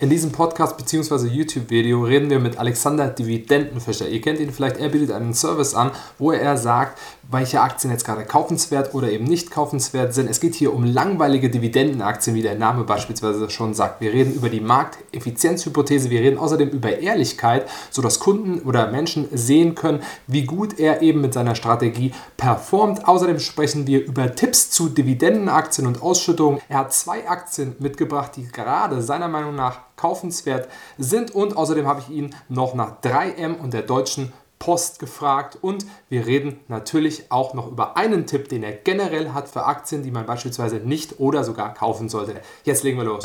In 0.00 0.10
diesem 0.10 0.30
Podcast 0.30 0.76
bzw. 0.76 1.26
YouTube-Video 1.26 2.04
reden 2.04 2.30
wir 2.30 2.38
mit 2.38 2.56
Alexander 2.56 3.08
Dividendenfischer. 3.08 4.08
Ihr 4.08 4.20
kennt 4.20 4.38
ihn 4.38 4.52
vielleicht, 4.52 4.76
er 4.76 4.90
bietet 4.90 5.10
einen 5.10 5.34
Service 5.34 5.74
an, 5.74 5.90
wo 6.20 6.30
er 6.30 6.56
sagt, 6.56 7.00
welche 7.28 7.60
Aktien 7.60 7.90
jetzt 7.90 8.04
gerade 8.04 8.24
kaufenswert 8.24 8.94
oder 8.94 9.10
eben 9.10 9.24
nicht 9.24 9.50
kaufenswert 9.50 10.14
sind. 10.14 10.30
Es 10.30 10.38
geht 10.38 10.54
hier 10.54 10.72
um 10.72 10.84
langweilige 10.84 11.50
Dividendenaktien, 11.50 12.36
wie 12.36 12.42
der 12.42 12.54
Name 12.54 12.84
beispielsweise 12.84 13.50
schon 13.50 13.74
sagt. 13.74 14.00
Wir 14.00 14.12
reden 14.12 14.34
über 14.34 14.48
die 14.50 14.60
Markteffizienzhypothese, 14.60 16.10
wir 16.10 16.20
reden 16.20 16.38
außerdem 16.38 16.68
über 16.68 17.00
Ehrlichkeit, 17.00 17.68
sodass 17.90 18.20
Kunden 18.20 18.60
oder 18.60 18.92
Menschen 18.92 19.26
sehen 19.32 19.74
können, 19.74 20.04
wie 20.28 20.44
gut 20.44 20.78
er 20.78 21.02
eben 21.02 21.22
mit 21.22 21.34
seiner 21.34 21.56
Strategie 21.56 22.14
performt. 22.36 23.08
Außerdem 23.08 23.40
sprechen 23.40 23.88
wir 23.88 24.06
über 24.06 24.32
Tipps 24.32 24.70
zu 24.70 24.90
Dividendenaktien 24.90 25.88
und 25.88 26.02
Ausschüttungen. 26.02 26.60
Er 26.68 26.78
hat 26.78 26.92
zwei 26.92 27.28
Aktien 27.28 27.74
mitgebracht, 27.80 28.36
die 28.36 28.46
gerade 28.46 29.02
seiner 29.02 29.26
Meinung 29.26 29.56
nach 29.56 29.87
kaufenswert 29.98 30.68
sind. 30.96 31.34
Und 31.34 31.58
außerdem 31.58 31.86
habe 31.86 32.00
ich 32.00 32.08
ihn 32.08 32.34
noch 32.48 32.74
nach 32.74 33.02
3M 33.02 33.58
und 33.58 33.74
der 33.74 33.82
Deutschen 33.82 34.32
Post 34.58 34.98
gefragt 34.98 35.56
und 35.60 35.86
wir 36.08 36.26
reden 36.26 36.58
natürlich 36.68 37.30
auch 37.30 37.54
noch 37.54 37.68
über 37.68 37.96
einen 37.96 38.26
Tipp, 38.26 38.48
den 38.48 38.62
er 38.62 38.72
generell 38.72 39.30
hat 39.30 39.48
für 39.48 39.66
Aktien, 39.66 40.02
die 40.02 40.10
man 40.10 40.26
beispielsweise 40.26 40.76
nicht 40.76 41.20
oder 41.20 41.44
sogar 41.44 41.74
kaufen 41.74 42.08
sollte. 42.08 42.40
Jetzt 42.64 42.82
legen 42.82 42.98
wir 42.98 43.04
los. 43.04 43.22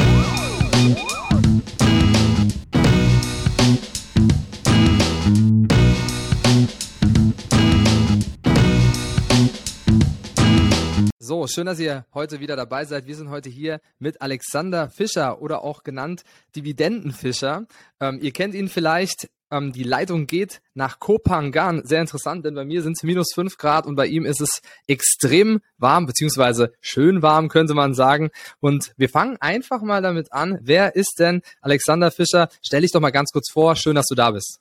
So, 11.25 11.47
schön, 11.47 11.67
dass 11.67 11.79
ihr 11.79 12.05
heute 12.13 12.41
wieder 12.41 12.57
dabei 12.57 12.83
seid. 12.83 13.07
Wir 13.07 13.15
sind 13.15 13.29
heute 13.29 13.49
hier 13.49 13.79
mit 13.97 14.21
Alexander 14.21 14.89
Fischer 14.89 15.41
oder 15.41 15.63
auch 15.63 15.83
genannt 15.83 16.23
Dividendenfischer. 16.53 17.65
Ähm, 18.01 18.19
ihr 18.21 18.33
kennt 18.33 18.53
ihn 18.53 18.67
vielleicht. 18.67 19.29
Ähm, 19.49 19.71
die 19.71 19.85
Leitung 19.85 20.27
geht 20.27 20.61
nach 20.73 20.99
Kopangan. 20.99 21.85
Sehr 21.85 22.01
interessant, 22.01 22.43
denn 22.43 22.55
bei 22.55 22.65
mir 22.65 22.81
sind 22.81 22.97
es 22.97 23.03
minus 23.03 23.31
fünf 23.33 23.55
Grad 23.55 23.85
und 23.85 23.95
bei 23.95 24.05
ihm 24.05 24.25
ist 24.25 24.41
es 24.41 24.61
extrem 24.85 25.61
warm, 25.77 26.07
beziehungsweise 26.07 26.73
schön 26.81 27.21
warm, 27.21 27.47
könnte 27.47 27.73
man 27.73 27.93
sagen. 27.93 28.29
Und 28.59 28.91
wir 28.97 29.07
fangen 29.07 29.37
einfach 29.39 29.81
mal 29.81 30.01
damit 30.01 30.33
an. 30.33 30.59
Wer 30.61 30.97
ist 30.97 31.19
denn 31.19 31.41
Alexander 31.61 32.11
Fischer? 32.11 32.49
Stell 32.61 32.81
dich 32.81 32.91
doch 32.91 32.99
mal 32.99 33.11
ganz 33.11 33.31
kurz 33.31 33.49
vor. 33.49 33.77
Schön, 33.77 33.95
dass 33.95 34.07
du 34.07 34.15
da 34.15 34.31
bist. 34.31 34.59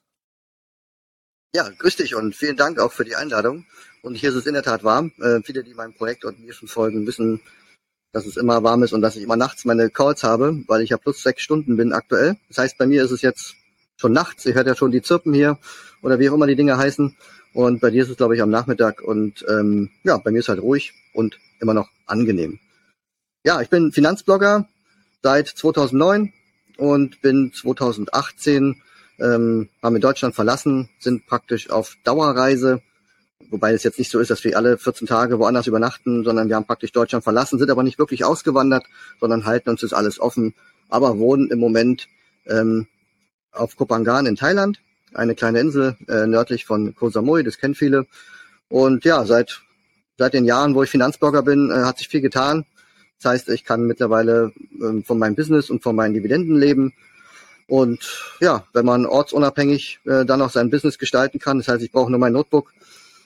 Ja, 1.57 1.69
grüß 1.69 1.97
dich 1.97 2.15
und 2.15 2.37
vielen 2.37 2.57
Dank 2.57 2.79
auch 2.79 2.93
für 2.93 3.05
die 3.05 3.17
Einladung. 3.17 3.67
Und 4.03 4.17
hier 4.17 4.31
ist 4.31 4.37
es 4.37 4.47
in 4.47 4.55
der 4.55 4.65
Tat 4.65 4.83
warm. 4.83 5.13
Äh, 5.21 5.41
viele, 5.45 5.63
die 5.63 5.75
meinem 5.75 5.95
Projekt 5.95 6.25
und 6.25 6.41
mir 6.41 6.53
schon 6.53 6.69
folgen, 6.69 7.07
wissen, 7.07 7.41
dass 8.13 8.27
es 8.27 8.37
immer 8.37 8.63
warm 8.63 8.83
ist 8.83 8.93
und 8.93 9.01
dass 9.01 9.17
ich 9.17 9.23
immer 9.23 9.37
nachts 9.37 9.65
meine 9.65 9.91
Calls 9.91 10.25
habe, 10.25 10.65
weil 10.67 10.83
ich 10.83 10.91
ja 10.91 10.97
plus 10.97 11.23
sechs 11.23 11.43
Stunden 11.43 11.77
bin 11.77 11.93
aktuell. 11.93 12.37
Das 12.49 12.59
heißt, 12.59 12.79
bei 12.79 12.87
mir 12.87 13.05
ist 13.05 13.13
es 13.13 13.23
jetzt 13.23 13.55
schon 13.97 14.13
nachts. 14.13 14.45
Ihr 14.45 14.55
hört 14.55 14.67
ja 14.67 14.75
schon 14.75 14.91
die 14.91 15.03
Zirpen 15.03 15.33
hier 15.33 15.59
oder 16.03 16.19
wie 16.19 16.29
auch 16.29 16.35
immer 16.35 16.49
die 16.49 16.57
Dinge 16.57 16.77
heißen. 16.77 17.17
Und 17.55 17.81
bei 17.81 17.91
dir 17.91 18.03
ist 18.03 18.11
es, 18.11 18.17
glaube 18.17 18.35
ich, 18.35 18.43
am 18.43 18.51
Nachmittag. 18.51 19.03
Und 19.03 19.45
ähm, 19.49 19.91
ja, 20.03 20.19
bei 20.19 20.33
mir 20.33 20.41
ist 20.41 20.49
halt 20.49 20.61
ruhig 20.61 20.93
und 21.15 21.39
immer 21.61 21.75
noch 21.75 21.89
angenehm. 22.07 22.59
Ja, 23.45 23.61
ich 23.61 23.71
bin 23.71 23.93
Finanzblogger 23.93 24.69
seit 25.23 25.49
2009 25.49 26.33
und 26.77 27.23
bin 27.23 27.53
2018 27.55 28.83
ähm, 29.21 29.69
haben 29.83 29.95
wir 29.95 30.01
Deutschland 30.01 30.35
verlassen, 30.35 30.89
sind 30.99 31.27
praktisch 31.27 31.71
auf 31.71 31.97
Dauerreise 32.03 32.83
Wobei 33.51 33.73
es 33.73 33.83
jetzt 33.83 33.99
nicht 33.99 34.11
so 34.11 34.19
ist, 34.19 34.31
dass 34.31 34.45
wir 34.45 34.57
alle 34.57 34.79
14 34.79 35.07
Tage 35.07 35.39
woanders 35.39 35.67
übernachten, 35.67 36.25
sondern 36.25 36.49
wir 36.49 36.57
haben 36.57 36.67
praktisch 36.67 36.93
Deutschland 36.93 37.25
verlassen, 37.25 37.59
sind 37.59 37.71
aber 37.71 37.83
nicht 37.83 37.99
wirklich 37.99 38.25
ausgewandert, 38.25 38.85
sondern 39.21 39.45
halten 39.45 39.71
uns 39.71 39.83
das 39.83 39.93
alles 39.93 40.21
offen, 40.21 40.55
aber 40.89 41.19
wohnen 41.19 41.51
im 41.51 41.59
Moment 41.59 42.09
ähm, 42.47 42.87
auf 43.53 43.77
Kopangan 43.77 44.27
in 44.27 44.37
Thailand, 44.37 44.81
eine 45.15 45.35
kleine 45.35 45.61
Insel 45.61 45.97
äh, 46.09 46.27
nördlich 46.27 46.65
von 46.65 46.95
Koh 46.95 47.11
Samui, 47.11 47.45
das 47.45 47.59
kennen 47.59 47.75
viele. 47.75 48.07
Und 48.69 49.05
ja, 49.05 49.25
seit 49.27 49.63
seit 50.19 50.35
den 50.35 50.45
Jahren, 50.45 50.75
wo 50.75 50.83
ich 50.83 50.91
Finanzblogger 50.91 51.43
bin, 51.43 51.71
äh, 51.71 51.83
hat 51.83 51.99
sich 51.99 52.09
viel 52.09 52.21
getan. 52.21 52.65
Das 53.21 53.33
heißt, 53.33 53.49
ich 53.51 53.65
kann 53.65 53.87
mittlerweile 53.87 54.53
ähm, 54.81 55.05
von 55.05 55.19
meinem 55.19 55.35
Business 55.35 55.71
und 55.71 55.83
von 55.83 55.97
meinen 55.97 56.15
Dividenden 56.15 56.57
leben. 56.57 56.93
Und 57.69 58.37
ja, 58.41 58.67
wenn 58.73 58.85
man 58.85 59.07
ortsunabhängig 59.07 60.01
äh, 60.05 60.25
dann 60.25 60.43
auch 60.43 60.51
sein 60.51 60.71
Business 60.71 60.99
gestalten 60.99 61.39
kann, 61.39 61.59
das 61.59 61.69
heißt, 61.69 61.83
ich 61.83 61.93
brauche 61.93 62.11
nur 62.11 62.21
mein 62.21 62.33
Notebook 62.33 62.73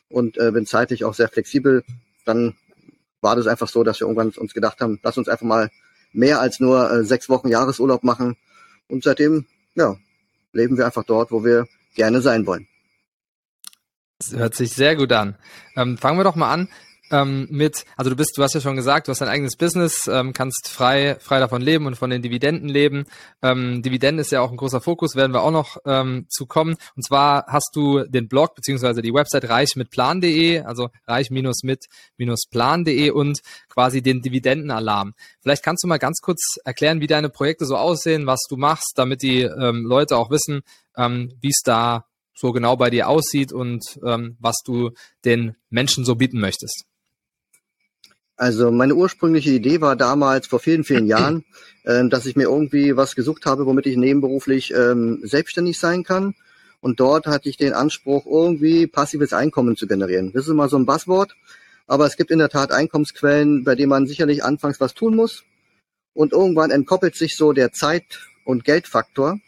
und 0.09 0.39
äh, 0.39 0.51
bin 0.53 0.67
zeitlich 0.67 1.05
auch 1.05 1.15
sehr 1.15 1.29
flexibel, 1.29 1.85
dann 2.25 2.55
war 3.21 3.37
das 3.37 3.47
einfach 3.47 3.69
so, 3.69 3.83
dass 3.83 4.01
wir 4.01 4.07
irgendwann 4.07 4.31
uns 4.31 4.55
gedacht 4.55 4.81
haben, 4.81 5.01
lass 5.03 5.19
uns 5.19 5.29
einfach 5.29 5.47
mal 5.47 5.71
mehr 6.13 6.41
als 6.41 6.61
nur 6.61 6.91
äh, 6.91 7.05
sechs 7.05 7.29
Wochen 7.29 7.49
Jahresurlaub 7.49 8.05
machen. 8.05 8.37
Und 8.89 9.05
seitdem, 9.05 9.47
ja, 9.75 9.97
leben 10.53 10.77
wir 10.77 10.87
einfach 10.87 11.05
dort, 11.05 11.31
wo 11.31 11.45
wir 11.45 11.67
gerne 11.95 12.21
sein 12.21 12.47
wollen. 12.47 12.69
Das 14.19 14.33
hört 14.33 14.55
sich 14.55 14.73
sehr 14.73 14.97
gut 14.97 15.13
an. 15.13 15.37
Ähm, 15.77 15.99
fangen 15.99 16.19
wir 16.19 16.25
doch 16.25 16.37
mal 16.37 16.53
an 16.53 16.69
ähm, 17.11 17.47
mit, 17.51 17.85
also 17.97 18.11
du 18.11 18.17
bist, 18.17 18.33
du 18.37 18.43
hast 18.43 18.55
ja 18.55 18.61
schon 18.61 18.77
gesagt, 18.77 19.07
du 19.07 19.11
hast 19.11 19.21
dein 19.21 19.29
eigenes 19.29 19.57
Business, 19.57 20.09
ähm, 20.09 20.33
kannst 20.33 20.69
frei, 20.69 21.17
frei 21.21 21.39
davon 21.39 21.63
leben 21.63 21.87
und 21.87 21.97
von 21.97 22.11
den 22.11 22.23
Dividenden 22.23 22.69
leben. 22.69 23.07
Ähm, 23.43 23.83
Dividenden 23.83 24.21
ist 24.21 24.33
ja 24.33 24.41
auch 24.41 24.51
ein 24.51 24.57
großer 24.57 24.81
Fokus, 24.81 25.17
werden 25.17 25.33
wir 25.33 25.43
auch 25.43 25.51
noch 25.51 25.77
ähm, 25.85 26.27
zu 26.29 26.47
kommen. 26.47 26.77
Und 26.97 27.05
zwar 27.05 27.47
hast 27.47 27.71
du 27.75 28.05
den 28.05 28.29
Blog 28.29 28.55
beziehungsweise 28.55 29.03
die 29.03 29.15
Website 29.15 29.49
reichmitplan.de, 29.49 30.61
also 30.61 30.89
reich-mit-plan.de 31.07 33.11
und 33.11 33.41
quasi 33.69 34.03
den 34.03 34.23
Dividendenalarm. 34.23 35.15
Vielleicht 35.41 35.63
kannst 35.63 35.85
du 35.85 35.89
mal 35.89 35.99
ganz 35.99 36.21
kurz 36.21 36.57
erklären, 36.65 37.01
wie 37.01 37.07
deine 37.07 37.29
Projekte 37.29 37.67
so 37.67 37.77
aussehen, 37.77 38.27
was 38.27 38.41
du 38.49 38.57
machst, 38.57 38.95
damit 38.97 39.23
die 39.23 39.43
ähm, 39.43 39.85
Leute 39.87 40.17
auch 40.17 40.31
wissen, 40.31 40.63
ähm, 40.97 41.33
wie 41.41 41.51
es 41.51 41.61
da 41.65 42.07
so 42.35 42.53
genau 42.53 42.77
bei 42.77 42.91
dir 42.91 43.09
aussieht 43.09 43.53
und 43.53 43.99
ähm, 44.05 44.37
was 44.39 44.57
du 44.65 44.91
den 45.25 45.57
Menschen 45.71 46.05
so 46.05 46.17
bieten 46.17 46.39
möchtest. 46.39 46.85
Also 48.37 48.71
meine 48.71 48.95
ursprüngliche 48.95 49.51
Idee 49.51 49.81
war 49.81 49.97
damals 49.97 50.47
vor 50.47 50.61
vielen, 50.61 50.85
vielen 50.85 51.07
Jahren, 51.07 51.45
äh, 51.85 52.07
dass 52.09 52.27
ich 52.27 52.37
mir 52.37 52.45
irgendwie 52.45 52.97
was 52.97 53.17
gesucht 53.17 53.47
habe, 53.47 53.67
womit 53.67 53.87
ich 53.87 53.97
nebenberuflich 53.97 54.75
ähm, 54.75 55.21
selbstständig 55.23 55.79
sein 55.79 56.05
kann. 56.05 56.35
Und 56.81 57.01
dort 57.01 57.27
hatte 57.27 57.49
ich 57.49 57.57
den 57.57 57.73
Anspruch, 57.73 58.27
irgendwie 58.27 58.87
passives 58.87 59.33
Einkommen 59.33 59.77
zu 59.77 59.87
generieren. 59.87 60.33
Das 60.33 60.45
ist 60.45 60.51
immer 60.51 60.69
so 60.69 60.77
ein 60.77 60.87
Buzzword, 60.87 61.35
aber 61.87 62.07
es 62.07 62.17
gibt 62.17 62.31
in 62.31 62.39
der 62.39 62.51
Tat 62.51 62.71
Einkommensquellen, 62.71 63.65
bei 63.65 63.75
denen 63.75 63.89
man 63.89 64.07
sicherlich 64.07 64.45
anfangs 64.45 64.81
was 64.81 64.95
tun 64.95 65.17
muss. 65.17 65.45
Und 66.13 66.33
irgendwann 66.33 66.71
entkoppelt 66.71 67.17
sich 67.17 67.37
so 67.37 67.53
der 67.53 67.73
Zeit- 67.73 68.21
und 68.45 68.65
Geldfaktor. 68.65 69.39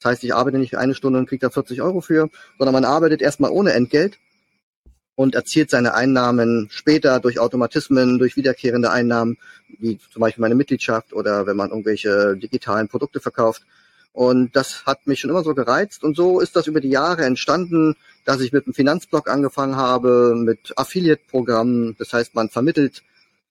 Das 0.00 0.12
heißt, 0.12 0.24
ich 0.24 0.34
arbeite 0.34 0.58
nicht 0.58 0.76
eine 0.76 0.94
Stunde 0.94 1.18
und 1.18 1.28
kriege 1.28 1.40
da 1.40 1.50
40 1.50 1.80
Euro 1.80 2.00
für, 2.00 2.28
sondern 2.58 2.74
man 2.74 2.84
arbeitet 2.84 3.22
erstmal 3.22 3.50
ohne 3.50 3.72
Entgelt 3.72 4.18
und 5.16 5.34
erzielt 5.34 5.70
seine 5.70 5.94
Einnahmen 5.94 6.68
später 6.70 7.20
durch 7.20 7.38
Automatismen, 7.38 8.18
durch 8.18 8.36
wiederkehrende 8.36 8.90
Einnahmen, 8.90 9.38
wie 9.78 9.98
zum 10.12 10.20
Beispiel 10.20 10.42
meine 10.42 10.54
Mitgliedschaft 10.54 11.12
oder 11.12 11.46
wenn 11.46 11.56
man 11.56 11.70
irgendwelche 11.70 12.36
digitalen 12.36 12.88
Produkte 12.88 13.20
verkauft. 13.20 13.62
Und 14.12 14.54
das 14.54 14.86
hat 14.86 15.06
mich 15.06 15.20
schon 15.20 15.30
immer 15.30 15.42
so 15.42 15.54
gereizt. 15.54 16.04
Und 16.04 16.16
so 16.16 16.40
ist 16.40 16.54
das 16.54 16.68
über 16.68 16.80
die 16.80 16.90
Jahre 16.90 17.24
entstanden, 17.24 17.96
dass 18.24 18.40
ich 18.40 18.52
mit 18.52 18.66
einem 18.66 18.74
Finanzblog 18.74 19.28
angefangen 19.28 19.76
habe, 19.76 20.34
mit 20.36 20.72
Affiliate-Programmen. 20.76 21.96
Das 21.98 22.12
heißt, 22.12 22.34
man 22.34 22.48
vermittelt 22.48 23.02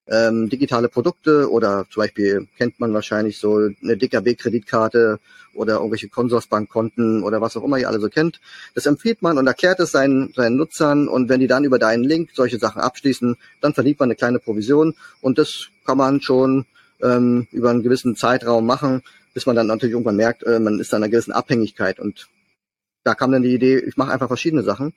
ähm, 0.08 0.50
digitale 0.50 0.90
Produkte 0.90 1.50
oder 1.50 1.86
zum 1.90 2.02
Beispiel 2.02 2.48
kennt 2.58 2.80
man 2.80 2.94
wahrscheinlich 2.94 3.40
so 3.40 3.70
eine 3.82 3.98
DKB-Kreditkarte 3.98 5.20
oder 5.54 5.76
irgendwelche 5.76 6.10
Konsorsbankkonten 6.10 7.24
oder 7.24 7.40
was 7.42 7.56
auch 7.56 7.64
immer 7.64 7.78
ihr 7.78 7.88
alle 7.88 8.00
so 8.00 8.10
kennt. 8.10 8.42
Das 8.76 8.86
empfiehlt 8.86 9.22
man 9.22 9.38
und 9.38 9.48
erklärt 9.48 9.80
es 9.80 9.92
seinen, 9.92 10.34
seinen 10.34 10.58
Nutzern 10.58 11.08
und 11.08 11.30
wenn 11.30 11.40
die 11.40 11.48
dann 11.48 11.64
über 11.64 11.80
deinen 11.80 12.04
Link 12.04 12.32
solche 12.34 12.60
Sachen 12.60 12.82
abschließen, 12.82 13.38
dann 13.62 13.74
verdient 13.74 14.00
man 14.00 14.08
eine 14.08 14.16
kleine 14.16 14.40
Provision 14.40 14.96
und 15.22 15.38
das 15.38 15.70
kann 15.86 15.98
man 15.98 16.22
schon 16.22 16.66
ähm, 17.02 17.48
über 17.52 17.70
einen 17.70 17.84
gewissen 17.84 18.16
Zeitraum 18.16 18.66
machen, 18.66 19.04
bis 19.34 19.46
man 19.46 19.56
dann 19.56 19.68
natürlich 19.68 19.94
irgendwann 19.94 20.16
merkt, 20.16 20.44
äh, 20.44 20.60
man 20.60 20.80
ist 20.80 20.94
an 20.94 21.04
einer 21.04 21.12
gewissen 21.12 21.32
Abhängigkeit 21.34 22.00
und 22.00 22.28
da 23.04 23.16
kam 23.16 23.32
dann 23.32 23.44
die 23.44 23.54
Idee, 23.54 23.80
ich 23.80 23.98
mache 23.98 24.12
einfach 24.12 24.28
verschiedene 24.28 24.64
Sachen 24.64 24.94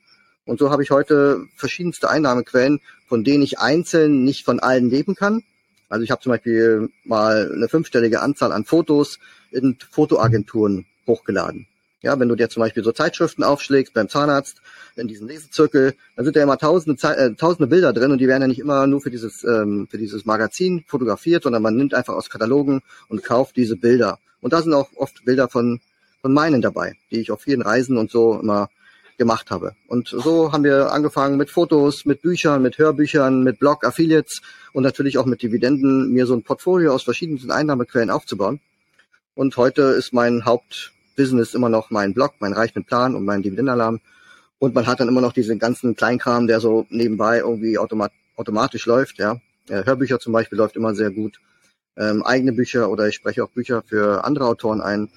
und 0.46 0.58
so 0.58 0.70
habe 0.70 0.82
ich 0.82 0.90
heute 0.90 1.44
verschiedenste 1.56 2.08
Einnahmequellen, 2.08 2.80
von 3.06 3.24
denen 3.24 3.42
ich 3.42 3.58
einzeln 3.58 4.24
nicht 4.24 4.44
von 4.44 4.60
allen 4.60 4.88
leben 4.88 5.14
kann. 5.14 5.42
Also 5.88 6.02
ich 6.02 6.10
habe 6.10 6.22
zum 6.22 6.30
Beispiel 6.30 6.88
mal 7.04 7.52
eine 7.52 7.68
fünfstellige 7.68 8.22
Anzahl 8.22 8.52
an 8.52 8.64
Fotos 8.64 9.18
in 9.50 9.76
Fotoagenturen 9.90 10.86
hochgeladen. 11.06 11.66
Ja, 12.02 12.18
wenn 12.20 12.28
du 12.28 12.36
dir 12.36 12.48
zum 12.48 12.60
Beispiel 12.60 12.84
so 12.84 12.92
Zeitschriften 12.92 13.42
aufschlägst 13.42 13.92
beim 13.92 14.08
Zahnarzt, 14.08 14.60
in 14.96 15.08
diesen 15.08 15.28
Lesezirkel, 15.28 15.94
dann 16.14 16.24
sind 16.24 16.36
da 16.36 16.42
immer 16.42 16.58
tausende, 16.58 17.00
äh, 17.08 17.34
tausende 17.34 17.66
Bilder 17.66 17.92
drin 17.92 18.12
und 18.12 18.18
die 18.18 18.28
werden 18.28 18.42
ja 18.42 18.48
nicht 18.48 18.58
immer 18.58 18.86
nur 18.86 19.00
für 19.00 19.10
dieses, 19.10 19.44
ähm, 19.44 19.88
für 19.90 19.98
dieses 19.98 20.24
Magazin 20.24 20.84
fotografiert, 20.86 21.42
sondern 21.42 21.62
man 21.62 21.76
nimmt 21.76 21.94
einfach 21.94 22.14
aus 22.14 22.30
Katalogen 22.30 22.80
und 23.08 23.22
kauft 23.22 23.56
diese 23.56 23.76
Bilder. 23.76 24.18
Und 24.40 24.52
da 24.52 24.62
sind 24.62 24.72
auch 24.72 24.88
oft 24.96 25.24
Bilder 25.24 25.48
von, 25.48 25.80
von 26.22 26.32
meinen 26.32 26.62
dabei, 26.62 26.94
die 27.10 27.20
ich 27.20 27.30
auf 27.30 27.42
vielen 27.42 27.62
Reisen 27.62 27.98
und 27.98 28.10
so 28.10 28.38
immer 28.38 28.68
gemacht 29.18 29.50
habe. 29.50 29.74
Und 29.88 30.08
so 30.08 30.52
haben 30.52 30.64
wir 30.64 30.92
angefangen 30.92 31.36
mit 31.36 31.50
Fotos, 31.50 32.04
mit 32.04 32.22
Büchern, 32.22 32.62
mit 32.62 32.78
Hörbüchern, 32.78 33.42
mit 33.42 33.58
Blog, 33.58 33.84
Affiliates 33.84 34.42
und 34.72 34.82
natürlich 34.82 35.18
auch 35.18 35.26
mit 35.26 35.42
Dividenden, 35.42 36.12
mir 36.12 36.26
so 36.26 36.34
ein 36.34 36.42
Portfolio 36.42 36.92
aus 36.92 37.02
verschiedenen 37.02 37.50
Einnahmequellen 37.50 38.10
aufzubauen. 38.10 38.60
Und 39.34 39.56
heute 39.56 39.82
ist 39.82 40.12
mein 40.12 40.44
Hauptbusiness 40.44 41.54
immer 41.54 41.68
noch 41.68 41.90
mein 41.90 42.14
Blog, 42.14 42.34
mein 42.40 42.52
Reich 42.52 42.74
mit 42.74 42.86
Plan 42.86 43.14
und 43.14 43.24
mein 43.24 43.42
Dividendenalarm. 43.42 44.00
Und 44.58 44.74
man 44.74 44.86
hat 44.86 45.00
dann 45.00 45.08
immer 45.08 45.20
noch 45.20 45.32
diesen 45.32 45.58
ganzen 45.58 45.96
Kleinkram, 45.96 46.46
der 46.46 46.60
so 46.60 46.86
nebenbei 46.88 47.38
irgendwie 47.38 47.78
automat 47.78 48.12
automatisch 48.36 48.84
läuft, 48.84 49.18
ja. 49.18 49.40
Hörbücher 49.68 50.20
zum 50.20 50.32
Beispiel 50.32 50.58
läuft 50.58 50.76
immer 50.76 50.94
sehr 50.94 51.10
gut. 51.10 51.40
Ähm, 51.96 52.22
eigene 52.22 52.52
Bücher 52.52 52.90
oder 52.90 53.08
ich 53.08 53.14
spreche 53.14 53.42
auch 53.42 53.50
Bücher 53.50 53.82
für 53.82 54.24
andere 54.24 54.46
Autoren 54.46 54.80
ein. 54.80 55.08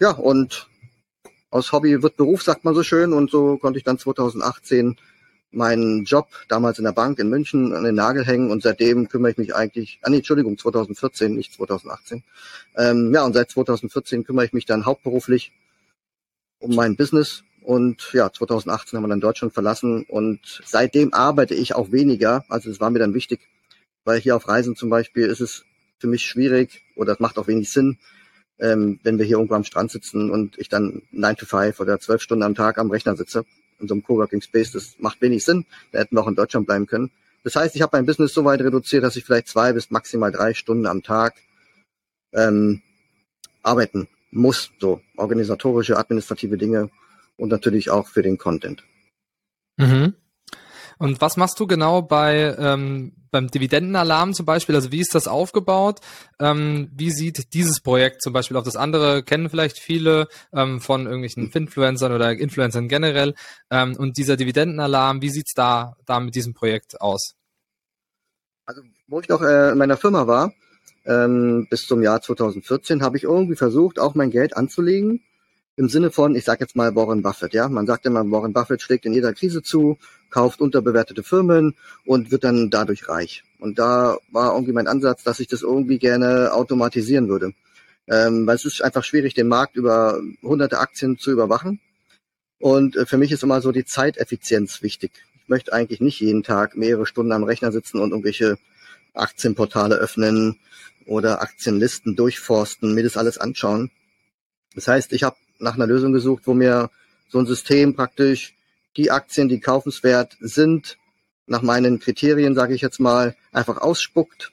Ja, 0.00 0.12
und 0.12 0.66
aus 1.54 1.70
Hobby 1.70 2.02
wird 2.02 2.16
Beruf, 2.16 2.42
sagt 2.42 2.64
man 2.64 2.74
so 2.74 2.82
schön. 2.82 3.12
Und 3.12 3.30
so 3.30 3.58
konnte 3.58 3.78
ich 3.78 3.84
dann 3.84 3.96
2018 3.96 4.96
meinen 5.52 6.04
Job 6.04 6.26
damals 6.48 6.78
in 6.78 6.84
der 6.84 6.90
Bank 6.90 7.20
in 7.20 7.28
München 7.28 7.72
an 7.72 7.84
den 7.84 7.94
Nagel 7.94 8.26
hängen 8.26 8.50
und 8.50 8.64
seitdem 8.64 9.08
kümmere 9.08 9.30
ich 9.30 9.38
mich 9.38 9.54
eigentlich, 9.54 10.00
ah 10.02 10.10
nee, 10.10 10.16
Entschuldigung, 10.16 10.58
2014, 10.58 11.32
nicht 11.32 11.54
2018. 11.54 12.24
Ähm, 12.76 13.14
ja, 13.14 13.24
und 13.24 13.34
seit 13.34 13.52
2014 13.52 14.24
kümmere 14.24 14.46
ich 14.46 14.52
mich 14.52 14.66
dann 14.66 14.84
hauptberuflich 14.84 15.52
um 16.58 16.74
mein 16.74 16.96
Business 16.96 17.44
und 17.62 18.10
ja, 18.12 18.32
2018 18.32 18.96
haben 18.96 19.04
wir 19.04 19.08
dann 19.10 19.20
Deutschland 19.20 19.54
verlassen 19.54 20.04
und 20.08 20.60
seitdem 20.64 21.14
arbeite 21.14 21.54
ich 21.54 21.76
auch 21.76 21.92
weniger. 21.92 22.44
Also 22.48 22.68
es 22.68 22.80
war 22.80 22.90
mir 22.90 22.98
dann 22.98 23.14
wichtig, 23.14 23.38
weil 24.04 24.18
hier 24.18 24.34
auf 24.34 24.48
Reisen 24.48 24.74
zum 24.74 24.90
Beispiel 24.90 25.26
ist 25.26 25.40
es 25.40 25.64
für 26.00 26.08
mich 26.08 26.26
schwierig 26.26 26.82
oder 26.96 27.12
es 27.12 27.20
macht 27.20 27.38
auch 27.38 27.46
wenig 27.46 27.70
Sinn, 27.70 27.98
ähm, 28.58 29.00
wenn 29.02 29.18
wir 29.18 29.24
hier 29.24 29.36
irgendwo 29.36 29.54
am 29.54 29.64
Strand 29.64 29.90
sitzen 29.90 30.30
und 30.30 30.58
ich 30.58 30.68
dann 30.68 31.02
9 31.10 31.36
to 31.36 31.46
5 31.46 31.80
oder 31.80 31.98
12 31.98 32.22
Stunden 32.22 32.42
am 32.42 32.54
Tag 32.54 32.78
am 32.78 32.90
Rechner 32.90 33.16
sitze 33.16 33.44
in 33.80 33.88
so 33.88 33.94
einem 33.94 34.04
Coworking 34.04 34.40
Space, 34.40 34.72
das 34.72 34.94
macht 34.98 35.20
wenig 35.20 35.44
Sinn. 35.44 35.66
Da 35.92 35.98
hätten 35.98 36.16
wir 36.16 36.22
auch 36.22 36.28
in 36.28 36.36
Deutschland 36.36 36.66
bleiben 36.66 36.86
können. 36.86 37.10
Das 37.42 37.56
heißt, 37.56 37.76
ich 37.76 37.82
habe 37.82 37.96
mein 37.96 38.06
Business 38.06 38.32
so 38.32 38.44
weit 38.44 38.60
reduziert, 38.60 39.04
dass 39.04 39.16
ich 39.16 39.24
vielleicht 39.24 39.48
zwei 39.48 39.72
bis 39.72 39.90
maximal 39.90 40.32
drei 40.32 40.54
Stunden 40.54 40.86
am 40.86 41.02
Tag 41.02 41.34
ähm, 42.32 42.82
arbeiten 43.62 44.08
muss. 44.30 44.70
So 44.80 45.00
organisatorische, 45.16 45.98
administrative 45.98 46.56
Dinge 46.56 46.90
und 47.36 47.50
natürlich 47.50 47.90
auch 47.90 48.08
für 48.08 48.22
den 48.22 48.38
Content. 48.38 48.84
Mhm. 49.76 50.14
Und 50.98 51.20
was 51.20 51.36
machst 51.36 51.58
du 51.60 51.66
genau 51.66 52.02
bei 52.02 52.54
ähm, 52.58 53.12
beim 53.30 53.48
Dividendenalarm 53.48 54.32
zum 54.32 54.46
Beispiel? 54.46 54.76
Also 54.76 54.92
wie 54.92 55.00
ist 55.00 55.14
das 55.14 55.26
aufgebaut? 55.26 56.00
Ähm, 56.38 56.88
wie 56.94 57.10
sieht 57.10 57.52
dieses 57.52 57.80
Projekt 57.80 58.22
zum 58.22 58.32
Beispiel 58.32 58.56
auf 58.56 58.64
das 58.64 58.76
andere? 58.76 59.24
Kennen 59.24 59.50
vielleicht 59.50 59.78
viele 59.78 60.28
ähm, 60.52 60.80
von 60.80 61.06
irgendwelchen 61.06 61.50
Influencern 61.50 62.12
oder 62.12 62.32
Influencern 62.32 62.88
generell. 62.88 63.34
Ähm, 63.70 63.96
und 63.96 64.16
dieser 64.16 64.36
Dividendenalarm, 64.36 65.20
wie 65.20 65.30
sieht's 65.30 65.52
da 65.54 65.96
da 66.06 66.20
mit 66.20 66.34
diesem 66.34 66.54
Projekt 66.54 67.00
aus? 67.00 67.34
Also 68.66 68.82
wo 69.08 69.20
ich 69.20 69.28
noch 69.28 69.42
äh, 69.42 69.72
in 69.72 69.78
meiner 69.78 69.96
Firma 69.96 70.26
war, 70.26 70.52
ähm, 71.04 71.66
bis 71.68 71.82
zum 71.82 72.02
Jahr 72.02 72.22
2014, 72.22 73.02
habe 73.02 73.16
ich 73.16 73.24
irgendwie 73.24 73.56
versucht, 73.56 73.98
auch 73.98 74.14
mein 74.14 74.30
Geld 74.30 74.56
anzulegen 74.56 75.20
im 75.76 75.88
Sinne 75.88 76.10
von, 76.10 76.36
ich 76.36 76.44
sage 76.44 76.60
jetzt 76.60 76.76
mal 76.76 76.94
Warren 76.94 77.22
Buffett, 77.22 77.52
ja. 77.52 77.68
Man 77.68 77.86
sagt 77.86 78.06
immer, 78.06 78.28
Warren 78.30 78.52
Buffett 78.52 78.80
schlägt 78.80 79.06
in 79.06 79.12
jeder 79.12 79.32
Krise 79.32 79.62
zu, 79.62 79.98
kauft 80.30 80.60
unterbewertete 80.60 81.22
Firmen 81.22 81.74
und 82.04 82.30
wird 82.30 82.44
dann 82.44 82.70
dadurch 82.70 83.08
reich. 83.08 83.42
Und 83.58 83.78
da 83.78 84.18
war 84.30 84.52
irgendwie 84.52 84.72
mein 84.72 84.86
Ansatz, 84.86 85.24
dass 85.24 85.40
ich 85.40 85.48
das 85.48 85.62
irgendwie 85.62 85.98
gerne 85.98 86.52
automatisieren 86.52 87.28
würde. 87.28 87.52
Ähm, 88.06 88.46
weil 88.46 88.56
es 88.56 88.64
ist 88.64 88.82
einfach 88.82 89.02
schwierig, 89.02 89.34
den 89.34 89.48
Markt 89.48 89.76
über 89.76 90.20
hunderte 90.42 90.78
Aktien 90.78 91.18
zu 91.18 91.32
überwachen. 91.32 91.80
Und 92.60 92.96
äh, 92.96 93.06
für 93.06 93.18
mich 93.18 93.32
ist 93.32 93.42
immer 93.42 93.60
so 93.60 93.72
die 93.72 93.84
Zeiteffizienz 93.84 94.82
wichtig. 94.82 95.12
Ich 95.42 95.48
möchte 95.48 95.72
eigentlich 95.72 96.00
nicht 96.00 96.20
jeden 96.20 96.42
Tag 96.42 96.76
mehrere 96.76 97.06
Stunden 97.06 97.32
am 97.32 97.44
Rechner 97.44 97.72
sitzen 97.72 98.00
und 98.00 98.10
irgendwelche 98.10 98.58
Aktienportale 99.14 99.96
öffnen 99.96 100.58
oder 101.06 101.42
Aktienlisten 101.42 102.16
durchforsten, 102.16 102.94
mir 102.94 103.02
das 103.02 103.16
alles 103.16 103.38
anschauen. 103.38 103.90
Das 104.74 104.88
heißt, 104.88 105.12
ich 105.12 105.22
habe 105.22 105.36
nach 105.58 105.74
einer 105.74 105.86
Lösung 105.86 106.12
gesucht, 106.12 106.42
wo 106.46 106.54
mir 106.54 106.90
so 107.28 107.38
ein 107.38 107.46
System 107.46 107.94
praktisch 107.94 108.54
die 108.96 109.10
Aktien, 109.10 109.48
die 109.48 109.60
kaufenswert 109.60 110.36
sind, 110.40 110.98
nach 111.46 111.62
meinen 111.62 111.98
Kriterien, 111.98 112.54
sage 112.54 112.74
ich 112.74 112.80
jetzt 112.80 113.00
mal, 113.00 113.36
einfach 113.52 113.78
ausspuckt 113.78 114.52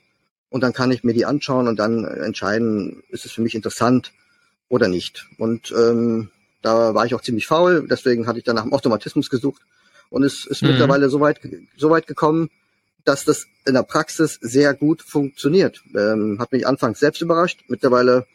und 0.50 0.62
dann 0.62 0.72
kann 0.72 0.90
ich 0.90 1.04
mir 1.04 1.14
die 1.14 1.24
anschauen 1.24 1.68
und 1.68 1.78
dann 1.78 2.04
entscheiden, 2.04 3.02
ist 3.08 3.24
es 3.24 3.32
für 3.32 3.42
mich 3.42 3.54
interessant 3.54 4.12
oder 4.68 4.88
nicht. 4.88 5.26
Und 5.38 5.72
ähm, 5.72 6.30
da 6.60 6.94
war 6.94 7.06
ich 7.06 7.14
auch 7.14 7.22
ziemlich 7.22 7.46
faul, 7.46 7.86
deswegen 7.88 8.26
hatte 8.26 8.38
ich 8.38 8.44
dann 8.44 8.56
nach 8.56 8.64
dem 8.64 8.72
Automatismus 8.72 9.30
gesucht 9.30 9.62
und 10.10 10.24
es 10.24 10.44
ist 10.44 10.62
mhm. 10.62 10.70
mittlerweile 10.70 11.08
so 11.08 11.20
weit, 11.20 11.40
so 11.76 11.88
weit 11.88 12.06
gekommen, 12.06 12.50
dass 13.04 13.24
das 13.24 13.46
in 13.64 13.74
der 13.74 13.82
Praxis 13.82 14.38
sehr 14.40 14.74
gut 14.74 15.02
funktioniert. 15.02 15.82
Ähm, 15.94 16.36
hat 16.38 16.52
mich 16.52 16.66
anfangs 16.66 17.00
selbst 17.00 17.22
überrascht. 17.22 17.60
Mittlerweile 17.68 18.26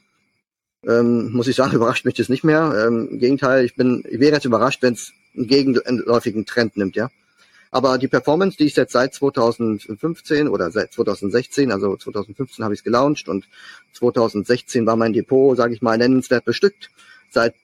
ähm, 0.87 1.31
muss 1.31 1.47
ich 1.47 1.55
sagen, 1.55 1.71
überrascht 1.75 2.05
mich 2.05 2.15
das 2.15 2.29
nicht 2.29 2.43
mehr. 2.43 2.85
Ähm, 2.87 3.09
Im 3.11 3.19
Gegenteil, 3.19 3.65
ich 3.65 3.75
bin, 3.75 4.03
ich 4.09 4.19
wäre 4.19 4.33
jetzt 4.33 4.45
überrascht, 4.45 4.81
wenn 4.81 4.93
es 4.93 5.13
einen 5.35 5.47
gegenläufigen 5.47 6.45
Trend 6.45 6.77
nimmt, 6.77 6.95
ja. 6.95 7.09
Aber 7.69 7.97
die 7.97 8.07
Performance, 8.07 8.57
die 8.57 8.63
ich 8.63 8.75
jetzt 8.75 8.93
seit 8.93 9.13
2015 9.13 10.47
oder 10.47 10.71
seit 10.71 10.93
2016, 10.93 11.71
also 11.71 11.97
2015 11.97 12.63
habe 12.63 12.73
ich 12.73 12.79
es 12.79 12.83
gelauncht 12.83 13.27
und 13.27 13.45
2016 13.93 14.85
war 14.85 14.95
mein 14.95 15.13
Depot, 15.13 15.55
sage 15.57 15.73
ich 15.73 15.81
mal, 15.81 15.97
nennenswert 15.97 16.45
bestückt. 16.45 16.89
Seit 17.29 17.55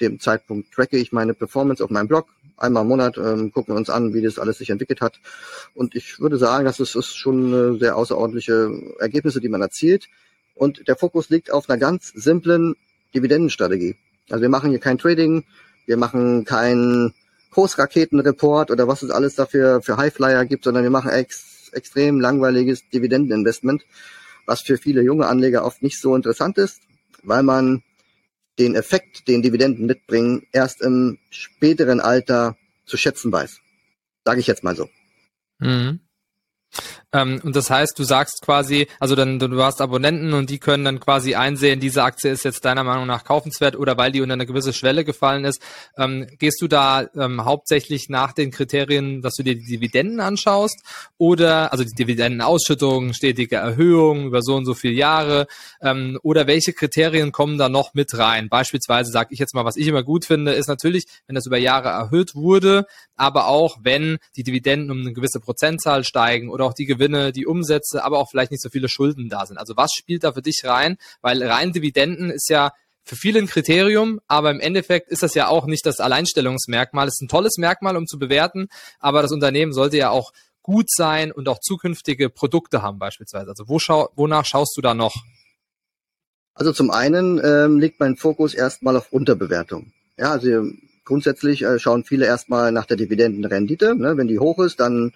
dem 0.00 0.20
Zeitpunkt 0.20 0.72
tracke 0.72 0.96
ich 0.96 1.10
meine 1.10 1.34
Performance 1.34 1.82
auf 1.82 1.90
meinem 1.90 2.06
Blog. 2.06 2.26
Einmal 2.56 2.82
im 2.82 2.88
Monat 2.88 3.18
ähm, 3.18 3.52
gucken 3.52 3.74
wir 3.74 3.78
uns 3.78 3.90
an, 3.90 4.14
wie 4.14 4.22
das 4.22 4.38
alles 4.38 4.58
sich 4.58 4.70
entwickelt 4.70 5.00
hat. 5.00 5.20
Und 5.74 5.94
ich 5.96 6.20
würde 6.20 6.38
sagen, 6.38 6.64
das 6.64 6.80
ist, 6.80 6.94
ist 6.94 7.16
schon 7.16 7.78
sehr 7.78 7.96
außerordentliche 7.96 8.70
Ergebnisse, 9.00 9.40
die 9.40 9.48
man 9.48 9.60
erzielt. 9.60 10.08
Und 10.58 10.88
der 10.88 10.96
Fokus 10.96 11.30
liegt 11.30 11.52
auf 11.52 11.70
einer 11.70 11.78
ganz 11.78 12.08
simplen 12.08 12.74
Dividendenstrategie. 13.14 13.96
Also 14.28 14.42
wir 14.42 14.48
machen 14.48 14.70
hier 14.70 14.80
kein 14.80 14.98
Trading, 14.98 15.44
wir 15.86 15.96
machen 15.96 16.44
keinen 16.44 17.14
Kursraketenreport 17.50 18.70
oder 18.70 18.88
was 18.88 19.02
es 19.02 19.10
alles 19.10 19.36
dafür 19.36 19.80
für 19.80 19.96
Highflyer 19.96 20.44
gibt, 20.44 20.64
sondern 20.64 20.82
wir 20.82 20.90
machen 20.90 21.10
ex, 21.10 21.70
extrem 21.72 22.20
langweiliges 22.20 22.88
Dividendeninvestment, 22.90 23.84
was 24.46 24.60
für 24.60 24.76
viele 24.76 25.02
junge 25.02 25.26
Anleger 25.26 25.64
oft 25.64 25.82
nicht 25.82 26.00
so 26.00 26.14
interessant 26.14 26.58
ist, 26.58 26.80
weil 27.22 27.42
man 27.42 27.82
den 28.58 28.74
Effekt, 28.74 29.28
den 29.28 29.42
Dividenden 29.42 29.86
mitbringen, 29.86 30.46
erst 30.52 30.82
im 30.82 31.18
späteren 31.30 32.00
Alter 32.00 32.56
zu 32.84 32.96
schätzen 32.96 33.30
weiß. 33.30 33.60
Sage 34.24 34.40
ich 34.40 34.46
jetzt 34.48 34.64
mal 34.64 34.74
so. 34.74 34.90
Mhm. 35.60 36.00
Ähm, 37.12 37.40
und 37.42 37.56
das 37.56 37.70
heißt, 37.70 37.98
du 37.98 38.04
sagst 38.04 38.42
quasi, 38.42 38.86
also 39.00 39.14
dann 39.14 39.38
du 39.38 39.62
hast 39.62 39.80
Abonnenten 39.80 40.34
und 40.34 40.50
die 40.50 40.58
können 40.58 40.84
dann 40.84 41.00
quasi 41.00 41.34
einsehen, 41.34 41.80
diese 41.80 42.02
Aktie 42.02 42.30
ist 42.30 42.44
jetzt 42.44 42.66
deiner 42.66 42.84
Meinung 42.84 43.06
nach 43.06 43.24
kaufenswert 43.24 43.76
oder 43.76 43.96
weil 43.96 44.12
die 44.12 44.20
unter 44.20 44.34
eine 44.34 44.44
gewisse 44.44 44.74
Schwelle 44.74 45.04
gefallen 45.04 45.46
ist. 45.46 45.62
Ähm, 45.96 46.26
gehst 46.38 46.60
du 46.60 46.68
da 46.68 47.06
ähm, 47.16 47.46
hauptsächlich 47.46 48.10
nach 48.10 48.32
den 48.32 48.50
Kriterien, 48.50 49.22
dass 49.22 49.36
du 49.36 49.42
dir 49.42 49.54
die 49.54 49.64
Dividenden 49.64 50.20
anschaust 50.20 50.82
oder 51.16 51.72
also 51.72 51.82
die 51.82 51.94
Dividendenausschüttung, 51.94 53.14
stetige 53.14 53.56
Erhöhung 53.56 54.26
über 54.26 54.42
so 54.42 54.56
und 54.56 54.66
so 54.66 54.74
viele 54.74 54.94
Jahre 54.94 55.46
ähm, 55.80 56.18
oder 56.22 56.46
welche 56.46 56.74
Kriterien 56.74 57.32
kommen 57.32 57.56
da 57.56 57.70
noch 57.70 57.94
mit 57.94 58.18
rein? 58.18 58.50
Beispielsweise 58.50 59.10
sage 59.10 59.30
ich 59.32 59.38
jetzt 59.38 59.54
mal, 59.54 59.64
was 59.64 59.76
ich 59.76 59.86
immer 59.86 60.02
gut 60.02 60.26
finde, 60.26 60.52
ist 60.52 60.68
natürlich, 60.68 61.06
wenn 61.26 61.36
das 61.36 61.46
über 61.46 61.58
Jahre 61.58 61.88
erhöht 61.88 62.34
wurde, 62.34 62.84
aber 63.16 63.48
auch 63.48 63.78
wenn 63.82 64.18
die 64.36 64.42
Dividenden 64.42 64.90
um 64.90 65.00
eine 65.00 65.14
gewisse 65.14 65.40
Prozentzahl 65.40 66.04
steigen 66.04 66.50
oder 66.50 66.66
auch 66.66 66.74
die 66.74 66.97
die 66.98 67.46
Umsätze, 67.46 68.04
aber 68.04 68.18
auch 68.18 68.30
vielleicht 68.30 68.50
nicht 68.50 68.62
so 68.62 68.70
viele 68.70 68.88
Schulden 68.88 69.28
da 69.28 69.46
sind. 69.46 69.58
Also 69.58 69.76
was 69.76 69.92
spielt 69.92 70.24
da 70.24 70.32
für 70.32 70.42
dich 70.42 70.62
rein? 70.64 70.96
Weil 71.20 71.42
rein 71.42 71.72
Dividenden 71.72 72.30
ist 72.30 72.48
ja 72.50 72.72
für 73.04 73.16
viele 73.16 73.38
ein 73.38 73.46
Kriterium, 73.46 74.20
aber 74.26 74.50
im 74.50 74.60
Endeffekt 74.60 75.10
ist 75.10 75.22
das 75.22 75.34
ja 75.34 75.48
auch 75.48 75.66
nicht 75.66 75.86
das 75.86 75.98
Alleinstellungsmerkmal. 75.98 77.08
Es 77.08 77.14
ist 77.14 77.22
ein 77.22 77.28
tolles 77.28 77.56
Merkmal, 77.56 77.96
um 77.96 78.06
zu 78.06 78.18
bewerten, 78.18 78.68
aber 78.98 79.22
das 79.22 79.32
Unternehmen 79.32 79.72
sollte 79.72 79.96
ja 79.96 80.10
auch 80.10 80.32
gut 80.62 80.90
sein 80.90 81.32
und 81.32 81.48
auch 81.48 81.60
zukünftige 81.60 82.28
Produkte 82.28 82.82
haben 82.82 82.98
beispielsweise. 82.98 83.48
Also 83.48 83.68
wo 83.68 83.78
schau, 83.78 84.10
wonach 84.16 84.44
schaust 84.44 84.76
du 84.76 84.82
da 84.82 84.92
noch? 84.92 85.14
Also 86.52 86.72
zum 86.72 86.90
einen 86.90 87.40
ähm, 87.42 87.78
liegt 87.78 88.00
mein 88.00 88.16
Fokus 88.16 88.52
erstmal 88.52 88.96
auf 88.96 89.12
Unterbewertung. 89.12 89.92
Ja, 90.18 90.32
also 90.32 90.64
grundsätzlich 91.04 91.62
äh, 91.62 91.78
schauen 91.78 92.04
viele 92.04 92.26
erstmal 92.26 92.72
nach 92.72 92.84
der 92.84 92.98
Dividendenrendite. 92.98 93.94
Ne? 93.94 94.16
Wenn 94.16 94.28
die 94.28 94.38
hoch 94.38 94.58
ist, 94.58 94.80
dann 94.80 95.14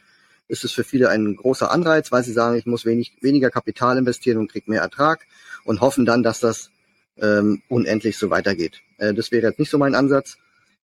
ist 0.52 0.64
es 0.64 0.72
für 0.72 0.84
viele 0.84 1.08
ein 1.08 1.34
großer 1.34 1.70
Anreiz, 1.70 2.12
weil 2.12 2.22
sie 2.22 2.32
sagen, 2.32 2.58
ich 2.58 2.66
muss 2.66 2.84
wenig, 2.84 3.16
weniger 3.22 3.50
Kapital 3.50 3.96
investieren 3.96 4.36
und 4.36 4.52
kriege 4.52 4.70
mehr 4.70 4.82
Ertrag 4.82 5.26
und 5.64 5.80
hoffen 5.80 6.04
dann, 6.04 6.22
dass 6.22 6.40
das 6.40 6.70
ähm, 7.18 7.62
unendlich 7.68 8.18
so 8.18 8.28
weitergeht. 8.28 8.82
Äh, 8.98 9.14
das 9.14 9.32
wäre 9.32 9.46
jetzt 9.46 9.58
nicht 9.58 9.70
so 9.70 9.78
mein 9.78 9.94
Ansatz, 9.94 10.36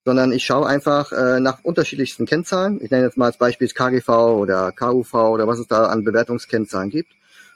sondern 0.05 0.33
ich 0.33 0.45
schaue 0.45 0.67
einfach 0.67 1.13
äh, 1.13 1.41
nach 1.41 1.65
unterschiedlichsten 1.65 2.27
Kennzahlen. 2.27 2.79
Ich 2.83 2.91
nenne 2.91 3.05
jetzt 3.05 3.17
mal 3.17 3.27
als 3.27 3.39
Beispiel 3.39 3.67
KGV 3.69 4.09
oder 4.09 4.71
KUV 4.71 5.15
oder 5.15 5.47
was 5.47 5.59
es 5.59 5.67
da 5.67 5.87
an 5.87 6.05
Bewertungskennzahlen 6.05 6.91
gibt 6.91 7.13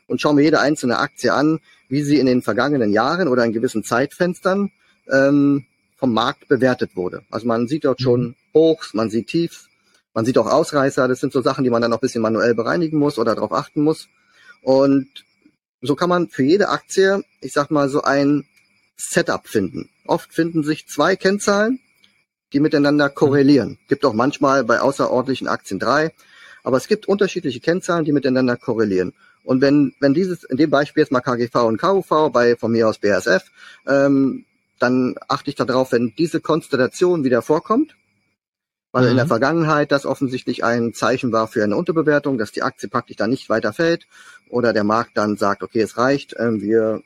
und 0.06 0.22
schaue 0.22 0.34
mir 0.34 0.42
jede 0.42 0.60
einzelne 0.60 0.98
Aktie 0.98 1.34
an, 1.34 1.60
wie 1.90 2.02
sie 2.02 2.18
in 2.18 2.24
den 2.24 2.40
vergangenen 2.40 2.90
Jahren 2.90 3.28
oder 3.28 3.44
in 3.44 3.52
gewissen 3.52 3.84
Zeitfenstern 3.84 4.70
ähm, 5.10 5.66
vom 5.98 6.14
Markt 6.14 6.48
bewertet 6.48 6.92
wurde. 6.96 7.22
Also 7.30 7.46
man 7.46 7.68
sieht 7.68 7.84
dort 7.84 8.00
schon 8.00 8.28
mhm. 8.28 8.34
Hochs, 8.54 8.94
man 8.94 9.10
sieht 9.10 9.26
Tiefs 9.26 9.67
man 10.18 10.24
sieht 10.24 10.36
auch 10.36 10.48
Ausreißer, 10.48 11.06
das 11.06 11.20
sind 11.20 11.32
so 11.32 11.42
Sachen, 11.42 11.62
die 11.62 11.70
man 11.70 11.80
dann 11.80 11.92
noch 11.92 11.98
ein 11.98 12.00
bisschen 12.00 12.22
manuell 12.22 12.52
bereinigen 12.52 12.98
muss 12.98 13.20
oder 13.20 13.36
darauf 13.36 13.52
achten 13.52 13.82
muss. 13.82 14.08
Und 14.62 15.06
so 15.80 15.94
kann 15.94 16.08
man 16.08 16.28
für 16.28 16.42
jede 16.42 16.70
Aktie, 16.70 17.22
ich 17.40 17.52
sag 17.52 17.70
mal, 17.70 17.88
so 17.88 18.02
ein 18.02 18.44
Setup 18.96 19.46
finden. 19.46 19.90
Oft 20.08 20.34
finden 20.34 20.64
sich 20.64 20.88
zwei 20.88 21.14
Kennzahlen, 21.14 21.78
die 22.52 22.58
miteinander 22.58 23.10
korrelieren. 23.10 23.78
Gibt 23.86 24.04
auch 24.04 24.12
manchmal 24.12 24.64
bei 24.64 24.80
außerordentlichen 24.80 25.46
Aktien 25.46 25.78
drei, 25.78 26.12
aber 26.64 26.78
es 26.78 26.88
gibt 26.88 27.06
unterschiedliche 27.06 27.60
Kennzahlen, 27.60 28.04
die 28.04 28.10
miteinander 28.10 28.56
korrelieren. 28.56 29.14
Und 29.44 29.60
wenn, 29.60 29.94
wenn 30.00 30.14
dieses, 30.14 30.42
in 30.42 30.56
dem 30.56 30.70
Beispiel 30.70 31.02
jetzt 31.02 31.12
mal 31.12 31.20
KGV 31.20 31.54
und 31.64 31.80
KUV 31.80 32.32
bei 32.32 32.56
von 32.56 32.72
mir 32.72 32.88
aus 32.88 32.98
BASF, 32.98 33.44
ähm, 33.86 34.46
dann 34.80 35.14
achte 35.28 35.50
ich 35.50 35.54
darauf, 35.54 35.92
wenn 35.92 36.12
diese 36.18 36.40
Konstellation 36.40 37.22
wieder 37.22 37.40
vorkommt, 37.40 37.94
weil 38.98 39.04
mhm. 39.04 39.10
in 39.10 39.16
der 39.16 39.26
mhm. 39.26 39.28
Vergangenheit 39.28 39.92
das 39.92 40.04
offensichtlich 40.04 40.64
ein 40.64 40.92
Zeichen 40.92 41.30
war 41.30 41.46
für 41.46 41.62
eine 41.62 41.76
Unterbewertung, 41.76 42.36
dass 42.36 42.50
die 42.50 42.62
Aktie 42.62 42.88
praktisch 42.88 43.16
dann 43.16 43.30
nicht 43.30 43.48
weiter 43.48 43.72
fällt 43.72 44.08
oder 44.48 44.72
der 44.72 44.82
Markt 44.82 45.16
dann 45.16 45.36
sagt, 45.36 45.62
okay, 45.62 45.80
es 45.80 45.96
reicht, 45.96 46.32
äh, 46.32 46.60
wir 46.60 47.02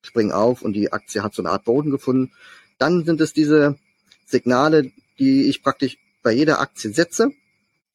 springen 0.00 0.32
auf 0.32 0.62
und 0.62 0.72
die 0.72 0.90
Aktie 0.90 1.22
hat 1.22 1.34
so 1.34 1.42
eine 1.42 1.50
Art 1.50 1.64
Boden 1.64 1.90
gefunden. 1.90 2.32
Dann 2.78 3.04
sind 3.04 3.20
es 3.20 3.34
diese 3.34 3.76
Signale, 4.24 4.90
die 5.18 5.50
ich 5.50 5.62
praktisch 5.62 5.98
bei 6.22 6.32
jeder 6.32 6.60
Aktie 6.60 6.94
setze. 6.94 7.30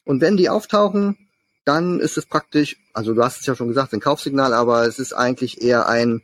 Und 0.06 0.22
wenn 0.22 0.38
die 0.38 0.50
auftauchen, 0.50 1.18
dann 1.66 2.00
ist 2.00 2.18
es 2.18 2.28
praktisch, 2.28 2.78
also 2.94 3.16
du 3.16 3.24
hast 3.24 3.40
es 3.40 3.48
ja 3.48 3.56
schon 3.56 3.68
gesagt, 3.68 3.94
ein 3.94 4.00
Kaufsignal, 4.00 4.54
aber 4.54 4.86
es 4.86 5.00
ist 5.00 5.14
eigentlich 5.14 5.64
eher 5.64 5.90
ein 5.90 6.22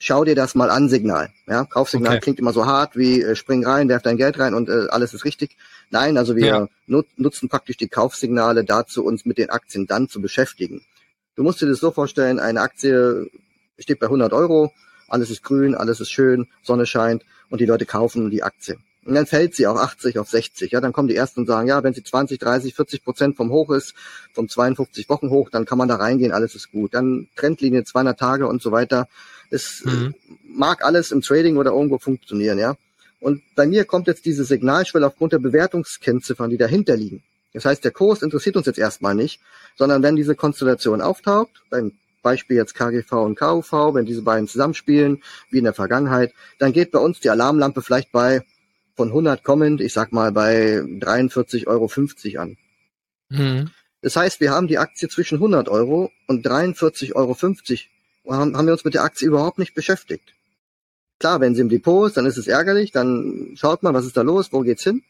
Schau 0.00 0.24
dir 0.24 0.36
das 0.36 0.54
mal 0.54 0.70
an 0.70 0.88
Signal. 0.88 1.30
Ja, 1.48 1.64
Kaufsignal 1.64 2.12
okay. 2.12 2.20
klingt 2.20 2.38
immer 2.38 2.52
so 2.52 2.66
hart 2.66 2.96
wie 2.96 3.20
äh, 3.20 3.34
spring 3.34 3.66
rein, 3.66 3.88
werf 3.88 4.02
dein 4.02 4.16
Geld 4.16 4.38
rein 4.38 4.54
und 4.54 4.68
äh, 4.68 4.86
alles 4.90 5.12
ist 5.12 5.24
richtig. 5.24 5.56
Nein, 5.90 6.18
also 6.18 6.36
wir 6.36 6.46
ja. 6.46 6.68
nut 6.86 7.06
nutzen 7.16 7.48
praktisch 7.48 7.76
die 7.76 7.88
Kaufsignale 7.88 8.64
dazu, 8.64 9.04
uns 9.04 9.24
mit 9.24 9.38
den 9.38 9.50
Aktien 9.50 9.86
dann 9.86 10.08
zu 10.08 10.20
beschäftigen. 10.20 10.82
Du 11.34 11.42
musst 11.42 11.60
dir 11.62 11.66
das 11.66 11.78
so 11.78 11.90
vorstellen, 11.90 12.38
eine 12.38 12.60
Aktie 12.60 13.30
steht 13.78 14.00
bei 14.00 14.06
100 14.06 14.32
Euro, 14.32 14.72
alles 15.08 15.30
ist 15.30 15.42
grün, 15.42 15.74
alles 15.74 16.00
ist 16.00 16.10
schön, 16.10 16.48
Sonne 16.62 16.84
scheint 16.84 17.24
und 17.48 17.60
die 17.60 17.66
Leute 17.66 17.86
kaufen 17.86 18.30
die 18.30 18.42
Aktie. 18.42 18.76
Und 19.08 19.14
dann 19.14 19.24
fällt 19.24 19.54
sie 19.54 19.66
auch 19.66 19.76
80 19.76 20.18
auf 20.18 20.28
60. 20.28 20.70
Ja, 20.70 20.82
dann 20.82 20.92
kommen 20.92 21.08
die 21.08 21.16
ersten 21.16 21.40
und 21.40 21.46
sagen, 21.46 21.66
ja, 21.66 21.82
wenn 21.82 21.94
sie 21.94 22.04
20, 22.04 22.38
30, 22.38 22.74
40 22.74 23.04
Prozent 23.04 23.36
vom 23.36 23.50
Hoch 23.50 23.70
ist, 23.70 23.94
vom 24.34 24.50
52 24.50 25.08
Wochen 25.08 25.30
hoch, 25.30 25.48
dann 25.48 25.64
kann 25.64 25.78
man 25.78 25.88
da 25.88 25.96
reingehen, 25.96 26.32
alles 26.32 26.54
ist 26.54 26.70
gut. 26.70 26.92
Dann 26.92 27.28
Trendlinie 27.34 27.84
200 27.84 28.18
Tage 28.18 28.46
und 28.46 28.60
so 28.60 28.70
weiter. 28.70 29.08
Es 29.48 29.82
mhm. 29.82 30.14
mag 30.46 30.84
alles 30.84 31.10
im 31.10 31.22
Trading 31.22 31.56
oder 31.56 31.70
irgendwo 31.70 31.98
funktionieren, 31.98 32.58
ja. 32.58 32.76
Und 33.20 33.42
bei 33.56 33.66
mir 33.66 33.84
kommt 33.84 34.06
jetzt 34.06 34.24
diese 34.24 34.44
Signalschwelle 34.44 35.06
aufgrund 35.06 35.32
der 35.32 35.38
Bewertungskennziffern, 35.38 36.50
die 36.50 36.56
dahinter 36.56 36.96
liegen. 36.96 37.22
Das 37.52 37.64
heißt, 37.64 37.82
der 37.84 37.90
Kurs 37.90 38.22
interessiert 38.22 38.56
uns 38.56 38.66
jetzt 38.66 38.78
erstmal 38.78 39.14
nicht, 39.14 39.40
sondern 39.76 40.02
wenn 40.02 40.16
diese 40.16 40.34
Konstellation 40.34 41.00
auftaucht, 41.00 41.50
beim 41.70 41.92
Beispiel 42.22 42.56
jetzt 42.56 42.74
KGV 42.74 43.12
und 43.12 43.38
KUV, 43.38 43.94
wenn 43.94 44.04
diese 44.04 44.22
beiden 44.22 44.48
zusammenspielen, 44.48 45.22
wie 45.50 45.58
in 45.58 45.64
der 45.64 45.72
Vergangenheit, 45.72 46.32
dann 46.58 46.72
geht 46.72 46.90
bei 46.90 46.98
uns 46.98 47.20
die 47.20 47.30
Alarmlampe 47.30 47.82
vielleicht 47.82 48.12
bei 48.12 48.42
von 48.96 49.08
100 49.08 49.44
kommend, 49.44 49.80
ich 49.80 49.92
sag 49.92 50.12
mal 50.12 50.32
bei 50.32 50.78
43,50 50.80 51.66
Euro 51.66 51.88
an. 52.42 52.56
Mhm. 53.28 53.70
Das 54.02 54.16
heißt, 54.16 54.40
wir 54.40 54.50
haben 54.50 54.68
die 54.68 54.78
Aktie 54.78 55.08
zwischen 55.08 55.36
100 55.36 55.68
Euro 55.68 56.10
und 56.26 56.46
43,50 56.46 57.14
Euro 57.14 57.36
haben, 58.36 58.56
haben 58.56 58.66
wir 58.66 58.72
uns 58.72 58.84
mit 58.84 58.94
der 58.94 59.04
Aktie 59.04 59.26
überhaupt 59.26 59.58
nicht 59.58 59.74
beschäftigt. 59.74 60.34
Klar, 61.18 61.40
wenn 61.40 61.54
sie 61.54 61.62
im 61.62 61.68
Depot 61.68 62.08
ist, 62.08 62.16
dann 62.16 62.26
ist 62.26 62.38
es 62.38 62.46
ärgerlich, 62.46 62.92
dann 62.92 63.54
schaut 63.56 63.82
man, 63.82 63.94
was 63.94 64.06
ist 64.06 64.16
da 64.16 64.22
los, 64.22 64.52
wo 64.52 64.60
geht's 64.60 64.84
hin. 64.84 65.02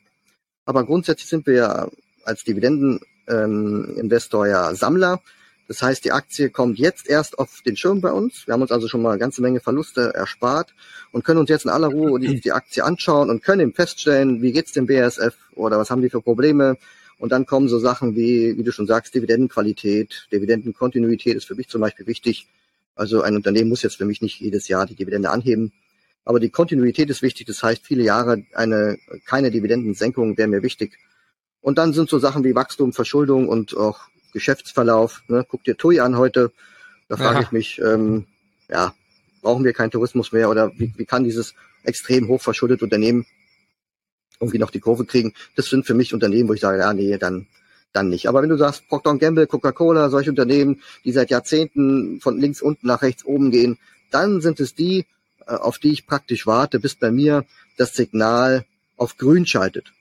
Aber 0.64 0.84
grundsätzlich 0.84 1.28
sind 1.28 1.46
wir 1.46 1.54
ja 1.54 1.88
als 2.24 2.44
Dividendeninvestor 2.44 4.46
ähm, 4.46 4.52
ja 4.52 4.74
Sammler. 4.74 5.20
Das 5.66 5.82
heißt, 5.82 6.04
die 6.04 6.12
Aktie 6.12 6.48
kommt 6.48 6.78
jetzt 6.78 7.10
erst 7.10 7.38
auf 7.38 7.60
den 7.64 7.76
Schirm 7.76 8.00
bei 8.00 8.10
uns. 8.10 8.46
Wir 8.46 8.54
haben 8.54 8.62
uns 8.62 8.72
also 8.72 8.88
schon 8.88 9.02
mal 9.02 9.10
eine 9.10 9.18
ganze 9.18 9.42
Menge 9.42 9.60
Verluste 9.60 10.14
erspart 10.14 10.72
und 11.12 11.24
können 11.24 11.40
uns 11.40 11.50
jetzt 11.50 11.66
in 11.66 11.70
aller 11.70 11.88
Ruhe 11.88 12.18
die, 12.18 12.40
die 12.40 12.52
Aktie 12.52 12.82
anschauen 12.82 13.28
und 13.28 13.42
können 13.42 13.60
eben 13.60 13.74
feststellen, 13.74 14.40
wie 14.40 14.52
geht's 14.52 14.72
dem 14.72 14.86
BASF 14.86 15.34
oder 15.54 15.78
was 15.78 15.90
haben 15.90 16.00
die 16.00 16.08
für 16.08 16.22
Probleme. 16.22 16.78
Und 17.18 17.32
dann 17.32 17.44
kommen 17.44 17.68
so 17.68 17.78
Sachen 17.78 18.16
wie, 18.16 18.56
wie 18.56 18.62
du 18.62 18.72
schon 18.72 18.86
sagst, 18.86 19.14
Dividendenqualität, 19.14 20.26
Dividendenkontinuität 20.32 21.36
ist 21.36 21.46
für 21.46 21.54
mich 21.54 21.68
zum 21.68 21.82
Beispiel 21.82 22.06
wichtig. 22.06 22.48
Also 22.94 23.20
ein 23.20 23.36
Unternehmen 23.36 23.68
muss 23.68 23.82
jetzt 23.82 23.96
für 23.96 24.06
mich 24.06 24.22
nicht 24.22 24.40
jedes 24.40 24.68
Jahr 24.68 24.86
die 24.86 24.94
Dividende 24.94 25.28
anheben. 25.30 25.72
Aber 26.28 26.40
die 26.40 26.50
Kontinuität 26.50 27.08
ist 27.08 27.22
wichtig. 27.22 27.46
Das 27.46 27.62
heißt, 27.62 27.86
viele 27.86 28.02
Jahre 28.02 28.44
eine, 28.52 28.98
keine 29.24 29.50
Dividendensenkung 29.50 30.36
wäre 30.36 30.46
mir 30.46 30.62
wichtig. 30.62 30.98
Und 31.62 31.78
dann 31.78 31.94
sind 31.94 32.10
so 32.10 32.18
Sachen 32.18 32.44
wie 32.44 32.54
Wachstum, 32.54 32.92
Verschuldung 32.92 33.48
und 33.48 33.74
auch 33.74 34.00
Geschäftsverlauf. 34.34 35.22
Ne? 35.28 35.46
Guck 35.48 35.64
dir 35.64 35.78
TUI 35.78 36.00
an 36.00 36.18
heute. 36.18 36.52
Da 37.08 37.16
frage 37.16 37.40
ich 37.44 37.50
mich, 37.50 37.80
ähm, 37.80 38.26
ja, 38.68 38.92
brauchen 39.40 39.64
wir 39.64 39.72
keinen 39.72 39.90
Tourismus 39.90 40.30
mehr 40.30 40.50
oder 40.50 40.70
wie, 40.76 40.92
wie 40.98 41.06
kann 41.06 41.24
dieses 41.24 41.54
extrem 41.82 42.28
hoch 42.28 42.42
verschuldete 42.42 42.84
Unternehmen 42.84 43.24
irgendwie 44.38 44.58
noch 44.58 44.70
die 44.70 44.80
Kurve 44.80 45.06
kriegen? 45.06 45.32
Das 45.56 45.70
sind 45.70 45.86
für 45.86 45.94
mich 45.94 46.12
Unternehmen, 46.12 46.50
wo 46.50 46.52
ich 46.52 46.60
sage, 46.60 46.80
ja, 46.80 46.92
nee, 46.92 47.16
dann, 47.16 47.46
dann 47.94 48.10
nicht. 48.10 48.28
Aber 48.28 48.42
wenn 48.42 48.50
du 48.50 48.58
sagst, 48.58 48.86
Procter 48.88 49.16
Gamble, 49.16 49.46
Coca-Cola, 49.46 50.10
solche 50.10 50.28
Unternehmen, 50.28 50.82
die 51.06 51.12
seit 51.12 51.30
Jahrzehnten 51.30 52.20
von 52.20 52.38
links 52.38 52.60
unten 52.60 52.86
nach 52.86 53.00
rechts 53.00 53.24
oben 53.24 53.50
gehen, 53.50 53.78
dann 54.10 54.42
sind 54.42 54.60
es 54.60 54.74
die, 54.74 55.06
auf 55.56 55.78
die 55.78 55.92
ich 55.92 56.06
praktisch 56.06 56.46
warte, 56.46 56.80
bis 56.80 56.94
bei 56.94 57.10
mir 57.10 57.44
das 57.76 57.94
Signal 57.94 58.64
auf 58.96 59.16
grün 59.16 59.46
schaltet. 59.46 59.92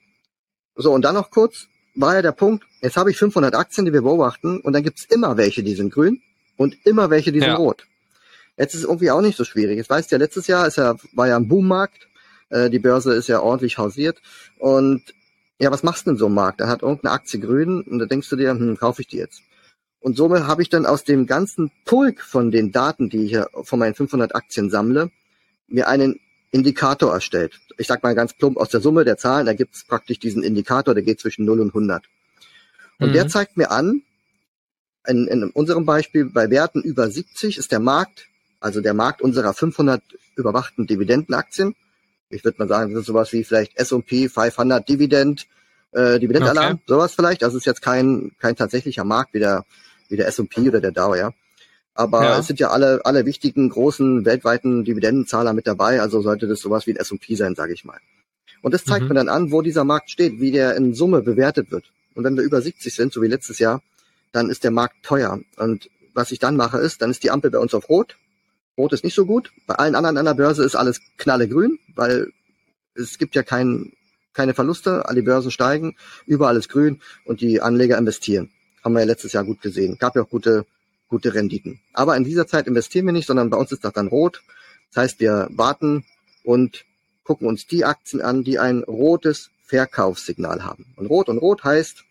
So, 0.76 0.92
und 0.94 1.04
dann 1.04 1.16
noch 1.16 1.32
kurz, 1.32 1.68
war 1.96 2.16
ja 2.16 2.22
der 2.22 2.32
Punkt, 2.32 2.66
jetzt 2.82 2.98
habe 2.98 3.12
ich 3.12 3.18
500 3.18 3.56
Aktien, 3.56 3.86
die 3.86 3.94
wir 3.94 4.02
beobachten 4.02 4.60
und 4.62 4.74
dann 4.74 4.84
gibt's 4.84 5.06
immer 5.06 5.38
welche, 5.38 5.64
die 5.64 5.76
sind 5.76 5.94
grün 5.94 6.22
und 6.56 6.78
immer 6.86 7.10
welche, 7.10 7.32
die 7.32 7.40
sind 7.40 7.58
rot. 7.58 7.88
Jetzt 8.58 8.74
ist 8.74 8.82
es 8.82 8.86
irgendwie 8.86 9.12
auch 9.12 9.22
nicht 9.22 9.38
so 9.38 9.44
schwierig. 9.44 9.78
Jetzt 9.78 9.90
weißt 9.90 10.12
du 10.12 10.16
ja, 10.16 10.20
letztes 10.20 10.48
Jahr 10.48 10.68
ist 10.68 10.78
ja, 10.78 10.96
war 11.14 11.28
ja 11.28 11.38
ein 11.38 11.48
Boommarkt, 11.48 12.08
äh, 12.50 12.70
die 12.70 12.80
Börse 12.80 13.14
ist 13.14 13.28
ja 13.28 13.40
ordentlich 13.40 13.78
hausiert 13.78 14.20
und 14.60 15.04
ja, 15.60 15.72
was 15.72 15.84
machst 15.84 16.06
du 16.06 16.12
in 16.12 16.18
so 16.18 16.28
einem 16.28 16.36
Markt? 16.36 16.60
Da 16.60 16.68
hat 16.68 16.84
irgendeine 16.84 17.14
Aktie 17.14 17.40
grün 17.40 17.82
und 17.82 18.00
da 18.00 18.06
denkst 18.06 18.30
du 18.30 18.36
dir, 18.36 18.52
hm, 18.52 18.78
kaufe 18.78 19.02
ich 19.02 19.08
die 19.08 19.18
jetzt. 19.18 19.42
Und 20.00 20.16
somit 20.16 20.44
habe 20.44 20.62
ich 20.62 20.70
dann 20.70 20.86
aus 20.86 21.04
dem 21.04 21.26
ganzen 21.26 21.72
Pulk 21.84 22.22
von 22.22 22.52
den 22.52 22.72
Daten, 22.72 23.10
die 23.10 23.26
ich 23.26 23.32
ja 23.32 23.48
von 23.64 23.80
meinen 23.80 23.96
500 23.96 24.36
Aktien 24.36 24.70
sammle, 24.70 25.10
mir 25.68 25.88
einen 25.88 26.20
Indikator 26.52 27.14
erstellt. 27.14 27.60
Ich 27.78 27.88
sag 27.88 28.04
mal 28.04 28.16
ganz 28.16 28.34
plump 28.34 28.58
aus 28.58 28.70
der 28.70 28.82
Summe 28.82 29.06
der 29.06 29.18
Zahlen, 29.18 29.46
da 29.46 29.54
gibt 29.54 29.76
es 29.76 29.86
praktisch 29.86 30.20
diesen 30.20 30.44
Indikator, 30.44 30.94
der 30.94 31.04
geht 31.04 31.20
zwischen 31.20 31.46
0 31.46 31.60
und 31.60 31.68
100. 31.70 32.04
Und 33.00 33.10
mhm. 33.10 33.14
der 33.14 33.28
zeigt 33.28 33.58
mir 33.58 33.72
an, 33.72 34.02
in, 35.08 35.28
in 35.28 35.50
unserem 35.52 35.86
Beispiel 35.86 36.26
bei 36.26 36.50
Werten 36.50 36.82
über 36.82 37.10
70 37.10 37.58
ist 37.58 37.72
der 37.72 37.80
Markt, 37.80 38.28
also 38.60 38.82
der 38.82 38.94
Markt 38.94 39.22
unserer 39.22 39.54
500 39.54 40.02
überwachten 40.36 40.88
Dividendenaktien. 40.88 41.76
Ich 42.30 42.44
würde 42.44 42.58
mal 42.60 42.68
sagen, 42.68 42.94
das 42.94 43.02
ist 43.02 43.08
sowas 43.08 43.32
wie 43.32 43.44
vielleicht 43.44 43.78
S&P 43.78 44.28
500 44.28 44.88
Dividend, 44.88 45.48
äh, 45.92 46.20
Dividendalarm, 46.20 46.74
okay. 46.74 46.84
sowas 46.88 47.14
vielleicht. 47.16 47.44
Also 47.44 47.58
ist 47.58 47.66
jetzt 47.66 47.82
kein, 47.82 48.32
kein 48.40 48.56
tatsächlicher 48.56 49.06
Markt 49.06 49.34
wie 49.34 49.40
der, 49.40 49.66
wie 50.10 50.18
der 50.18 50.28
S&P 50.28 50.68
oder 50.68 50.82
der 50.82 50.92
Dow, 50.92 51.16
ja. 51.16 51.32
Aber 51.98 52.24
ja. 52.24 52.40
es 52.40 52.46
sind 52.46 52.60
ja 52.60 52.70
alle, 52.70 53.02
alle 53.06 53.26
wichtigen 53.26 53.70
großen 53.70 54.24
weltweiten 54.24 54.86
Dividendenzahler 54.86 55.54
mit 55.54 55.66
dabei, 55.66 56.00
also 56.00 56.22
sollte 56.22 56.48
das 56.48 56.60
sowas 56.60 56.86
wie 56.86 56.92
ein 56.92 56.98
S&P 56.98 57.34
sein, 57.34 57.56
sage 57.56 57.74
ich 57.74 57.86
mal. 57.86 57.98
Und 58.62 58.76
das 58.76 58.86
zeigt 58.86 59.04
mhm. 59.04 59.08
mir 59.10 59.14
dann 59.16 59.30
an, 59.30 59.52
wo 59.52 59.64
dieser 59.64 59.84
Markt 59.84 60.12
steht, 60.12 60.40
wie 60.40 60.52
der 60.52 60.76
in 60.76 60.94
Summe 60.94 61.24
bewertet 61.24 61.72
wird. 61.72 61.86
Und 62.14 62.24
wenn 62.24 62.38
wir 62.38 62.44
über 62.44 62.62
70 62.62 62.94
sind, 62.94 63.12
so 63.12 63.24
wie 63.24 63.28
letztes 63.28 63.58
Jahr, 63.58 63.82
dann 64.32 64.52
ist 64.52 64.64
der 64.64 64.70
Markt 64.70 64.98
teuer. 65.02 65.40
Und 65.58 65.90
was 66.14 66.32
ich 66.32 66.38
dann 66.38 66.56
mache, 66.56 66.78
ist, 66.78 67.02
dann 67.02 67.10
ist 67.10 67.24
die 67.24 67.32
Ampel 67.32 67.50
bei 67.50 67.58
uns 67.58 67.74
auf 67.74 67.90
Rot. 67.90 68.16
Rot 68.78 68.94
ist 68.94 69.04
nicht 69.04 69.16
so 69.16 69.26
gut. 69.26 69.52
Bei 69.66 69.76
allen 69.76 69.96
anderen 69.96 70.18
an 70.18 70.26
der 70.26 70.36
Börse 70.36 70.64
ist 70.64 70.76
alles 70.76 71.02
knallegrün, 71.18 71.80
weil 71.96 72.28
es 72.94 73.18
gibt 73.18 73.34
ja 73.34 73.42
kein, 73.42 73.94
keine 74.34 74.54
Verluste, 74.54 75.08
alle 75.08 75.24
Börsen 75.24 75.50
steigen, 75.50 75.96
überall 76.28 76.58
ist 76.58 76.70
grün 76.70 77.02
und 77.26 77.42
die 77.42 77.60
Anleger 77.60 77.98
investieren. 77.98 78.52
Haben 78.84 78.94
wir 78.94 79.00
ja 79.00 79.08
letztes 79.08 79.34
Jahr 79.34 79.46
gut 79.46 79.62
gesehen. 79.62 79.98
Gab 79.98 80.16
ja 80.16 80.22
auch 80.22 80.30
gute 80.30 80.68
gute 81.08 81.34
Renditen. 81.34 81.80
Aber 81.94 82.16
in 82.18 82.24
dieser 82.24 82.48
Zeit 82.48 82.68
investieren 82.68 83.06
wir 83.06 83.14
nicht, 83.14 83.28
sondern 83.28 83.50
bei 83.50 83.58
uns 83.58 83.72
ist 83.72 83.84
das 83.84 83.94
dann 83.94 84.08
rot. 84.08 84.42
Das 84.94 85.04
heißt, 85.04 85.20
wir 85.20 85.48
warten 85.52 86.06
und 86.44 86.86
gucken 87.24 87.48
uns 87.48 87.68
die 87.68 87.86
Aktien 87.86 88.22
an, 88.22 88.44
die 88.44 88.60
ein 88.60 88.84
rotes 88.84 89.50
Verkaufssignal 89.66 90.64
haben. 90.64 90.94
Und 90.96 91.08
rot 91.08 91.30
und 91.30 91.38
rot 91.38 91.64
heißt, 91.64 92.04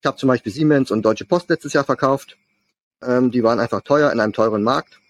ich 0.00 0.06
habe 0.06 0.16
zum 0.16 0.28
Beispiel 0.28 0.52
Siemens 0.52 0.90
und 0.90 1.02
Deutsche 1.02 1.24
Post 1.26 1.50
letztes 1.50 1.72
Jahr 1.72 1.84
verkauft. 1.84 2.36
Ähm, 3.02 3.30
die 3.30 3.42
waren 3.42 3.60
einfach 3.60 3.82
teuer 3.82 4.10
in 4.12 4.20
einem 4.20 4.32
teuren 4.32 4.62
Markt. 4.62 5.00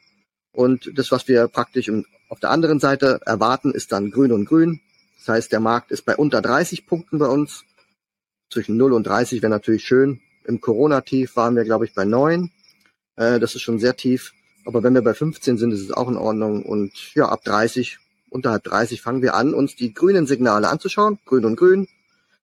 Und 0.53 0.91
das, 0.99 1.13
was 1.13 1.29
wir 1.29 1.47
praktisch 1.49 1.91
auf 2.29 2.41
der 2.41 2.51
anderen 2.51 2.81
Seite 2.81 3.21
erwarten, 3.25 3.73
ist 3.73 3.93
dann 3.93 4.11
grün 4.11 4.33
und 4.33 4.47
grün. 4.47 4.81
Das 5.19 5.29
heißt, 5.29 5.53
der 5.53 5.61
Markt 5.61 5.91
ist 5.91 6.05
bei 6.05 6.17
unter 6.17 6.41
30 6.41 6.87
Punkten 6.87 7.19
bei 7.19 7.27
uns. 7.27 7.65
Zwischen 8.51 8.77
0 8.77 8.93
und 8.95 9.07
30 9.07 9.43
wäre 9.43 9.51
natürlich 9.51 9.85
schön. 9.85 10.21
Im 10.45 10.61
Corona-Tief 10.61 11.37
waren 11.37 11.55
wir, 11.55 11.65
glaube 11.65 11.85
ich, 11.85 11.95
bei 11.95 12.05
9. 12.05 12.51
Äh, 13.21 13.39
das 13.39 13.55
ist 13.55 13.63
schon 13.63 13.79
sehr 13.79 13.97
tief. 13.97 14.33
Aber 14.65 14.83
wenn 14.83 14.95
wir 14.95 15.03
bei 15.03 15.15
15 15.15 15.59
sind, 15.59 15.73
ist 15.73 15.81
es 15.81 15.93
auch 15.93 16.09
in 16.09 16.17
Ordnung. 16.17 16.65
Und 16.65 17.15
ja, 17.15 17.29
ab 17.29 17.45
30, 17.45 17.99
unterhalb 18.31 18.65
30 18.65 19.01
fangen 19.03 19.23
wir 19.23 19.35
an, 19.35 19.55
uns 19.55 19.77
die 19.77 19.93
grünen 19.93 20.27
Signale 20.27 20.69
anzuschauen. 20.69 21.19
Grün 21.27 21.45
und 21.45 21.57
grün. 21.57 21.87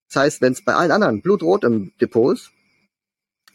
Das 0.07 0.23
heißt, 0.23 0.41
wenn 0.41 0.53
es 0.53 0.63
bei 0.63 0.73
allen 0.73 0.91
anderen 0.91 1.21
blutrot 1.21 1.63
im 1.63 1.91
Depot 1.99 2.33
ist, 2.33 2.51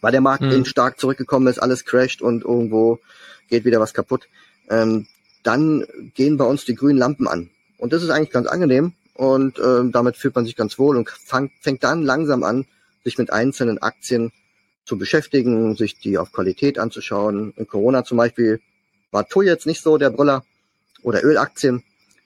weil 0.00 0.12
der 0.12 0.20
Markt 0.20 0.42
mhm. 0.42 0.50
eben 0.50 0.64
stark 0.64 0.98
zurückgekommen 0.98 1.46
ist, 1.46 1.60
alles 1.60 1.84
crasht 1.84 2.20
und 2.20 2.44
irgendwo 2.44 2.98
geht 3.48 3.64
wieder 3.64 3.80
was 3.80 3.94
kaputt, 3.94 4.28
ähm, 4.68 5.06
dann 5.44 5.86
gehen 6.14 6.36
bei 6.36 6.44
uns 6.44 6.64
die 6.64 6.74
grünen 6.74 6.98
Lampen 6.98 7.26
an. 7.26 7.50
Und 7.78 7.92
das 7.92 8.02
ist 8.02 8.10
eigentlich 8.10 8.30
ganz 8.30 8.48
angenehm 8.48 8.92
und 9.14 9.58
äh, 9.58 9.90
damit 9.90 10.16
fühlt 10.16 10.34
man 10.34 10.44
sich 10.44 10.56
ganz 10.56 10.78
wohl 10.78 10.96
und 10.96 11.08
fang, 11.08 11.50
fängt 11.60 11.84
dann 11.84 12.02
langsam 12.02 12.42
an, 12.42 12.66
sich 13.04 13.16
mit 13.16 13.32
einzelnen 13.32 13.78
Aktien 13.78 14.32
zu 14.84 14.98
beschäftigen, 14.98 15.76
sich 15.76 15.98
die 15.98 16.18
auf 16.18 16.32
Qualität 16.32 16.78
anzuschauen. 16.78 17.52
In 17.56 17.66
Corona 17.66 18.04
zum 18.04 18.18
Beispiel 18.18 18.60
war 19.10 19.28
TUI 19.28 19.46
jetzt 19.46 19.66
nicht 19.66 19.82
so 19.82 19.98
der 19.98 20.10
Brüller 20.10 20.44
oder 21.02 21.24
Ölaktien. 21.24 21.84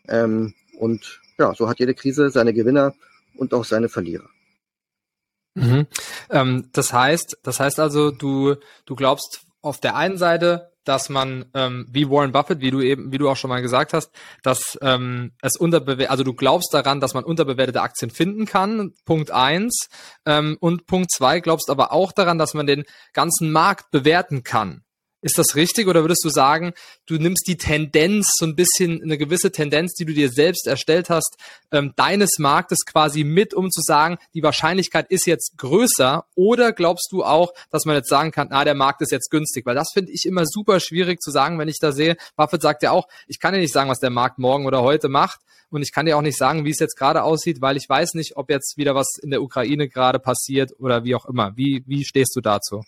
Ähm, 0.09 0.55
und 0.79 1.21
ja, 1.39 1.55
so 1.55 1.69
hat 1.69 1.79
jede 1.79 1.95
Krise 1.95 2.31
seine 2.31 2.55
Gewinner 2.55 2.95
und 3.37 3.53
auch 3.53 3.65
seine 3.65 3.89
Verlierer. 3.89 4.29
Mhm. 5.55 5.87
Ähm, 6.31 6.69
das 6.73 6.93
heißt, 6.93 7.39
das 7.43 7.61
heißt 7.61 7.81
also, 7.81 8.11
du, 8.11 8.57
du 8.85 8.95
glaubst 8.95 9.47
auf 9.63 9.81
der 9.81 9.97
einen 9.97 10.19
Seite, 10.19 10.71
dass 10.89 11.09
man, 11.09 11.47
ähm, 11.55 11.87
wie 11.91 12.09
Warren 12.09 12.33
Buffett, 12.33 12.61
wie 12.61 12.71
du 12.71 12.81
eben, 12.81 13.13
wie 13.13 13.19
du 13.19 13.29
auch 13.29 13.37
schon 13.37 13.51
mal 13.51 13.63
gesagt 13.63 13.93
hast, 13.93 14.11
dass 14.43 14.79
ähm, 14.83 15.33
es 15.43 15.57
unterbewertet, 15.57 16.11
also 16.11 16.25
du 16.25 16.35
glaubst 16.35 16.73
daran, 16.73 17.01
dass 17.01 17.15
man 17.15 17.25
unterbewertete 17.25 17.83
Aktien 17.83 18.11
finden 18.11 18.47
kann, 18.47 18.93
Punkt 19.05 19.31
eins. 19.31 19.89
Ähm, 20.25 20.57
und 20.61 20.87
Punkt 20.87 21.11
zwei, 21.11 21.41
glaubst 21.41 21.69
aber 21.71 21.93
auch 21.93 22.13
daran, 22.13 22.39
dass 22.39 22.55
man 22.55 22.67
den 22.67 22.85
ganzen 23.13 23.51
Markt 23.51 23.91
bewerten 23.91 24.43
kann. 24.43 24.83
Ist 25.27 25.39
das 25.39 25.57
richtig 25.57 25.89
oder 25.89 26.03
würdest 26.03 26.25
du 26.25 26.29
sagen, 26.29 26.73
du 27.07 27.17
nimmst 27.17 27.49
die 27.49 27.57
Tendenz, 27.57 28.31
so 28.37 28.47
ein 28.47 28.55
bisschen 28.55 29.03
eine 29.03 29.19
gewisse 29.19 29.51
Tendenz, 29.51 29.95
die 29.95 30.05
du 30.05 30.15
dir 30.15 30.31
selbst 30.31 30.69
erstellt 30.69 31.11
hast, 31.11 31.37
ähm, 31.73 31.95
deines 31.97 32.39
Marktes 32.39 32.87
quasi 32.87 33.25
mit, 33.25 33.53
um 33.53 33.73
zu 33.73 33.81
sagen, 33.81 34.19
die 34.35 34.45
Wahrscheinlichkeit 34.45 35.11
ist 35.11 35.27
jetzt 35.27 35.59
größer 35.59 36.27
oder 36.37 36.71
glaubst 36.71 37.09
du 37.11 37.25
auch, 37.25 37.53
dass 37.73 37.87
man 37.87 37.97
jetzt 37.97 38.09
sagen 38.09 38.31
kann, 38.31 38.47
na, 38.53 38.63
der 38.63 38.77
Markt 38.77 39.03
ist 39.03 39.11
jetzt 39.11 39.33
günstig? 39.33 39.67
Weil 39.67 39.75
das 39.75 39.89
finde 39.93 40.13
ich 40.13 40.27
immer 40.27 40.45
super 40.47 40.79
schwierig 40.79 41.21
zu 41.21 41.33
sagen, 41.33 41.59
wenn 41.59 41.67
ich 41.67 41.81
da 41.81 41.91
sehe, 41.91 42.17
Buffett 42.37 42.63
sagt 42.63 42.85
ja 42.85 42.93
auch, 42.93 43.09
ich 43.27 43.41
kann 43.41 43.53
ja 43.53 43.59
nicht 43.59 43.73
sagen, 43.73 43.91
was 43.91 43.99
der 43.99 44.11
Markt 44.11 44.39
morgen 44.39 44.65
oder 44.65 44.83
heute 44.83 45.09
macht 45.09 45.41
und 45.71 45.83
ich 45.83 45.91
kann 45.91 46.07
dir 46.07 46.17
auch 46.17 46.23
nicht 46.23 46.39
sagen, 46.39 46.65
wie 46.65 46.71
es 46.71 46.79
jetzt 46.79 46.97
gerade 46.97 47.25
aussieht, 47.25 47.61
weil 47.61 47.77
ich 47.77 47.89
weiß 47.89 48.15
nicht, 48.15 48.37
ob 48.37 48.49
jetzt 48.49 48.77
wieder 48.77 48.95
was 48.95 49.19
in 49.21 49.31
der 49.31 49.43
Ukraine 49.43 49.89
gerade 49.89 50.21
passiert 50.21 50.71
oder 50.79 51.03
wie 51.03 51.17
auch 51.17 51.27
immer. 51.27 51.57
Wie, 51.57 51.83
wie 51.85 52.05
stehst 52.05 52.37
du 52.37 52.41
dazu? 52.41 52.85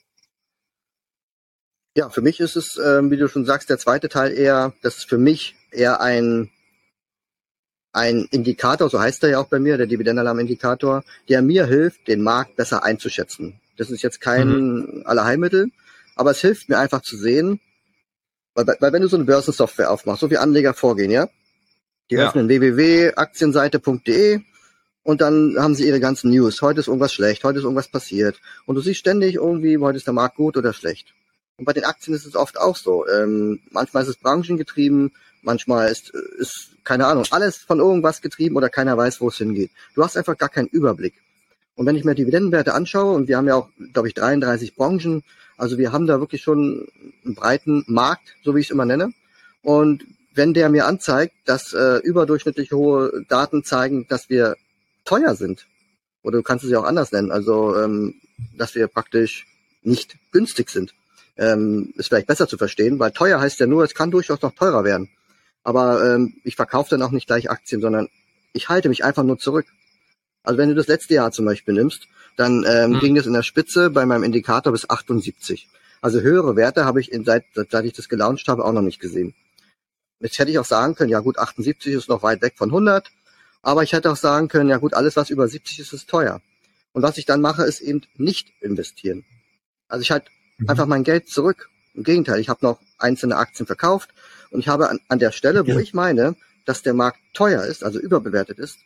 Ja, 1.99 2.11
für 2.11 2.21
mich 2.23 2.39
ist 2.39 2.55
es, 2.55 2.79
ähm, 2.79 3.11
wie 3.11 3.17
du 3.17 3.29
schon 3.29 3.45
sagst, 3.45 3.69
der 3.71 3.77
zweite 3.77 4.09
Teil 4.09 4.31
eher, 4.31 4.73
das 4.83 4.99
ist 4.99 5.09
für 5.09 5.19
mich 5.19 5.57
eher 5.73 6.01
ein, 6.01 6.49
ein 7.93 8.29
Indikator, 8.31 8.89
so 8.89 9.01
heißt 9.01 9.25
er 9.25 9.31
ja 9.31 9.41
auch 9.41 9.49
bei 9.49 9.59
mir, 9.59 9.77
der 9.79 9.89
Dividendenalarm-Indikator, 9.89 11.03
der 11.29 11.43
mir 11.43 11.67
hilft, 11.67 12.07
den 12.07 12.23
Markt 12.23 12.55
besser 12.55 12.85
einzuschätzen. 12.85 13.61
Das 13.79 13.91
ist 13.91 14.03
jetzt 14.03 14.21
kein 14.21 14.49
mhm. 14.49 15.03
Allerheilmittel, 15.07 15.73
aber 16.15 16.31
es 16.31 16.41
hilft 16.41 16.69
mir 16.69 16.79
einfach 16.79 17.03
zu 17.03 17.17
sehen, 17.17 17.59
weil, 18.55 18.65
weil 18.79 18.93
wenn 18.93 19.03
du 19.03 19.09
so 19.09 19.17
eine 19.17 19.25
Börsensoftware 19.25 19.91
aufmachst, 19.91 20.21
so 20.21 20.31
wie 20.31 20.39
Anleger 20.39 20.75
vorgehen, 20.75 21.11
ja, 21.11 21.29
die 22.13 22.15
ja. 22.15 22.29
öffnen 22.29 22.47
www.aktienseite.de 22.47 24.39
und 25.03 25.21
dann 25.21 25.57
haben 25.59 25.75
sie 25.75 25.89
ihre 25.89 25.99
ganzen 25.99 26.31
News. 26.31 26.63
Heute 26.63 26.79
ist 26.79 26.87
irgendwas 26.87 27.13
schlecht, 27.13 27.43
heute 27.43 27.59
ist 27.59 27.65
irgendwas 27.65 27.89
passiert. 27.89 28.41
Und 28.67 28.77
du 28.77 28.83
siehst 28.83 29.01
ständig 29.01 29.35
irgendwie, 29.35 29.79
heute 29.79 29.97
ist 29.97 30.07
der 30.07 30.15
Markt 30.15 30.37
gut 30.37 30.57
oder 30.57 30.73
schlecht. 30.73 31.13
Und 31.59 31.65
bei 31.65 31.73
den 31.73 31.85
Aktien 31.85 32.15
ist 32.15 32.25
es 32.25 32.37
oft 32.37 32.59
auch 32.59 32.77
so. 32.77 33.07
Ähm, 33.09 33.61
manchmal 33.71 34.05
ist 34.05 34.09
es 34.09 34.17
branchengetrieben, 34.17 35.13
manchmal 35.43 35.91
ist, 35.91 36.11
ist, 36.39 36.71
keine 36.85 37.07
Ahnung, 37.07 37.27
alles 37.31 37.59
von 37.59 37.81
irgendwas 37.81 38.23
getrieben 38.23 38.57
oder 38.57 38.69
keiner 38.69 38.97
weiß, 38.97 39.21
wo 39.21 39.29
es 39.29 39.39
hingeht. 39.39 39.73
Du 39.95 40.05
hast 40.05 40.17
einfach 40.17 40.39
gar 40.39 40.49
keinen 40.49 40.69
Überblick. 40.69 41.15
Und 41.75 41.87
wenn 41.87 41.97
ich 41.97 42.05
mir 42.05 42.15
Dividendenwerte 42.15 42.75
anschaue, 42.75 43.15
und 43.15 43.29
wir 43.29 43.37
haben 43.37 43.49
ja 43.49 43.57
auch, 43.57 43.69
glaube 43.93 44.09
ich, 44.09 44.15
33 44.15 44.77
Branchen, 44.77 45.25
also 45.57 45.79
wir 45.79 45.93
haben 45.93 46.07
da 46.07 46.21
wirklich 46.21 46.43
schon 46.43 46.87
einen 47.25 47.35
breiten 47.35 47.85
Markt, 47.89 48.37
so 48.45 48.55
wie 48.55 48.61
ich 48.61 48.67
es 48.67 48.71
immer 48.71 48.85
nenne. 48.85 49.13
Und 49.63 50.05
wenn 50.35 50.55
der 50.55 50.69
mir 50.69 50.87
anzeigt, 50.87 51.35
dass 51.45 51.73
äh, 51.73 51.97
überdurchschnittlich 51.99 52.71
hohe 52.71 53.25
Daten 53.29 53.65
zeigen, 53.65 54.07
dass 54.09 54.31
wir 54.31 54.57
teuer 55.05 55.35
sind, 55.35 55.67
oder 56.23 56.39
du 56.39 56.43
kannst 56.45 56.65
es 56.65 56.71
ja 56.71 56.79
auch 56.79 56.85
anders 56.85 57.11
nennen, 57.11 57.33
also 57.33 57.77
ähm, 57.77 58.15
dass 58.57 58.77
wir 58.77 58.87
praktisch 58.87 59.47
nicht 59.83 60.17
günstig 60.31 60.71
sind, 60.71 60.95
ähm, 61.39 61.93
ist 61.97 62.09
vielleicht 62.09 62.27
besser 62.27 62.49
zu 62.49 62.59
verstehen, 62.59 62.99
weil 62.99 63.13
teuer 63.13 63.41
heißt 63.41 63.61
ja 63.61 63.67
nur, 63.67 63.85
es 63.85 63.95
kann 63.95 64.11
durchaus 64.11 64.43
noch 64.43 64.55
teurer 64.55 64.85
werden. 64.85 65.09
Aber 65.63 66.05
ähm, 66.05 66.35
ich 66.45 66.57
verkaufe 66.57 66.91
dann 66.91 67.03
auch 67.03 67.11
nicht 67.11 67.27
gleich 67.27 67.51
Aktien, 67.51 67.81
sondern 67.81 68.09
ich 68.53 68.69
halte 68.69 68.89
mich 68.89 69.05
einfach 69.05 69.23
nur 69.23 69.39
zurück. 69.39 69.67
Also 70.43 70.59
wenn 70.59 70.69
du 70.69 70.75
das 70.75 70.87
letzte 70.87 71.15
Jahr 71.15 71.31
zum 71.31 71.45
Beispiel 71.45 71.75
nimmst, 71.75 72.09
dann 72.37 72.65
ähm, 72.69 72.93
mhm. 72.93 73.01
ging 73.01 73.17
es 73.17 73.27
in 73.27 73.33
der 73.33 73.43
Spitze 73.43 73.91
bei 73.91 74.07
meinem 74.07 74.23
Indikator 74.23 74.73
bis 74.73 74.89
78. 74.89 75.69
Also 76.01 76.21
höhere 76.21 76.57
Werte 76.57 76.85
habe 76.85 77.01
ich 77.01 77.13
in, 77.13 77.25
seit, 77.25 77.45
seit 77.55 77.85
ich 77.85 77.93
das 77.93 78.09
gelauncht 78.09 78.49
habe 78.49 78.65
auch 78.65 78.73
noch 78.73 78.83
nicht 78.83 79.01
gesehen. 79.01 79.35
Jetzt 80.21 80.39
hätte 80.39 80.51
ich 80.51 80.59
auch 80.59 80.65
sagen 80.65 80.95
können, 80.95 81.11
ja 81.11 81.21
gut, 81.21 81.39
78 81.39 81.93
ist 81.93 82.09
noch 82.09 82.23
weit 82.23 82.43
weg 82.43 82.55
von 82.57 82.71
100, 82.71 83.11
aber 83.63 83.83
ich 83.83 83.93
hätte 83.93 84.11
auch 84.11 84.17
sagen 84.17 84.49
können, 84.49 84.71
ja 84.71 84.79
gut, 84.79 84.95
alles 84.95 85.17
was 85.17 85.31
über 85.31 85.47
70 85.47 85.81
ist, 85.81 85.93
ist 85.93 86.09
teuer. 86.09 86.41
Und 86.93 87.03
was 87.03 87.19
ich 87.19 87.27
dann 87.27 87.41
mache, 87.41 87.65
ist 87.65 87.81
eben 87.81 88.03
nicht 88.17 88.49
investieren. 88.61 89.25
Also 89.89 90.03
ich 90.03 90.11
halte 90.11 90.31
mhm. 90.59 90.69
einfach 90.69 90.87
mein 90.87 91.05
Geld 91.05 91.29
zurück. 91.29 91.71
Im 91.95 92.05
Gegenteil, 92.05 92.41
ich 92.41 92.49
habe 92.49 92.65
noch 92.65 92.81
einzelne 92.99 93.37
Aktien 93.37 93.67
verkauft 93.67 94.11
und 94.51 94.61
ich 94.61 94.69
habe 94.69 94.89
an, 94.89 95.01
an 95.09 95.19
der 95.19 95.33
Stelle, 95.33 95.67
wo 95.67 95.73
ja. 95.73 95.79
ich 95.79 95.95
meine, 95.95 96.37
dass 96.65 96.83
der 96.83 96.95
Markt 96.95 97.19
teuer 97.35 97.65
ist, 97.65 97.83
also 97.83 97.99
überbewertet 97.99 98.59
ist, 98.59 98.79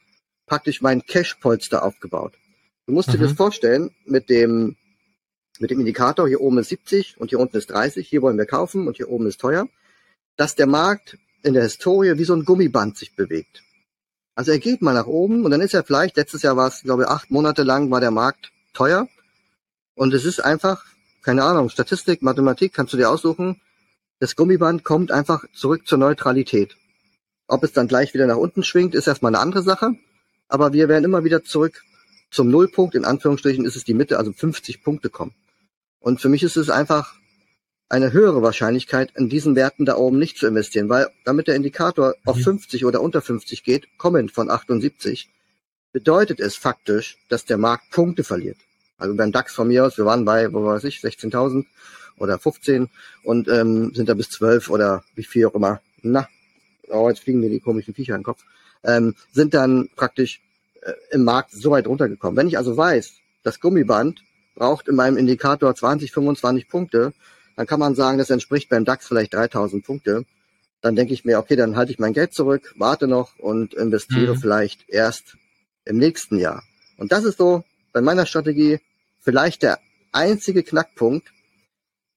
praktisch 0.46 0.80
mein 0.80 1.02
Cash-Polster 1.04 1.82
aufgebaut. 1.84 2.34
Du 2.86 2.92
musst 2.92 3.08
mhm. 3.08 3.12
dir 3.12 3.18
das 3.18 3.32
vorstellen, 3.32 3.90
mit 4.04 4.30
dem, 4.30 4.76
mit 5.58 5.70
dem 5.70 5.80
Indikator, 5.80 6.28
hier 6.28 6.40
oben 6.40 6.58
ist 6.58 6.68
70 6.68 7.16
und 7.18 7.30
hier 7.30 7.40
unten 7.40 7.56
ist 7.56 7.70
30, 7.70 8.08
hier 8.08 8.22
wollen 8.22 8.38
wir 8.38 8.46
kaufen 8.46 8.86
und 8.86 8.96
hier 8.96 9.10
oben 9.10 9.26
ist 9.26 9.40
teuer, 9.40 9.68
dass 10.36 10.54
der 10.54 10.66
Markt 10.66 11.18
in 11.42 11.54
der 11.54 11.64
Historie 11.64 12.18
wie 12.18 12.24
so 12.24 12.34
ein 12.34 12.44
Gummiband 12.44 12.96
sich 12.96 13.14
bewegt. 13.14 13.62
Also 14.34 14.52
er 14.52 14.58
geht 14.58 14.80
mal 14.80 14.94
nach 14.94 15.06
oben 15.06 15.44
und 15.44 15.50
dann 15.50 15.60
ist 15.60 15.74
er 15.74 15.84
vielleicht, 15.84 16.16
letztes 16.16 16.42
Jahr 16.42 16.56
war 16.56 16.68
es, 16.68 16.82
glaube 16.82 17.02
ich, 17.02 17.08
acht 17.08 17.30
Monate 17.30 17.62
lang 17.64 17.90
war 17.90 18.00
der 18.00 18.10
Markt 18.10 18.50
teuer. 18.72 19.08
Und 19.94 20.14
es 20.14 20.24
ist 20.24 20.40
einfach 20.40 20.86
keine 21.22 21.44
Ahnung, 21.44 21.68
Statistik, 21.68 22.22
Mathematik, 22.22 22.72
kannst 22.72 22.92
du 22.92 22.96
dir 22.96 23.10
aussuchen. 23.10 23.60
Das 24.18 24.36
Gummiband 24.36 24.84
kommt 24.84 25.10
einfach 25.10 25.44
zurück 25.52 25.86
zur 25.86 25.98
Neutralität. 25.98 26.76
Ob 27.46 27.64
es 27.64 27.72
dann 27.72 27.88
gleich 27.88 28.14
wieder 28.14 28.26
nach 28.26 28.36
unten 28.36 28.62
schwingt, 28.64 28.94
ist 28.94 29.06
erstmal 29.06 29.34
eine 29.34 29.42
andere 29.42 29.62
Sache. 29.62 29.94
Aber 30.48 30.72
wir 30.72 30.88
werden 30.88 31.04
immer 31.04 31.24
wieder 31.24 31.44
zurück 31.44 31.82
zum 32.30 32.50
Nullpunkt. 32.50 32.94
In 32.94 33.04
Anführungsstrichen 33.04 33.64
ist 33.64 33.76
es 33.76 33.84
die 33.84 33.94
Mitte, 33.94 34.18
also 34.18 34.32
50 34.32 34.82
Punkte 34.82 35.10
kommen. 35.10 35.34
Und 36.00 36.20
für 36.20 36.28
mich 36.28 36.42
ist 36.42 36.56
es 36.56 36.70
einfach 36.70 37.14
eine 37.88 38.12
höhere 38.12 38.42
Wahrscheinlichkeit, 38.42 39.12
in 39.16 39.28
diesen 39.28 39.54
Werten 39.54 39.84
da 39.84 39.96
oben 39.96 40.18
nicht 40.18 40.38
zu 40.38 40.46
investieren, 40.46 40.88
weil 40.88 41.08
damit 41.24 41.46
der 41.46 41.56
Indikator 41.56 42.14
auf 42.24 42.38
50 42.38 42.82
mhm. 42.82 42.88
oder 42.88 43.02
unter 43.02 43.20
50 43.20 43.64
geht, 43.64 43.86
kommend 43.98 44.32
von 44.32 44.50
78, 44.50 45.28
bedeutet 45.92 46.40
es 46.40 46.56
faktisch, 46.56 47.18
dass 47.28 47.44
der 47.44 47.58
Markt 47.58 47.90
Punkte 47.90 48.24
verliert. 48.24 48.56
Also 49.02 49.16
beim 49.16 49.32
DAX 49.32 49.52
von 49.52 49.66
mir 49.66 49.84
aus, 49.84 49.98
wir 49.98 50.04
waren 50.04 50.24
bei, 50.24 50.52
wo 50.52 50.64
weiß 50.64 50.84
ich, 50.84 50.98
16.000 50.98 51.66
oder 52.18 52.38
15 52.38 52.88
und 53.24 53.48
ähm, 53.48 53.92
sind 53.94 54.08
da 54.08 54.14
bis 54.14 54.28
12 54.28 54.70
oder 54.70 55.02
wie 55.16 55.24
viel 55.24 55.46
auch 55.46 55.56
immer. 55.56 55.80
Na, 56.02 56.28
oh, 56.88 57.08
jetzt 57.08 57.20
fliegen 57.20 57.40
mir 57.40 57.50
die 57.50 57.58
komischen 57.58 57.94
Viecher 57.94 58.14
in 58.14 58.20
den 58.20 58.24
Kopf. 58.24 58.44
Ähm, 58.84 59.16
sind 59.32 59.54
dann 59.54 59.88
praktisch 59.96 60.40
äh, 60.82 60.92
im 61.10 61.24
Markt 61.24 61.50
so 61.50 61.72
weit 61.72 61.88
runtergekommen. 61.88 62.36
Wenn 62.36 62.46
ich 62.46 62.56
also 62.56 62.76
weiß, 62.76 63.14
das 63.42 63.58
Gummiband 63.58 64.22
braucht 64.54 64.86
in 64.86 64.94
meinem 64.94 65.16
Indikator 65.16 65.74
20, 65.74 66.12
25 66.12 66.68
Punkte, 66.68 67.12
dann 67.56 67.66
kann 67.66 67.80
man 67.80 67.96
sagen, 67.96 68.18
das 68.18 68.30
entspricht 68.30 68.68
beim 68.68 68.84
DAX 68.84 69.08
vielleicht 69.08 69.34
3000 69.34 69.84
Punkte. 69.84 70.24
Dann 70.80 70.94
denke 70.94 71.12
ich 71.12 71.24
mir, 71.24 71.40
okay, 71.40 71.56
dann 71.56 71.74
halte 71.74 71.90
ich 71.90 71.98
mein 71.98 72.12
Geld 72.12 72.34
zurück, 72.34 72.72
warte 72.76 73.08
noch 73.08 73.36
und 73.40 73.74
investiere 73.74 74.36
mhm. 74.36 74.38
vielleicht 74.38 74.88
erst 74.88 75.36
im 75.84 75.98
nächsten 75.98 76.38
Jahr. 76.38 76.62
Und 76.98 77.10
das 77.10 77.24
ist 77.24 77.38
so 77.38 77.64
bei 77.92 78.00
meiner 78.00 78.26
Strategie 78.26 78.78
vielleicht 79.22 79.62
der 79.62 79.78
einzige 80.12 80.62
Knackpunkt, 80.62 81.32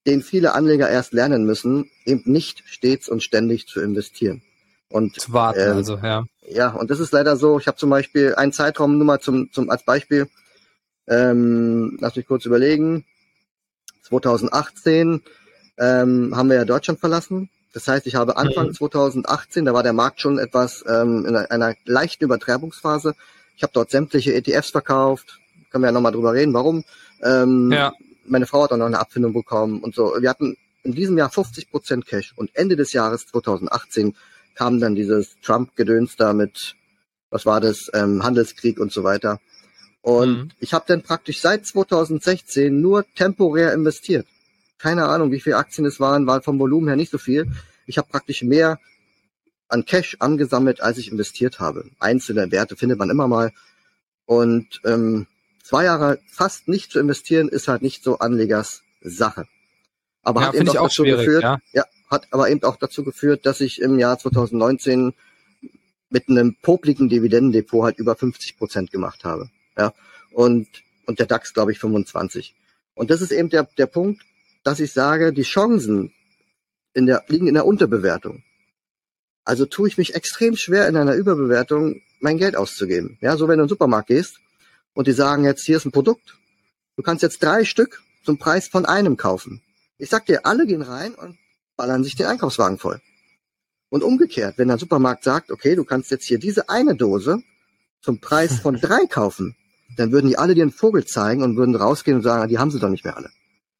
den 0.06 0.22
viele 0.22 0.54
Anleger 0.54 0.88
erst 0.88 1.12
lernen 1.12 1.44
müssen, 1.44 1.90
eben 2.04 2.22
nicht 2.26 2.62
stets 2.66 3.08
und 3.08 3.22
ständig 3.22 3.66
zu 3.66 3.80
investieren. 3.80 4.42
Und 4.88 5.20
zu 5.20 5.32
warten, 5.32 5.60
ähm, 5.60 5.76
also 5.76 5.96
ja. 5.96 6.24
Ja, 6.48 6.70
und 6.70 6.90
das 6.90 7.00
ist 7.00 7.12
leider 7.12 7.36
so. 7.36 7.58
Ich 7.58 7.66
habe 7.66 7.76
zum 7.76 7.90
Beispiel 7.90 8.34
einen 8.36 8.52
Zeitraum 8.52 8.98
nur 8.98 9.06
mal 9.06 9.20
zum, 9.20 9.50
zum 9.50 9.68
als 9.68 9.84
Beispiel. 9.84 10.28
Ähm, 11.08 11.96
lass 12.00 12.14
mich 12.14 12.26
kurz 12.26 12.44
überlegen. 12.44 13.04
2018 14.02 15.22
ähm, 15.78 16.36
haben 16.36 16.48
wir 16.48 16.56
ja 16.56 16.64
Deutschland 16.64 17.00
verlassen. 17.00 17.50
Das 17.72 17.88
heißt, 17.88 18.06
ich 18.06 18.14
habe 18.14 18.36
Anfang 18.36 18.68
mhm. 18.68 18.74
2018, 18.74 19.64
da 19.64 19.74
war 19.74 19.82
der 19.82 19.92
Markt 19.92 20.20
schon 20.20 20.38
etwas 20.38 20.84
ähm, 20.88 21.26
in 21.26 21.36
einer, 21.36 21.50
einer 21.50 21.74
leichten 21.84 22.24
Übertreibungsphase. 22.24 23.14
Ich 23.56 23.62
habe 23.62 23.72
dort 23.74 23.90
sämtliche 23.90 24.34
ETFs 24.34 24.70
verkauft, 24.70 25.40
können 25.76 25.84
wir 25.84 25.88
ja 25.88 25.92
nochmal 25.92 26.12
drüber 26.12 26.32
reden, 26.32 26.54
warum. 26.54 26.84
Ähm, 27.22 27.70
ja. 27.70 27.92
Meine 28.24 28.46
Frau 28.46 28.64
hat 28.64 28.72
auch 28.72 28.78
noch 28.78 28.86
eine 28.86 28.98
Abfindung 28.98 29.34
bekommen 29.34 29.80
und 29.80 29.94
so. 29.94 30.14
Wir 30.18 30.30
hatten 30.30 30.56
in 30.84 30.92
diesem 30.92 31.18
Jahr 31.18 31.30
50 31.30 31.70
Prozent 31.70 32.06
Cash 32.06 32.32
und 32.34 32.50
Ende 32.54 32.76
des 32.76 32.94
Jahres 32.94 33.26
2018 33.26 34.16
kam 34.54 34.80
dann 34.80 34.94
dieses 34.94 35.36
Trump-Gedöns 35.42 36.16
da 36.16 36.32
mit, 36.32 36.76
was 37.28 37.44
war 37.44 37.60
das, 37.60 37.90
ähm, 37.92 38.22
Handelskrieg 38.22 38.80
und 38.80 38.90
so 38.90 39.04
weiter. 39.04 39.38
Und 40.00 40.30
mhm. 40.30 40.48
ich 40.60 40.72
habe 40.72 40.86
dann 40.88 41.02
praktisch 41.02 41.42
seit 41.42 41.66
2016 41.66 42.80
nur 42.80 43.04
temporär 43.14 43.74
investiert. 43.74 44.26
Keine 44.78 45.06
Ahnung, 45.08 45.30
wie 45.30 45.40
viele 45.40 45.56
Aktien 45.56 45.86
es 45.86 46.00
waren, 46.00 46.26
war 46.26 46.40
vom 46.40 46.58
Volumen 46.58 46.88
her 46.88 46.96
nicht 46.96 47.12
so 47.12 47.18
viel. 47.18 47.52
Ich 47.84 47.98
habe 47.98 48.08
praktisch 48.08 48.42
mehr 48.42 48.78
an 49.68 49.84
Cash 49.84 50.16
angesammelt, 50.20 50.80
als 50.80 50.96
ich 50.96 51.10
investiert 51.10 51.60
habe. 51.60 51.90
Einzelne 51.98 52.50
Werte 52.50 52.76
findet 52.76 52.98
man 52.98 53.10
immer 53.10 53.28
mal. 53.28 53.52
Und 54.24 54.80
ähm, 54.84 55.26
zwei 55.66 55.84
Jahre 55.84 56.20
fast 56.30 56.68
nicht 56.68 56.92
zu 56.92 57.00
investieren, 57.00 57.48
ist 57.48 57.66
halt 57.66 57.82
nicht 57.82 58.04
so 58.04 58.18
Anlegers 58.18 58.82
Sache. 59.00 59.46
Aber 60.22 60.40
ja, 60.40 60.46
hat 60.48 60.54
eben 60.54 60.68
auch, 60.68 60.76
auch 60.76 60.88
dazu 60.88 61.02
geführt, 61.02 61.42
ja. 61.42 61.58
ja, 61.72 61.84
hat 62.08 62.28
aber 62.30 62.48
eben 62.50 62.62
auch 62.62 62.76
dazu 62.76 63.02
geführt, 63.02 63.46
dass 63.46 63.60
ich 63.60 63.80
im 63.80 63.98
Jahr 63.98 64.18
2019 64.18 65.12
mit 66.08 66.28
einem 66.28 66.56
popligen 66.62 67.08
Dividendendepot 67.08 67.84
halt 67.84 67.98
über 67.98 68.14
50 68.14 68.56
Prozent 68.58 68.90
gemacht 68.92 69.24
habe. 69.24 69.50
Ja, 69.76 69.92
und, 70.32 70.68
und 71.06 71.18
der 71.18 71.26
DAX, 71.26 71.52
glaube 71.52 71.72
ich, 71.72 71.80
25. 71.80 72.54
Und 72.94 73.10
das 73.10 73.20
ist 73.20 73.32
eben 73.32 73.50
der, 73.50 73.68
der 73.76 73.86
Punkt, 73.86 74.22
dass 74.62 74.78
ich 74.78 74.92
sage, 74.92 75.32
die 75.32 75.42
Chancen 75.42 76.12
in 76.94 77.06
der, 77.06 77.24
liegen 77.26 77.48
in 77.48 77.54
der 77.54 77.66
Unterbewertung. 77.66 78.44
Also 79.44 79.66
tue 79.66 79.88
ich 79.88 79.98
mich 79.98 80.14
extrem 80.14 80.56
schwer 80.56 80.88
in 80.88 80.96
einer 80.96 81.14
Überbewertung 81.14 82.02
mein 82.20 82.38
Geld 82.38 82.56
auszugeben. 82.56 83.18
Ja, 83.20 83.36
so 83.36 83.48
wenn 83.48 83.58
du 83.58 83.64
in 83.64 83.66
den 83.66 83.68
Supermarkt 83.68 84.08
gehst 84.08 84.40
und 84.96 85.06
die 85.06 85.12
sagen 85.12 85.44
jetzt, 85.44 85.64
hier 85.64 85.76
ist 85.76 85.84
ein 85.84 85.92
Produkt, 85.92 86.38
du 86.96 87.02
kannst 87.02 87.22
jetzt 87.22 87.42
drei 87.42 87.64
Stück 87.64 88.02
zum 88.24 88.38
Preis 88.38 88.66
von 88.66 88.86
einem 88.86 89.18
kaufen. 89.18 89.62
Ich 89.98 90.08
sag 90.08 90.24
dir, 90.24 90.46
alle 90.46 90.66
gehen 90.66 90.82
rein 90.82 91.14
und 91.14 91.36
ballern 91.76 92.02
sich 92.02 92.16
den 92.16 92.26
Einkaufswagen 92.26 92.78
voll. 92.78 93.00
Und 93.90 94.02
umgekehrt, 94.02 94.56
wenn 94.56 94.68
der 94.68 94.78
Supermarkt 94.78 95.22
sagt, 95.22 95.50
okay, 95.50 95.76
du 95.76 95.84
kannst 95.84 96.10
jetzt 96.10 96.24
hier 96.24 96.38
diese 96.38 96.70
eine 96.70 96.96
Dose 96.96 97.42
zum 98.00 98.20
Preis 98.20 98.58
von 98.58 98.76
drei 98.80 99.06
kaufen, 99.06 99.54
dann 99.96 100.12
würden 100.12 100.28
die 100.28 100.38
alle 100.38 100.54
dir 100.54 100.62
einen 100.62 100.72
Vogel 100.72 101.04
zeigen 101.04 101.42
und 101.42 101.56
würden 101.56 101.76
rausgehen 101.76 102.16
und 102.16 102.22
sagen, 102.22 102.48
die 102.48 102.58
haben 102.58 102.70
sie 102.70 102.80
doch 102.80 102.88
nicht 102.88 103.04
mehr 103.04 103.16
alle. 103.16 103.30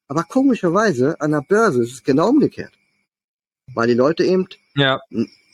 Aber 0.08 0.22
komischerweise 0.22 1.18
an 1.20 1.32
der 1.32 1.40
Börse 1.40 1.82
ist 1.82 1.92
es 1.92 2.04
genau 2.04 2.28
umgekehrt. 2.28 2.72
Weil 3.74 3.88
die 3.88 3.94
Leute 3.94 4.22
eben, 4.22 4.46
ja. 4.74 5.00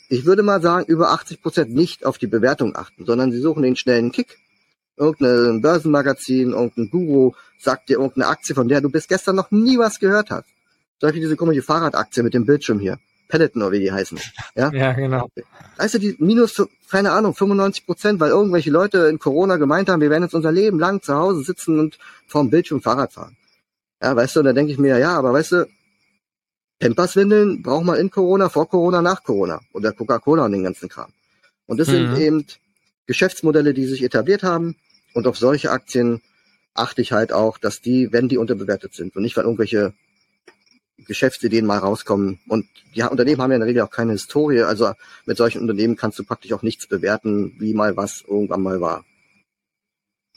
ich 0.09 0.25
würde 0.27 0.43
mal 0.43 0.61
sagen, 0.61 0.87
über 0.87 1.13
80 1.13 1.41
Prozent 1.41 1.73
nicht 1.73 2.05
auf 2.05 2.19
die 2.19 2.27
Bewertung 2.27 2.75
achten, 2.75 3.07
sondern 3.07 3.31
sie 3.31 3.41
suchen 3.41 3.63
den 3.63 3.77
schnellen 3.77 4.11
Kick. 4.11 4.39
Irgendein 4.97 5.63
Börsenmagazin, 5.63 6.53
irgendein 6.53 6.91
Guru 6.91 7.33
sagt 7.59 7.89
dir 7.89 7.95
irgendeine 7.95 8.27
Aktie, 8.27 8.55
von 8.55 8.69
der 8.69 8.81
du 8.81 8.91
bis 8.91 9.09
gestern 9.09 9.37
noch 9.37 9.51
nie 9.51 9.79
was 9.79 9.99
gehört 9.99 10.31
hast. 10.31 10.49
Zum 11.01 11.09
Beispiel 11.09 11.23
diese 11.23 11.37
komische 11.37 11.63
Fahrradaktie 11.63 12.23
mit 12.23 12.35
dem 12.35 12.47
Bildschirm 12.47 12.79
hier. 12.79 12.99
Peloton 13.29 13.63
oder 13.63 13.73
wie 13.73 13.81
die 13.81 13.91
heißen. 13.91 14.19
Ja, 14.55 14.71
ja 14.73 14.93
genau. 14.93 15.29
Weißt 15.79 15.95
du, 15.95 15.99
die 15.99 16.17
minus, 16.19 16.63
keine 16.91 17.13
Ahnung, 17.13 17.35
95 17.35 17.87
Prozent, 17.87 18.21
weil 18.21 18.31
irgendwelche 18.31 18.71
Leute 18.71 19.07
in 19.09 19.19
Corona 19.19 19.57
gemeint 19.57 19.89
haben, 19.89 20.03
wir 20.03 20.11
werden 20.11 20.25
jetzt 20.25 20.35
unser 20.35 20.53
Leben 20.53 20.79
lang 20.79 21.01
zu 21.01 21.15
Hause 21.15 21.43
sitzen 21.43 21.81
und 21.81 21.99
vorm 22.27 22.51
Bildschirm 22.51 22.83
Fahrrad 22.83 23.15
fahren. 23.15 23.37
Ja, 24.03 24.15
weißt 24.15 24.37
du, 24.37 24.41
und 24.41 24.47
da 24.47 24.53
denke 24.53 24.73
ich 24.73 24.79
mir, 24.79 24.99
ja, 24.99 25.17
aber 25.17 25.33
weißt 25.33 25.53
du, 25.53 25.67
Pamperswindeln 26.79 27.63
braucht 27.63 27.85
man 27.85 27.99
in 27.99 28.11
Corona, 28.11 28.49
vor 28.49 28.69
Corona, 28.69 29.01
nach 29.01 29.23
Corona. 29.23 29.61
Oder 29.73 29.93
Coca-Cola 29.93 30.45
und 30.45 30.53
den 30.53 30.65
ganzen 30.65 30.89
Kram. 30.89 31.13
Und 31.67 31.79
das 31.79 31.89
mhm. 31.89 31.93
sind 31.93 32.19
eben 32.19 32.47
Geschäftsmodelle, 33.13 33.75
die 33.75 33.85
sich 33.85 34.03
etabliert 34.03 34.43
haben. 34.43 34.77
Und 35.13 35.27
auf 35.27 35.37
solche 35.37 35.71
Aktien 35.71 36.23
achte 36.73 37.03
ich 37.03 37.13
halt 37.13 37.33
auch, 37.33 37.59
dass 37.59 37.83
die, 37.83 38.11
wenn 38.11 38.31
die 38.31 38.39
unterbewertet 38.39 38.95
sind 38.95 39.15
und 39.15 39.23
nicht, 39.23 39.37
weil 39.37 39.45
irgendwelche 39.45 39.93
Geschäftsideen 41.07 41.67
mal 41.67 41.79
rauskommen. 41.79 42.41
Und 42.49 42.67
die 42.95 43.03
Unternehmen 43.03 43.43
haben 43.43 43.51
ja 43.51 43.57
in 43.57 43.61
der 43.61 43.69
Regel 43.69 43.83
auch 43.83 43.91
keine 43.91 44.13
Historie. 44.13 44.63
Also 44.63 44.93
mit 45.27 45.37
solchen 45.37 45.61
Unternehmen 45.61 45.97
kannst 45.97 46.19
du 46.19 46.25
praktisch 46.25 46.55
auch 46.55 46.63
nichts 46.63 46.87
bewerten, 46.87 47.55
wie 47.59 47.75
mal 47.75 47.99
was 47.99 48.25
irgendwann 48.27 48.63
mal 48.63 48.81
war. 48.81 49.05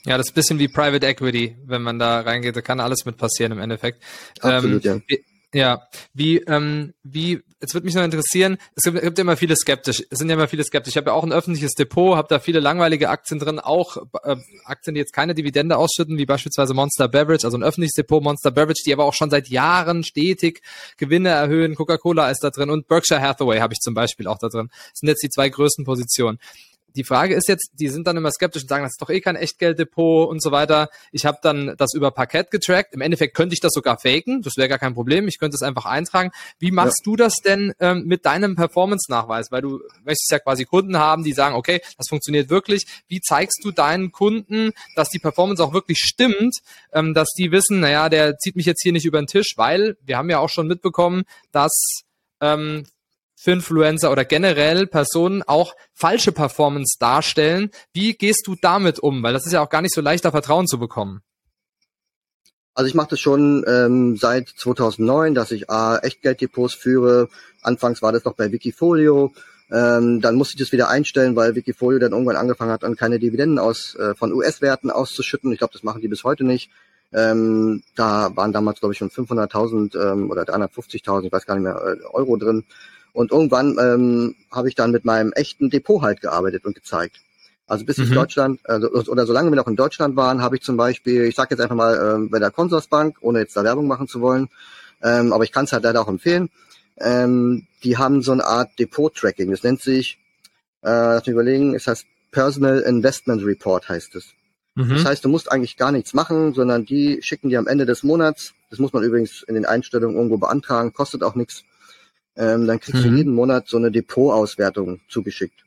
Ja, 0.04 0.18
das 0.18 0.26
ist 0.26 0.32
ein 0.32 0.34
bisschen 0.34 0.58
wie 0.58 0.68
Private 0.68 1.06
Equity, 1.06 1.56
wenn 1.64 1.82
man 1.82 1.98
da 1.98 2.20
reingeht, 2.20 2.54
da 2.54 2.60
kann 2.60 2.78
alles 2.78 3.06
mit 3.06 3.16
passieren 3.16 3.52
im 3.52 3.58
Endeffekt. 3.58 4.04
Absolut, 4.40 4.84
ähm, 4.84 5.02
ja. 5.08 5.16
Ja, 5.54 5.88
wie, 6.12 6.38
ähm, 6.38 6.92
wie, 7.04 7.40
jetzt 7.60 7.72
würde 7.72 7.86
mich 7.86 7.94
noch 7.94 8.02
interessieren, 8.02 8.58
es 8.74 8.82
gibt, 8.82 9.00
gibt 9.00 9.16
ja 9.16 9.22
immer 9.22 9.36
viele 9.36 9.54
skeptisch, 9.54 10.02
es 10.10 10.18
sind 10.18 10.28
ja 10.28 10.34
immer 10.34 10.48
viele 10.48 10.64
skeptisch. 10.64 10.92
Ich 10.92 10.96
habe 10.96 11.10
ja 11.10 11.14
auch 11.14 11.22
ein 11.22 11.32
öffentliches 11.32 11.72
Depot, 11.72 12.16
habe 12.16 12.28
da 12.28 12.40
viele 12.40 12.58
langweilige 12.58 13.08
Aktien 13.08 13.38
drin, 13.38 13.60
auch 13.60 13.96
äh, 14.24 14.36
Aktien, 14.64 14.94
die 14.94 15.00
jetzt 15.00 15.12
keine 15.12 15.34
Dividende 15.34 15.76
ausschütten, 15.76 16.18
wie 16.18 16.26
beispielsweise 16.26 16.74
Monster 16.74 17.08
Beverage, 17.08 17.46
also 17.46 17.56
ein 17.56 17.62
öffentliches 17.62 17.94
Depot 17.94 18.22
Monster 18.22 18.50
Beverage, 18.50 18.82
die 18.84 18.92
aber 18.92 19.04
auch 19.04 19.14
schon 19.14 19.30
seit 19.30 19.48
Jahren 19.48 20.02
stetig 20.02 20.62
Gewinne 20.96 21.28
erhöhen. 21.28 21.76
Coca-Cola 21.76 22.28
ist 22.30 22.42
da 22.42 22.50
drin 22.50 22.68
und 22.68 22.88
Berkshire 22.88 23.20
Hathaway 23.20 23.60
habe 23.60 23.72
ich 23.72 23.78
zum 23.80 23.94
Beispiel 23.94 24.26
auch 24.26 24.38
da 24.38 24.48
drin. 24.48 24.68
Das 24.70 24.98
sind 25.00 25.08
jetzt 25.08 25.22
die 25.22 25.30
zwei 25.30 25.48
größten 25.48 25.84
Positionen 25.84 26.38
die 26.96 27.04
Frage 27.04 27.34
ist 27.34 27.48
jetzt, 27.48 27.70
die 27.74 27.88
sind 27.88 28.06
dann 28.06 28.16
immer 28.16 28.30
skeptisch 28.30 28.62
und 28.62 28.68
sagen, 28.68 28.84
das 28.84 28.92
ist 28.92 29.02
doch 29.02 29.10
eh 29.10 29.20
kein 29.20 29.36
Echtgelddepot 29.36 30.28
und 30.28 30.42
so 30.42 30.50
weiter. 30.50 30.88
Ich 31.12 31.26
habe 31.26 31.38
dann 31.42 31.74
das 31.76 31.94
über 31.94 32.10
Parkett 32.10 32.50
getrackt. 32.50 32.94
Im 32.94 33.02
Endeffekt 33.02 33.36
könnte 33.36 33.52
ich 33.54 33.60
das 33.60 33.72
sogar 33.72 33.98
faken, 33.98 34.42
das 34.42 34.56
wäre 34.56 34.68
gar 34.68 34.78
kein 34.78 34.94
Problem. 34.94 35.28
Ich 35.28 35.38
könnte 35.38 35.54
es 35.54 35.62
einfach 35.62 35.84
eintragen. 35.84 36.30
Wie 36.58 36.70
machst 36.70 37.00
ja. 37.00 37.10
du 37.10 37.16
das 37.16 37.36
denn 37.36 37.72
ähm, 37.80 38.04
mit 38.06 38.24
deinem 38.24 38.56
Performance-Nachweis? 38.56 39.52
Weil 39.52 39.62
du 39.62 39.80
möchtest 40.04 40.30
ja 40.30 40.38
quasi 40.38 40.64
Kunden 40.64 40.96
haben, 40.96 41.22
die 41.22 41.32
sagen, 41.32 41.54
okay, 41.54 41.80
das 41.98 42.08
funktioniert 42.08 42.48
wirklich. 42.48 42.86
Wie 43.08 43.20
zeigst 43.20 43.60
du 43.62 43.70
deinen 43.70 44.10
Kunden, 44.10 44.72
dass 44.94 45.10
die 45.10 45.18
Performance 45.18 45.62
auch 45.62 45.74
wirklich 45.74 45.98
stimmt, 45.98 46.56
ähm, 46.92 47.12
dass 47.12 47.28
die 47.38 47.52
wissen, 47.52 47.80
naja, 47.80 48.08
der 48.08 48.38
zieht 48.38 48.56
mich 48.56 48.66
jetzt 48.66 48.82
hier 48.82 48.92
nicht 48.92 49.04
über 49.04 49.20
den 49.20 49.26
Tisch, 49.26 49.52
weil 49.56 49.96
wir 50.02 50.16
haben 50.16 50.30
ja 50.30 50.38
auch 50.38 50.50
schon 50.50 50.66
mitbekommen, 50.66 51.24
dass 51.52 52.02
ähm, 52.40 52.86
für 53.36 53.52
Influencer 53.52 54.10
oder 54.10 54.24
generell 54.24 54.86
Personen 54.86 55.42
auch 55.42 55.76
falsche 55.92 56.32
Performance 56.32 56.96
darstellen. 56.98 57.70
Wie 57.92 58.14
gehst 58.14 58.46
du 58.46 58.56
damit 58.60 58.98
um? 58.98 59.22
Weil 59.22 59.34
das 59.34 59.46
ist 59.46 59.52
ja 59.52 59.62
auch 59.62 59.70
gar 59.70 59.82
nicht 59.82 59.94
so 59.94 60.00
leicht, 60.00 60.24
da 60.24 60.30
Vertrauen 60.30 60.66
zu 60.66 60.78
bekommen. 60.78 61.20
Also 62.74 62.88
ich 62.88 62.94
mache 62.94 63.10
das 63.10 63.20
schon 63.20 63.64
ähm, 63.66 64.16
seit 64.16 64.48
2009, 64.48 65.34
dass 65.34 65.50
ich 65.50 65.70
A, 65.70 65.98
Echtgelddepots 65.98 66.74
führe. 66.74 67.28
Anfangs 67.62 68.02
war 68.02 68.12
das 68.12 68.24
noch 68.24 68.34
bei 68.34 68.52
Wikifolio. 68.52 69.32
Ähm, 69.70 70.20
dann 70.20 70.34
musste 70.34 70.54
ich 70.54 70.60
das 70.60 70.72
wieder 70.72 70.88
einstellen, 70.88 71.36
weil 71.36 71.54
Wikifolio 71.54 71.98
dann 71.98 72.12
irgendwann 72.12 72.36
angefangen 72.36 72.70
hat, 72.70 72.84
an 72.84 72.96
keine 72.96 73.18
Dividenden 73.18 73.58
aus 73.58 73.94
äh, 73.96 74.14
von 74.14 74.32
US-Werten 74.32 74.90
auszuschütten. 74.90 75.52
Ich 75.52 75.58
glaube, 75.58 75.72
das 75.72 75.82
machen 75.82 76.02
die 76.02 76.08
bis 76.08 76.24
heute 76.24 76.44
nicht. 76.44 76.70
Ähm, 77.12 77.82
da 77.94 78.34
waren 78.36 78.52
damals, 78.52 78.80
glaube 78.80 78.92
ich, 78.92 78.98
schon 78.98 79.10
500.000 79.10 80.12
ähm, 80.12 80.30
oder 80.30 80.42
350.000, 80.42 81.24
ich 81.24 81.32
weiß 81.32 81.46
gar 81.46 81.54
nicht 81.54 81.64
mehr, 81.64 81.76
äh, 81.76 82.04
Euro 82.12 82.36
drin. 82.36 82.64
Und 83.16 83.32
irgendwann 83.32 83.78
ähm, 83.80 84.34
habe 84.52 84.68
ich 84.68 84.74
dann 84.74 84.90
mit 84.90 85.06
meinem 85.06 85.32
echten 85.32 85.70
Depot 85.70 86.02
halt 86.02 86.20
gearbeitet 86.20 86.66
und 86.66 86.74
gezeigt. 86.74 87.22
Also 87.66 87.86
bis 87.86 87.96
mhm. 87.96 88.04
ich 88.04 88.10
Deutschland, 88.12 88.60
also, 88.64 88.90
oder 88.90 89.24
solange 89.24 89.50
wir 89.50 89.56
noch 89.56 89.68
in 89.68 89.74
Deutschland 89.74 90.16
waren, 90.16 90.42
habe 90.42 90.56
ich 90.56 90.62
zum 90.62 90.76
Beispiel, 90.76 91.24
ich 91.24 91.34
sage 91.34 91.48
jetzt 91.52 91.62
einfach 91.62 91.76
mal 91.76 91.98
ähm, 91.98 92.28
bei 92.28 92.38
der 92.38 92.50
Consorsbank, 92.50 93.16
ohne 93.22 93.38
jetzt 93.38 93.56
da 93.56 93.64
Werbung 93.64 93.86
machen 93.86 94.06
zu 94.06 94.20
wollen, 94.20 94.50
ähm, 95.02 95.32
aber 95.32 95.44
ich 95.44 95.50
kann 95.50 95.64
es 95.64 95.72
halt 95.72 95.84
leider 95.84 96.02
auch 96.02 96.08
empfehlen, 96.08 96.50
ähm, 96.98 97.66
die 97.84 97.96
haben 97.96 98.20
so 98.20 98.32
eine 98.32 98.44
Art 98.44 98.78
Depot-Tracking. 98.78 99.50
Das 99.50 99.62
nennt 99.62 99.80
sich, 99.80 100.18
äh, 100.82 100.90
lass 100.90 101.24
mich 101.26 101.32
überlegen, 101.32 101.74
es 101.74 101.86
heißt 101.86 102.04
Personal 102.32 102.80
Investment 102.80 103.42
Report 103.46 103.88
heißt 103.88 104.14
es. 104.14 104.34
Mhm. 104.74 104.90
Das 104.90 105.06
heißt, 105.06 105.24
du 105.24 105.30
musst 105.30 105.50
eigentlich 105.50 105.78
gar 105.78 105.90
nichts 105.90 106.12
machen, 106.12 106.52
sondern 106.52 106.84
die 106.84 107.22
schicken 107.22 107.48
dir 107.48 107.60
am 107.60 107.66
Ende 107.66 107.86
des 107.86 108.02
Monats, 108.02 108.52
das 108.68 108.78
muss 108.78 108.92
man 108.92 109.02
übrigens 109.04 109.42
in 109.42 109.54
den 109.54 109.64
Einstellungen 109.64 110.16
irgendwo 110.16 110.36
beantragen, 110.36 110.92
kostet 110.92 111.22
auch 111.22 111.34
nichts, 111.34 111.64
ähm, 112.36 112.66
dann 112.66 112.80
kriegst 112.80 113.04
mhm. 113.04 113.10
du 113.10 113.16
jeden 113.16 113.34
Monat 113.34 113.68
so 113.68 113.76
eine 113.76 113.90
Depotauswertung 113.90 115.00
zugeschickt. 115.08 115.64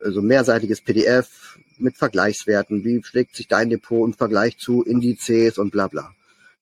Also 0.00 0.22
mehrseitiges 0.22 0.80
PDF 0.80 1.58
mit 1.78 1.96
Vergleichswerten. 1.96 2.84
Wie 2.84 3.02
schlägt 3.04 3.36
sich 3.36 3.48
dein 3.48 3.70
Depot 3.70 4.06
im 4.06 4.14
Vergleich 4.14 4.58
zu 4.58 4.82
Indizes 4.82 5.58
und 5.58 5.70
bla 5.70 5.88
bla. 5.88 6.12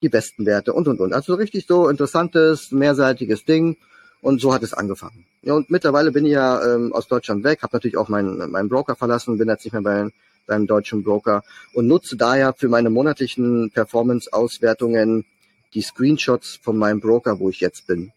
Die 0.03 0.09
besten 0.09 0.47
Werte 0.47 0.73
und 0.73 0.89
und 0.89 1.01
und. 1.01 1.13
Also 1.13 1.35
richtig 1.35 1.67
so 1.67 1.89
interessantes, 1.89 2.73
mehrseitiges 2.73 3.45
Ding. 3.45 3.77
Und 4.23 4.41
so 4.41 4.53
hat 4.53 4.63
es 4.63 4.75
angefangen. 4.75 5.25
Ja, 5.43 5.55
und 5.55 5.71
mittlerweile 5.71 6.13
bin 6.13 6.27
ich 6.27 6.33
ja 6.33 6.75
ähm, 6.75 6.93
aus 6.93 7.09
Deutschland 7.09 7.43
weg, 7.43 7.63
habe 7.63 7.75
natürlich 7.75 7.97
auch 7.97 8.09
meinen, 8.09 8.51
meinen 8.51 8.69
Broker 8.69 8.95
verlassen, 8.95 9.39
bin 9.39 9.49
jetzt 9.49 9.65
nicht 9.65 9.73
mehr 9.73 9.81
bei, 9.81 10.11
beim 10.47 10.67
deutschen 10.67 11.03
Broker 11.03 11.43
und 11.73 11.87
nutze 11.87 12.19
daher 12.19 12.53
für 12.53 12.69
meine 12.69 12.91
monatlichen 12.91 13.71
Performance-Auswertungen 13.71 15.25
die 15.73 15.81
Screenshots 15.81 16.59
von 16.63 16.77
meinem 16.77 17.01
Broker, 17.01 17.39
wo 17.39 17.49
ich 17.49 17.61
jetzt 17.61 17.87
bin. 17.87 18.13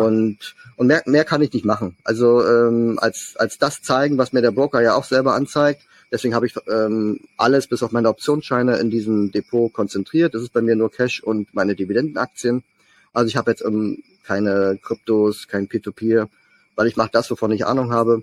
Und, 0.00 0.54
und 0.76 0.86
mehr, 0.86 1.02
mehr 1.06 1.24
kann 1.24 1.42
ich 1.42 1.52
nicht 1.52 1.64
machen. 1.64 1.96
Also 2.04 2.46
ähm, 2.46 2.98
als, 3.00 3.34
als 3.36 3.58
das 3.58 3.82
zeigen, 3.82 4.18
was 4.18 4.32
mir 4.32 4.42
der 4.42 4.50
Broker 4.50 4.80
ja 4.80 4.94
auch 4.94 5.04
selber 5.04 5.34
anzeigt. 5.34 5.82
Deswegen 6.10 6.34
habe 6.34 6.46
ich 6.46 6.54
ähm, 6.68 7.20
alles 7.38 7.66
bis 7.66 7.82
auf 7.82 7.92
meine 7.92 8.08
Optionsscheine 8.08 8.76
in 8.76 8.90
diesem 8.90 9.32
Depot 9.32 9.72
konzentriert. 9.72 10.34
Das 10.34 10.42
ist 10.42 10.52
bei 10.52 10.60
mir 10.60 10.76
nur 10.76 10.90
Cash 10.90 11.22
und 11.22 11.54
meine 11.54 11.74
Dividendenaktien. 11.74 12.64
Also 13.12 13.28
ich 13.28 13.36
habe 13.36 13.50
jetzt 13.50 13.64
ähm, 13.64 14.02
keine 14.24 14.78
Kryptos, 14.82 15.48
kein 15.48 15.68
Peer-to-Peer, 15.68 16.28
weil 16.76 16.86
ich 16.86 16.96
mache 16.96 17.10
das, 17.12 17.30
wovon 17.30 17.50
ich 17.52 17.66
Ahnung 17.66 17.92
habe. 17.92 18.22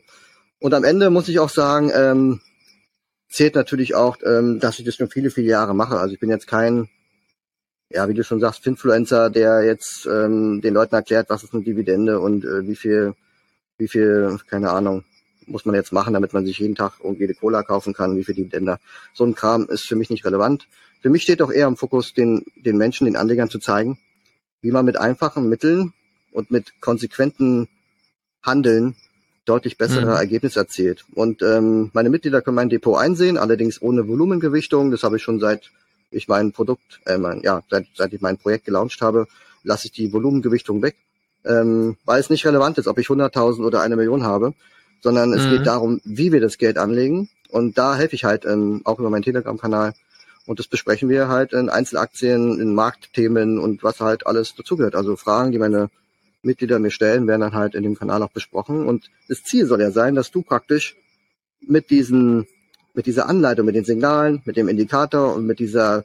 Und 0.59 0.73
am 0.73 0.83
Ende 0.83 1.09
muss 1.09 1.29
ich 1.29 1.39
auch 1.39 1.49
sagen, 1.49 1.91
ähm, 1.93 2.41
zählt 3.29 3.55
natürlich 3.55 3.95
auch, 3.95 4.17
ähm, 4.25 4.59
dass 4.59 4.79
ich 4.79 4.85
das 4.85 4.95
schon 4.95 5.09
viele, 5.09 5.31
viele 5.31 5.47
Jahre 5.47 5.73
mache. 5.73 5.99
Also 5.99 6.13
ich 6.13 6.19
bin 6.19 6.29
jetzt 6.29 6.47
kein 6.47 6.89
ja, 7.89 8.07
wie 8.07 8.13
du 8.13 8.23
schon 8.23 8.39
sagst, 8.39 8.63
Finfluencer, 8.63 9.29
der 9.29 9.63
jetzt 9.63 10.05
ähm, 10.05 10.61
den 10.61 10.73
Leuten 10.73 10.95
erklärt, 10.95 11.29
was 11.29 11.43
ist 11.43 11.53
eine 11.53 11.63
Dividende 11.63 12.19
und 12.19 12.45
äh, 12.45 12.67
wie 12.67 12.75
viel, 12.75 13.15
wie 13.77 13.87
viel, 13.87 14.37
keine 14.47 14.71
Ahnung, 14.71 15.03
muss 15.47 15.65
man 15.65 15.73
jetzt 15.73 15.91
machen, 15.91 16.13
damit 16.13 16.33
man 16.33 16.45
sich 16.45 16.59
jeden 16.59 16.75
Tag 16.75 16.93
irgendwie 17.03 17.23
eine 17.23 17.33
Cola 17.33 17.63
kaufen 17.63 17.93
kann, 17.93 18.15
wie 18.15 18.23
viel 18.23 18.35
Dividende. 18.35 18.77
So 19.13 19.25
ein 19.25 19.33
Kram 19.33 19.67
ist 19.69 19.87
für 19.87 19.95
mich 19.95 20.11
nicht 20.11 20.23
relevant. 20.25 20.67
Für 21.01 21.09
mich 21.09 21.23
steht 21.23 21.41
auch 21.41 21.51
eher 21.51 21.67
im 21.67 21.77
Fokus, 21.77 22.13
den, 22.13 22.45
den 22.55 22.77
Menschen, 22.77 23.05
den 23.05 23.15
Anlegern 23.15 23.49
zu 23.49 23.57
zeigen, 23.57 23.97
wie 24.61 24.71
man 24.71 24.85
mit 24.85 24.97
einfachen 24.97 25.49
Mitteln 25.49 25.93
und 26.31 26.51
mit 26.51 26.79
konsequenten 26.81 27.67
Handeln 28.43 28.95
deutlich 29.45 29.77
bessere 29.77 30.05
mhm. 30.05 30.17
Ergebnisse 30.17 30.59
erzielt. 30.59 31.05
Und 31.15 31.41
ähm, 31.41 31.89
meine 31.93 32.09
Mitglieder 32.09 32.41
können 32.41 32.55
mein 32.55 32.69
Depot 32.69 32.99
einsehen, 32.99 33.37
allerdings 33.37 33.81
ohne 33.81 34.07
Volumengewichtung. 34.07 34.91
Das 34.91 35.01
habe 35.01 35.17
ich 35.17 35.23
schon 35.23 35.39
seit 35.39 35.71
ich 36.11 36.27
mein 36.27 36.51
Produkt, 36.51 36.99
äh, 37.05 37.17
mein, 37.17 37.41
ja, 37.41 37.61
seit, 37.69 37.87
seit 37.95 38.13
ich 38.13 38.21
mein 38.21 38.37
Projekt 38.37 38.65
gelauncht 38.65 39.01
habe, 39.01 39.27
lasse 39.63 39.87
ich 39.87 39.91
die 39.91 40.11
Volumengewichtung 40.11 40.81
weg, 40.81 40.95
ähm, 41.45 41.97
weil 42.05 42.19
es 42.19 42.29
nicht 42.29 42.45
relevant 42.45 42.77
ist, 42.77 42.87
ob 42.87 42.97
ich 42.97 43.07
100.000 43.07 43.65
oder 43.65 43.81
eine 43.81 43.95
Million 43.95 44.23
habe, 44.23 44.53
sondern 45.01 45.33
es 45.33 45.45
mhm. 45.45 45.51
geht 45.51 45.67
darum, 45.67 46.01
wie 46.03 46.31
wir 46.31 46.41
das 46.41 46.57
Geld 46.57 46.77
anlegen. 46.77 47.29
Und 47.49 47.77
da 47.77 47.95
helfe 47.95 48.15
ich 48.15 48.25
halt 48.25 48.45
ähm, 48.45 48.81
auch 48.83 48.99
über 48.99 49.09
meinen 49.09 49.23
Telegram-Kanal. 49.23 49.93
Und 50.45 50.59
das 50.59 50.67
besprechen 50.67 51.09
wir 51.09 51.27
halt 51.27 51.53
in 51.53 51.69
Einzelaktien, 51.69 52.59
in 52.59 52.73
Marktthemen 52.73 53.59
und 53.59 53.83
was 53.83 53.99
halt 53.99 54.25
alles 54.25 54.55
dazugehört. 54.55 54.95
Also 54.95 55.15
Fragen, 55.15 55.51
die 55.51 55.59
meine 55.59 55.89
Mitglieder 56.41 56.79
mir 56.79 56.91
stellen, 56.91 57.27
werden 57.27 57.41
dann 57.41 57.53
halt 57.53 57.75
in 57.75 57.83
dem 57.83 57.97
Kanal 57.97 58.23
auch 58.23 58.31
besprochen. 58.31 58.87
Und 58.87 59.09
das 59.27 59.43
Ziel 59.43 59.65
soll 59.65 59.81
ja 59.81 59.91
sein, 59.91 60.15
dass 60.15 60.31
du 60.31 60.41
praktisch 60.41 60.95
mit 61.61 61.89
diesen, 61.89 62.47
mit 62.93 63.05
dieser 63.05 63.29
Anleitung, 63.29 63.65
mit 63.65 63.75
den 63.75 63.85
Signalen, 63.85 64.41
mit 64.45 64.57
dem 64.57 64.67
Indikator 64.67 65.35
und 65.35 65.45
mit 65.45 65.59
dieser 65.59 66.03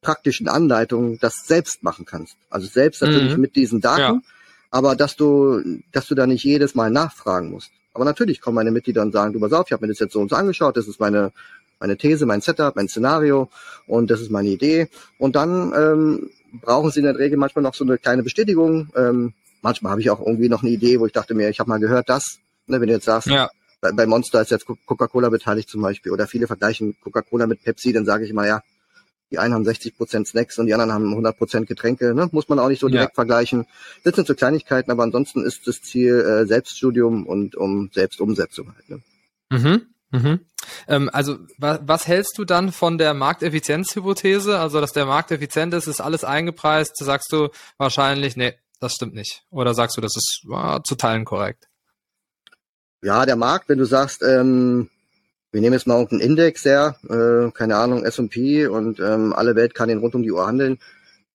praktischen 0.00 0.48
Anleitung 0.48 1.18
das 1.20 1.46
selbst 1.46 1.82
machen 1.82 2.04
kannst. 2.04 2.36
Also 2.50 2.66
selbst 2.66 3.02
natürlich 3.02 3.34
mhm. 3.34 3.40
mit 3.40 3.56
diesen 3.56 3.80
Daten, 3.80 4.00
ja. 4.00 4.20
aber 4.70 4.94
dass 4.94 5.16
du, 5.16 5.60
dass 5.92 6.06
du 6.06 6.14
da 6.14 6.26
nicht 6.26 6.44
jedes 6.44 6.74
Mal 6.74 6.90
nachfragen 6.90 7.50
musst. 7.50 7.70
Aber 7.94 8.04
natürlich 8.04 8.40
kommen 8.40 8.54
meine 8.54 8.70
Mitglieder 8.70 9.02
und 9.02 9.12
sagen, 9.12 9.32
du 9.32 9.40
pass 9.40 9.52
auf, 9.52 9.66
ich 9.66 9.72
habe 9.72 9.84
mir 9.84 9.92
das 9.92 9.98
jetzt 9.98 10.12
so 10.12 10.20
und 10.20 10.30
so 10.30 10.36
angeschaut, 10.36 10.76
das 10.76 10.86
ist 10.86 11.00
meine, 11.00 11.32
meine 11.80 11.96
These, 11.96 12.26
mein 12.26 12.40
Setup, 12.40 12.76
mein 12.76 12.88
Szenario 12.88 13.50
und 13.86 14.10
das 14.10 14.20
ist 14.20 14.30
meine 14.30 14.48
Idee. 14.48 14.88
Und 15.18 15.34
dann 15.34 15.72
ähm, 15.76 16.30
brauchen 16.62 16.90
sie 16.90 17.00
in 17.00 17.06
der 17.06 17.18
Regel 17.18 17.38
manchmal 17.38 17.62
noch 17.62 17.74
so 17.74 17.84
eine 17.84 17.98
kleine 17.98 18.22
Bestätigung. 18.22 18.90
Ähm, 18.94 19.32
manchmal 19.62 19.92
habe 19.92 20.00
ich 20.00 20.10
auch 20.10 20.20
irgendwie 20.20 20.48
noch 20.48 20.62
eine 20.62 20.70
Idee, 20.70 21.00
wo 21.00 21.06
ich 21.06 21.12
dachte 21.12 21.34
mir, 21.34 21.48
ich 21.48 21.58
habe 21.58 21.70
mal 21.70 21.80
gehört, 21.80 22.08
das, 22.08 22.38
ne, 22.66 22.80
wenn 22.80 22.86
du 22.86 22.94
jetzt 22.94 23.06
sagst, 23.06 23.28
ja. 23.28 23.50
Bei, 23.80 23.92
bei 23.92 24.06
Monster 24.06 24.40
ist 24.40 24.50
jetzt 24.50 24.66
Coca-Cola 24.66 25.28
beteiligt 25.28 25.68
zum 25.68 25.82
Beispiel 25.82 26.12
oder 26.12 26.26
viele 26.26 26.46
vergleichen 26.46 26.96
Coca-Cola 27.00 27.46
mit 27.46 27.62
Pepsi, 27.62 27.92
dann 27.92 28.04
sage 28.04 28.24
ich 28.24 28.30
immer, 28.30 28.46
ja, 28.46 28.62
die 29.30 29.38
einen 29.38 29.54
haben 29.54 29.64
60 29.64 29.96
Prozent 29.96 30.26
Snacks 30.26 30.58
und 30.58 30.66
die 30.66 30.74
anderen 30.74 30.92
haben 30.92 31.08
100 31.10 31.36
Prozent 31.36 31.66
Getränke. 31.66 32.14
Ne? 32.14 32.28
Muss 32.32 32.48
man 32.48 32.58
auch 32.58 32.68
nicht 32.68 32.80
so 32.80 32.88
direkt 32.88 33.12
ja. 33.12 33.14
vergleichen. 33.14 33.66
Das 34.04 34.14
sind 34.14 34.26
so 34.26 34.34
Kleinigkeiten, 34.34 34.90
aber 34.90 35.02
ansonsten 35.02 35.44
ist 35.44 35.66
das 35.66 35.82
Ziel 35.82 36.20
äh, 36.20 36.46
Selbststudium 36.46 37.26
und 37.26 37.54
um 37.54 37.90
Selbstumsetzung 37.92 38.74
halt. 38.74 38.88
Ne? 38.88 39.02
Mhm. 39.50 39.86
Mhm. 40.10 40.40
Ähm, 40.86 41.10
also 41.12 41.38
wa 41.58 41.78
was 41.82 42.06
hältst 42.06 42.38
du 42.38 42.46
dann 42.46 42.72
von 42.72 42.96
der 42.96 43.12
Markteffizienzhypothese? 43.12 44.58
Also 44.58 44.80
dass 44.80 44.92
der 44.92 45.04
Markt 45.04 45.30
effizient 45.30 45.74
ist, 45.74 45.86
ist 45.86 46.00
alles 46.00 46.24
eingepreist. 46.24 46.96
Sagst 46.96 47.30
du 47.30 47.48
wahrscheinlich, 47.76 48.36
nee, 48.36 48.54
das 48.80 48.94
stimmt 48.94 49.14
nicht. 49.14 49.42
Oder 49.50 49.74
sagst 49.74 49.98
du, 49.98 50.00
das 50.00 50.16
ist 50.16 50.44
äh, 50.50 50.80
zu 50.84 50.94
teilen 50.94 51.26
korrekt? 51.26 51.68
Ja, 53.02 53.26
der 53.26 53.36
Markt, 53.36 53.68
wenn 53.68 53.78
du 53.78 53.84
sagst, 53.84 54.22
ähm, 54.22 54.90
wir 55.52 55.60
nehmen 55.60 55.74
jetzt 55.74 55.86
mal 55.86 55.98
irgendeinen 55.98 56.30
Index, 56.30 56.64
ja, 56.64 56.96
äh, 57.08 57.50
keine 57.52 57.76
Ahnung, 57.76 58.04
S&P 58.04 58.66
und 58.66 58.98
ähm, 59.00 59.32
alle 59.32 59.54
Welt 59.54 59.74
kann 59.74 59.88
den 59.88 59.98
rund 59.98 60.14
um 60.14 60.22
die 60.22 60.32
Uhr 60.32 60.46
handeln, 60.46 60.78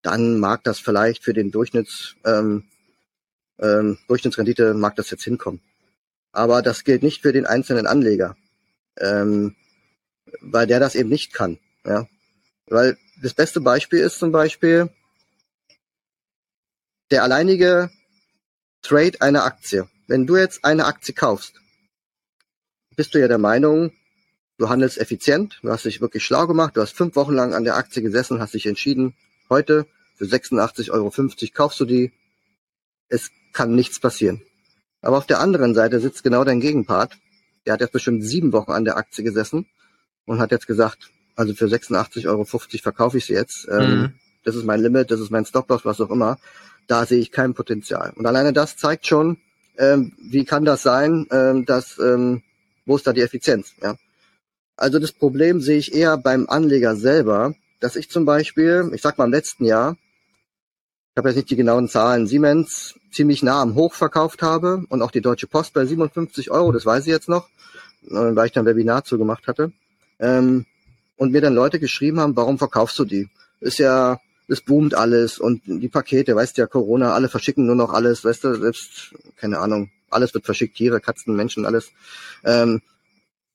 dann 0.01 0.39
mag 0.39 0.63
das 0.63 0.79
vielleicht 0.79 1.23
für 1.23 1.33
den 1.33 1.51
Durchschnitts, 1.51 2.15
ähm, 2.25 2.65
ähm, 3.59 3.97
Durchschnittsrendite 4.07 4.73
mag 4.73 4.95
das 4.97 5.09
jetzt 5.09 5.23
hinkommen. 5.23 5.61
Aber 6.33 6.61
das 6.61 6.83
gilt 6.83 7.01
nicht 7.01 7.21
für 7.21 7.31
den 7.31 7.45
einzelnen 7.45 7.87
Anleger, 7.87 8.35
ähm, 8.99 9.55
weil 10.41 10.67
der 10.67 10.79
das 10.79 10.95
eben 10.95 11.09
nicht 11.09 11.33
kann. 11.33 11.59
Ja? 11.85 12.07
Weil 12.67 12.97
das 13.21 13.33
beste 13.33 13.61
Beispiel 13.61 13.99
ist 13.99 14.19
zum 14.19 14.31
Beispiel 14.31 14.89
der 17.09 17.23
alleinige 17.23 17.89
Trade 18.81 19.21
einer 19.21 19.45
Aktie. 19.45 19.87
Wenn 20.13 20.27
du 20.27 20.37
jetzt 20.37 20.63
eine 20.63 20.85
Aktie 20.85 21.15
kaufst, 21.15 21.59
bist 22.95 23.15
du 23.15 23.19
ja 23.19 23.27
der 23.27 23.39
Meinung, 23.39 23.91
Du 24.59 24.69
handelst 24.69 24.99
effizient, 24.99 25.57
du 25.63 25.71
hast 25.71 25.85
dich 25.85 26.01
wirklich 26.01 26.23
schlau 26.23 26.45
gemacht, 26.45 26.77
du 26.77 26.81
hast 26.81 26.95
fünf 26.95 27.15
Wochen 27.15 27.33
lang 27.33 27.55
an 27.55 27.63
der 27.63 27.77
Aktie 27.77 28.03
gesessen, 28.03 28.39
hast 28.39 28.53
dich 28.53 28.67
entschieden, 28.67 29.15
heute 29.49 29.87
für 30.13 30.25
86,50 30.25 30.91
Euro 30.91 31.11
kaufst 31.51 31.79
du 31.79 31.85
die. 31.85 32.11
Es 33.09 33.31
kann 33.53 33.73
nichts 33.73 33.99
passieren. 33.99 34.43
Aber 35.01 35.17
auf 35.17 35.25
der 35.25 35.39
anderen 35.39 35.73
Seite 35.73 35.99
sitzt 35.99 36.23
genau 36.23 36.43
dein 36.43 36.59
Gegenpart. 36.59 37.17
Der 37.65 37.73
hat 37.73 37.81
jetzt 37.81 37.93
bestimmt 37.93 38.23
sieben 38.23 38.53
Wochen 38.53 38.71
an 38.71 38.85
der 38.85 38.97
Aktie 38.97 39.23
gesessen 39.23 39.65
und 40.25 40.37
hat 40.37 40.51
jetzt 40.51 40.67
gesagt, 40.67 41.09
also 41.35 41.55
für 41.55 41.65
86,50 41.65 42.27
Euro 42.27 42.45
verkaufe 42.45 43.17
ich 43.17 43.25
sie 43.25 43.33
jetzt. 43.33 43.67
Ähm, 43.67 43.99
mhm. 43.99 44.13
Das 44.43 44.55
ist 44.55 44.63
mein 44.63 44.79
Limit, 44.79 45.09
das 45.09 45.19
ist 45.19 45.31
mein 45.31 45.45
Stoploss, 45.45 45.85
was 45.85 45.99
auch 45.99 46.11
immer. 46.11 46.37
Da 46.85 47.07
sehe 47.07 47.19
ich 47.19 47.31
kein 47.31 47.55
Potenzial. 47.55 48.13
Und 48.15 48.27
alleine 48.27 48.53
das 48.53 48.77
zeigt 48.77 49.07
schon, 49.07 49.39
ähm, 49.77 50.13
wie 50.21 50.45
kann 50.45 50.65
das 50.65 50.83
sein, 50.83 51.27
ähm, 51.31 51.65
dass, 51.65 51.97
ähm, 51.99 52.43
wo 52.85 52.95
ist 52.95 53.07
da 53.07 53.13
die 53.13 53.21
Effizienz? 53.21 53.73
Ja? 53.81 53.95
Also 54.75 54.99
das 54.99 55.11
Problem 55.11 55.61
sehe 55.61 55.77
ich 55.77 55.93
eher 55.93 56.17
beim 56.17 56.47
Anleger 56.49 56.95
selber, 56.95 57.53
dass 57.79 57.95
ich 57.95 58.09
zum 58.09 58.25
Beispiel, 58.25 58.91
ich 58.93 59.01
sag 59.01 59.17
mal 59.17 59.25
im 59.25 59.31
letzten 59.31 59.65
Jahr, 59.65 59.97
ich 61.11 61.17
habe 61.17 61.29
jetzt 61.29 61.35
nicht 61.35 61.49
die 61.51 61.55
genauen 61.55 61.87
Zahlen, 61.87 62.25
Siemens 62.25 62.95
ziemlich 63.11 63.43
nah 63.43 63.61
am 63.61 63.75
Hoch 63.75 63.93
verkauft 63.93 64.41
habe 64.41 64.83
und 64.89 65.01
auch 65.01 65.11
die 65.11 65.21
Deutsche 65.21 65.47
Post 65.47 65.73
bei 65.73 65.85
57 65.85 66.49
Euro, 66.49 66.71
das 66.71 66.85
weiß 66.85 67.05
ich 67.05 67.11
jetzt 67.11 67.29
noch, 67.29 67.49
äh, 68.07 68.35
weil 68.35 68.47
ich 68.47 68.51
dann 68.51 68.63
ein 68.63 68.67
Webinar 68.67 69.03
zugemacht 69.03 69.47
hatte. 69.47 69.71
Ähm, 70.19 70.65
und 71.17 71.31
mir 71.31 71.41
dann 71.41 71.53
Leute 71.53 71.79
geschrieben 71.79 72.19
haben, 72.19 72.35
warum 72.35 72.57
verkaufst 72.57 72.97
du 72.97 73.05
die? 73.05 73.29
Ist 73.59 73.77
ja, 73.77 74.19
es 74.47 74.61
boomt 74.61 74.93
alles 74.93 75.39
und 75.39 75.61
die 75.65 75.89
Pakete, 75.89 76.35
weißt 76.35 76.57
du 76.57 76.61
ja, 76.61 76.67
Corona, 76.67 77.13
alle 77.13 77.29
verschicken 77.29 77.65
nur 77.65 77.75
noch 77.75 77.93
alles, 77.93 78.25
weißt 78.25 78.43
du, 78.43 78.55
selbst, 78.55 79.13
keine 79.37 79.59
Ahnung, 79.59 79.89
alles 80.09 80.33
wird 80.33 80.45
verschickt, 80.45 80.75
Tiere, 80.75 80.99
Katzen, 80.99 81.35
Menschen, 81.35 81.65
alles. 81.65 81.91
Ähm, 82.43 82.81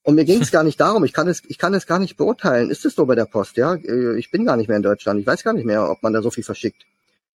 und 0.03 0.15
mir 0.15 0.25
ging 0.25 0.41
es 0.41 0.51
gar 0.53 0.65
nicht 0.65 0.81
darum, 0.81 1.05
ich 1.05 1.13
kann 1.13 1.29
es, 1.29 1.43
ich 1.47 1.59
kann 1.59 1.75
es 1.75 1.87
gar 1.87 1.99
nicht 1.99 2.17
beurteilen. 2.17 2.71
Ist 2.71 2.85
es 2.85 2.95
so 2.95 3.07
bei 3.07 3.15
der 3.15 3.27
Post, 3.27 3.57
ja? 3.57 3.75
Äh, 3.75 4.19
ich 4.19 4.31
bin 4.31 4.45
gar 4.45 4.57
nicht 4.57 4.69
mehr 4.69 4.77
in 4.77 4.83
Deutschland. 4.83 5.21
Ich 5.21 5.27
weiß 5.27 5.45
gar 5.45 5.53
nicht 5.53 5.67
mehr, 5.67 5.91
ob 5.91 6.03
man 6.03 6.13
da 6.13 6.23
so 6.23 6.31
viel 6.31 6.45
verschickt. 6.45 6.87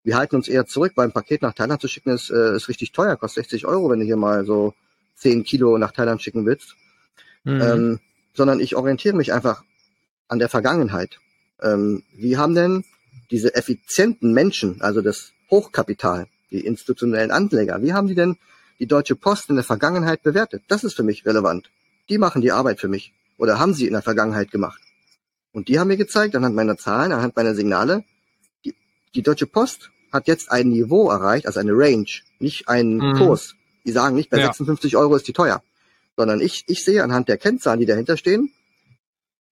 Wir 0.03 0.17
halten 0.17 0.35
uns 0.35 0.47
eher 0.47 0.65
zurück, 0.65 0.93
ein 0.97 1.13
Paket 1.13 1.41
nach 1.41 1.53
Thailand 1.53 1.79
zu 1.79 1.87
schicken 1.87 2.09
ist, 2.09 2.29
äh, 2.29 2.55
ist 2.55 2.67
richtig 2.67 2.91
teuer, 2.91 3.15
kostet 3.15 3.45
60 3.45 3.65
Euro, 3.65 3.89
wenn 3.89 3.99
du 3.99 4.05
hier 4.05 4.17
mal 4.17 4.45
so 4.45 4.73
10 5.15 5.43
Kilo 5.43 5.77
nach 5.77 5.91
Thailand 5.91 6.21
schicken 6.21 6.45
willst. 6.45 6.75
Mhm. 7.43 7.61
Ähm, 7.61 7.99
sondern 8.33 8.59
ich 8.59 8.75
orientiere 8.75 9.15
mich 9.15 9.31
einfach 9.31 9.63
an 10.27 10.39
der 10.39 10.49
Vergangenheit. 10.49 11.19
Ähm, 11.61 12.03
wie 12.15 12.37
haben 12.37 12.55
denn 12.55 12.83
diese 13.33 13.55
effizienten 13.55 14.31
Menschen, 14.31 14.79
also 14.81 15.01
das 15.01 15.31
Hochkapital, 15.49 16.27
die 16.51 16.59
institutionellen 16.67 17.31
Anleger, 17.31 17.81
wie 17.81 17.91
haben 17.91 18.07
die 18.07 18.13
denn 18.13 18.37
die 18.77 18.85
Deutsche 18.85 19.15
Post 19.15 19.49
in 19.49 19.55
der 19.55 19.63
Vergangenheit 19.63 20.21
bewertet? 20.21 20.61
Das 20.67 20.83
ist 20.83 20.93
für 20.93 21.01
mich 21.01 21.25
relevant. 21.25 21.71
Die 22.09 22.19
machen 22.19 22.43
die 22.43 22.51
Arbeit 22.51 22.79
für 22.79 22.87
mich. 22.87 23.11
Oder 23.39 23.57
haben 23.57 23.73
sie 23.73 23.87
in 23.87 23.93
der 23.93 24.03
Vergangenheit 24.03 24.51
gemacht. 24.51 24.79
Und 25.51 25.67
die 25.67 25.79
haben 25.79 25.87
mir 25.87 25.97
gezeigt, 25.97 26.35
anhand 26.35 26.55
meiner 26.55 26.77
Zahlen, 26.77 27.11
anhand 27.11 27.35
meiner 27.35 27.55
Signale, 27.55 28.03
die, 28.65 28.75
die 29.15 29.23
Deutsche 29.23 29.47
Post 29.47 29.89
hat 30.11 30.27
jetzt 30.27 30.51
ein 30.51 30.69
Niveau 30.69 31.09
erreicht, 31.09 31.47
also 31.47 31.59
eine 31.59 31.73
Range, 31.73 32.05
nicht 32.37 32.69
einen 32.69 32.97
mhm. 32.97 33.13
Kurs. 33.15 33.55
Die 33.83 33.91
sagen 33.91 34.15
nicht, 34.15 34.29
bei 34.29 34.37
ja. 34.37 34.45
56 34.45 34.95
Euro 34.95 35.15
ist 35.15 35.27
die 35.27 35.33
teuer. 35.33 35.63
Sondern 36.15 36.39
ich, 36.39 36.65
ich 36.67 36.85
sehe 36.85 37.03
anhand 37.03 37.29
der 37.29 37.39
Kennzahlen, 37.39 37.79
die 37.79 37.87
dahinter 37.87 38.15
stehen, 38.15 38.53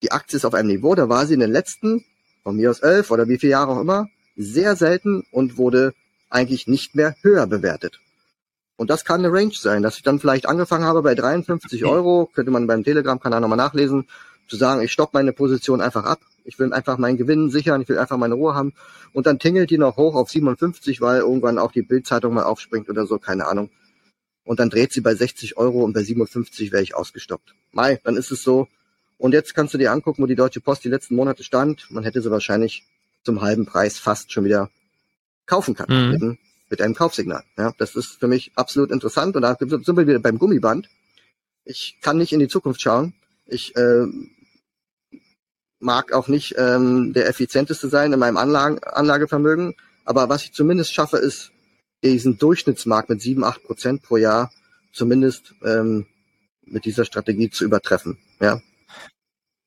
die 0.04 0.12
Aktie 0.12 0.38
ist 0.38 0.46
auf 0.46 0.54
einem 0.54 0.68
Niveau, 0.68 0.94
da 0.94 1.10
war 1.10 1.26
sie 1.26 1.34
in 1.34 1.40
den 1.40 1.52
letzten, 1.52 2.06
von 2.44 2.56
mir 2.56 2.70
aus 2.70 2.80
elf 2.80 3.12
oder 3.12 3.28
wie 3.28 3.38
viele 3.38 3.52
Jahre 3.52 3.72
auch 3.72 3.82
immer, 3.82 4.08
sehr 4.36 4.76
selten 4.76 5.24
und 5.32 5.58
wurde 5.58 5.94
eigentlich 6.30 6.68
nicht 6.68 6.96
mehr 6.96 7.16
höher 7.22 7.48
bewertet. 7.48 8.00
Und 8.78 8.90
das 8.90 9.06
kann 9.06 9.24
eine 9.24 9.32
Range 9.32 9.54
sein, 9.54 9.84
dass 9.84 9.98
ich 9.98 10.04
dann 10.04 10.20
vielleicht 10.20 10.48
angefangen 10.48 10.86
habe 10.86 11.04
bei 11.04 11.14
53 11.14 11.86
Euro, 11.86 12.30
könnte 12.34 12.52
man 12.52 12.66
beim 12.66 12.84
Telegram-Kanal 12.84 13.40
nochmal 13.42 13.58
nachlesen, 13.58 14.08
zu 14.48 14.56
sagen, 14.56 14.82
ich 14.82 14.92
stoppe 14.92 15.12
meine 15.14 15.34
Position 15.34 15.82
einfach 15.82 16.04
ab. 16.04 16.20
Ich 16.44 16.58
will 16.58 16.74
einfach 16.74 16.98
meinen 16.98 17.18
Gewinn 17.18 17.52
sichern, 17.52 17.82
ich 17.82 17.90
will 17.90 18.00
einfach 18.00 18.18
meine 18.18 18.34
Ruhe 18.34 18.56
haben. 18.56 18.74
Und 19.14 19.28
dann 19.28 19.40
tingelt 19.40 19.70
die 19.70 19.78
noch 19.78 19.98
hoch 19.98 20.16
auf 20.16 20.32
57, 20.32 21.00
weil 21.00 21.20
irgendwann 21.20 21.60
auch 21.60 21.72
die 21.72 21.84
Bildzeitung 21.84 22.34
mal 22.34 22.44
aufspringt 22.44 22.90
oder 22.90 23.06
so, 23.06 23.20
keine 23.20 23.48
Ahnung. 23.48 23.70
Und 24.44 24.60
dann 24.60 24.70
dreht 24.70 24.92
sie 24.92 25.02
bei 25.02 25.14
60 25.14 25.58
Euro 25.58 25.84
und 25.84 25.94
bei 25.94 26.02
57 26.02 26.72
wäre 26.72 26.82
ich 26.82 26.96
ausgestoppt. 26.96 27.54
Mai, 27.72 28.00
dann 28.04 28.18
ist 28.18 28.32
es 28.32 28.42
so. 28.42 28.68
Und 29.22 29.34
jetzt 29.34 29.54
kannst 29.54 29.74
du 29.74 29.78
dir 29.78 29.92
angucken, 29.92 30.24
wo 30.24 30.26
die 30.26 30.36
Deutsche 30.36 30.62
Post 30.62 30.84
die 30.84 30.90
letzten 30.90 31.16
Monate 31.16 31.44
stand. 31.44 31.90
Man 31.92 32.04
hätte 32.04 32.22
sie 32.22 32.32
wahrscheinlich 32.32 32.84
zum 33.24 33.42
halben 33.42 33.66
Preis 33.66 34.00
fast 34.00 34.32
schon 34.32 34.46
wieder 34.46 34.70
kaufen 35.46 35.76
können. 35.76 36.12
Mhm 36.12 36.38
mit 36.72 36.82
einem 36.82 36.96
Kaufsignal. 36.96 37.44
Ja, 37.58 37.74
das 37.78 37.96
ist 37.96 38.20
für 38.20 38.28
mich 38.28 38.54
absolut 38.56 38.90
interessant 38.92 39.36
und 39.36 39.44
da 39.44 39.56
sind 39.60 39.98
wir 39.98 40.08
wieder 40.08 40.20
beim 40.20 40.40
Gummiband. 40.40 40.90
Ich 41.66 41.98
kann 42.02 42.18
nicht 42.18 42.32
in 42.34 42.40
die 42.40 42.48
Zukunft 42.48 42.82
schauen. 42.82 43.14
Ich 43.46 43.76
äh, 43.76 44.06
mag 45.80 46.14
auch 46.14 46.28
nicht 46.28 46.56
ähm, 46.58 47.14
der 47.14 47.28
effizienteste 47.28 47.90
sein 47.90 48.14
in 48.14 48.20
meinem 48.20 48.38
Anlagen, 48.38 48.80
Anlagevermögen, 48.84 49.76
aber 50.06 50.30
was 50.30 50.46
ich 50.46 50.54
zumindest 50.54 50.94
schaffe, 50.94 51.18
ist 51.18 51.52
diesen 52.04 52.38
Durchschnittsmarkt 52.40 53.10
mit 53.10 53.22
7, 53.22 53.44
8 53.44 53.64
Prozent 53.64 54.02
pro 54.02 54.18
Jahr 54.18 54.52
zumindest 54.94 55.54
ähm, 55.64 56.08
mit 56.64 56.86
dieser 56.86 57.06
Strategie 57.06 57.50
zu 57.50 57.66
übertreffen. 57.66 58.18
Ja. 58.40 58.62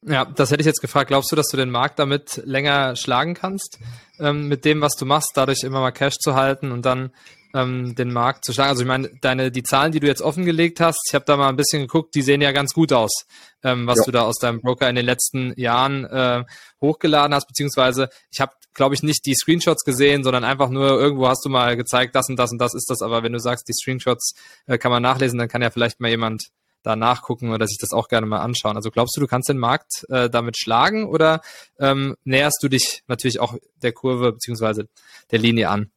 Ja, 0.07 0.27
das 0.27 0.51
hätte 0.51 0.61
ich 0.61 0.67
jetzt 0.67 0.81
gefragt. 0.81 1.09
Glaubst 1.09 1.33
du, 1.33 1.37
dass 1.37 1.49
du 1.49 1.57
den 1.57 1.71
Markt 1.71 1.99
damit 1.99 2.43
länger 2.45 2.95
schlagen 2.95 3.35
kannst, 3.35 3.79
ähm, 4.19 4.49
mit 4.49 4.65
dem, 4.65 4.81
was 4.81 4.97
du 4.97 5.07
machst, 5.07 5.31
dadurch 5.35 5.63
immer 5.63 5.81
mal 5.81 5.93
Cash 5.93 6.17
zu 6.19 6.35
halten 6.35 6.73
und 6.73 6.85
dann 6.85 7.11
ähm, 7.55 7.95
den 7.95 8.13
Markt 8.13 8.45
zu 8.45 8.53
schlagen? 8.53 8.71
Also 8.71 8.83
ich 8.83 8.89
meine, 8.89 9.09
deine 9.23 9.51
die 9.51 9.63
Zahlen, 9.63 9.93
die 9.93 10.01
du 10.01 10.07
jetzt 10.07 10.21
offengelegt 10.21 10.81
hast, 10.81 11.01
ich 11.09 11.15
habe 11.15 11.25
da 11.25 11.39
mal 11.39 11.49
ein 11.49 11.57
bisschen 11.57 11.83
geguckt, 11.83 12.15
die 12.15 12.21
sehen 12.21 12.43
ja 12.43 12.53
ganz 12.53 12.75
gut 12.75 12.93
aus, 12.93 13.25
ähm, 13.63 13.87
was 13.87 13.99
ja. 13.99 14.05
du 14.05 14.11
da 14.11 14.23
aus 14.23 14.37
deinem 14.37 14.61
Broker 14.61 14.91
in 14.91 14.97
den 14.97 15.07
letzten 15.07 15.59
Jahren 15.59 16.05
äh, 16.05 16.45
hochgeladen 16.83 17.35
hast, 17.35 17.47
beziehungsweise 17.47 18.11
ich 18.31 18.41
habe, 18.41 18.53
glaube 18.75 18.95
ich, 18.95 19.03
nicht 19.03 19.25
die 19.25 19.35
Screenshots 19.35 19.85
gesehen, 19.85 20.23
sondern 20.23 20.45
einfach 20.45 20.69
nur 20.69 21.01
irgendwo 21.01 21.29
hast 21.29 21.47
du 21.47 21.49
mal 21.49 21.77
gezeigt, 21.79 22.15
das 22.15 22.29
und 22.29 22.37
das 22.37 22.53
und 22.53 22.59
das 22.59 22.75
ist 22.75 22.91
das. 22.91 23.01
Aber 23.01 23.23
wenn 23.23 23.33
du 23.33 23.39
sagst, 23.39 23.69
die 23.69 23.73
Screenshots 23.73 24.35
äh, 24.67 24.77
kann 24.77 24.91
man 24.91 25.03
nachlesen, 25.03 25.39
dann 25.39 25.49
kann 25.49 25.63
ja 25.63 25.71
vielleicht 25.71 26.01
mal 26.01 26.11
jemand 26.11 26.51
da 26.85 26.95
nachgucken 26.95 27.51
oder 27.51 27.67
sich 27.67 27.79
das 27.79 27.93
auch 27.93 28.09
gerne 28.09 28.27
mal 28.27 28.41
anschauen. 28.41 28.77
Also 28.77 28.91
glaubst 28.91 29.17
du, 29.17 29.21
du 29.21 29.27
kannst 29.27 29.49
den 29.49 29.59
Markt 29.59 30.05
äh, 30.11 30.31
damit 30.31 30.57
schlagen 30.57 31.09
oder 31.09 31.41
ähm, 31.81 32.15
näherst 32.25 32.63
du 32.63 32.69
dich 32.69 33.03
natürlich 33.09 33.41
auch 33.41 33.57
der 33.83 33.93
Kurve 33.93 34.33
beziehungsweise 34.33 34.87
der 35.33 35.39
Linie 35.41 35.71
an? 35.71 35.91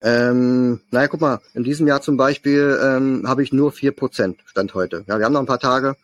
Ähm, 0.00 0.80
naja, 0.90 1.06
guck 1.06 1.20
mal, 1.20 1.40
in 1.54 1.62
diesem 1.62 1.86
Jahr 1.86 2.02
zum 2.02 2.16
Beispiel 2.16 2.76
ähm, 2.82 3.24
habe 3.28 3.44
ich 3.44 3.52
nur 3.52 3.70
vier 3.70 3.92
Prozent 3.92 4.40
Stand 4.46 4.74
heute. 4.74 5.04
Ja, 5.06 5.18
wir 5.18 5.24
haben 5.24 5.32
noch 5.32 5.40
ein 5.40 5.46
paar 5.46 5.60
Tage. 5.60 5.94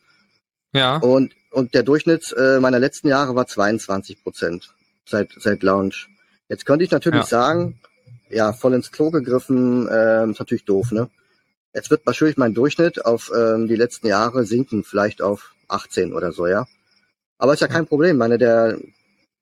Ja. 0.73 0.99
Und, 0.99 1.33
und 1.51 1.75
der 1.75 1.83
Durchschnitt 1.83 2.33
äh, 2.39 2.61
meiner 2.61 2.79
letzten 2.79 3.09
Jahre 3.09 3.35
war 3.35 3.47
22 3.47 4.23
Prozent 4.23 4.73
seit, 5.05 5.31
seit 5.39 5.63
Launch. 5.63 6.09
Jetzt 6.49 6.65
könnte 6.67 6.85
ich 6.85 6.91
natürlich 6.91 7.23
ja. 7.23 7.27
sagen, 7.27 7.81
ja, 8.31 8.53
voll 8.53 8.75
ins 8.75 8.93
Klo 8.93 9.11
gegriffen, 9.11 9.89
äh, 9.89 10.31
ist 10.31 10.39
natürlich 10.39 10.65
doof, 10.65 10.93
ne? 10.93 11.09
Jetzt 11.75 11.91
wird 11.91 12.07
wahrscheinlich 12.07 12.37
mein 12.37 12.55
Durchschnitt 12.55 13.05
auf 13.05 13.31
ähm, 13.35 13.69
die 13.69 13.77
letzten 13.77 14.07
Jahre 14.07 14.45
sinken, 14.45 14.85
vielleicht 14.85 15.23
auf 15.23 15.55
18 15.69 16.13
oder 16.13 16.33
so, 16.33 16.47
ja. 16.47 16.67
Aber 17.39 17.53
ist 17.53 17.61
ja 17.61 17.69
kein 17.69 17.87
Problem. 17.87 18.17
Meine, 18.17 18.39
der, 18.39 18.79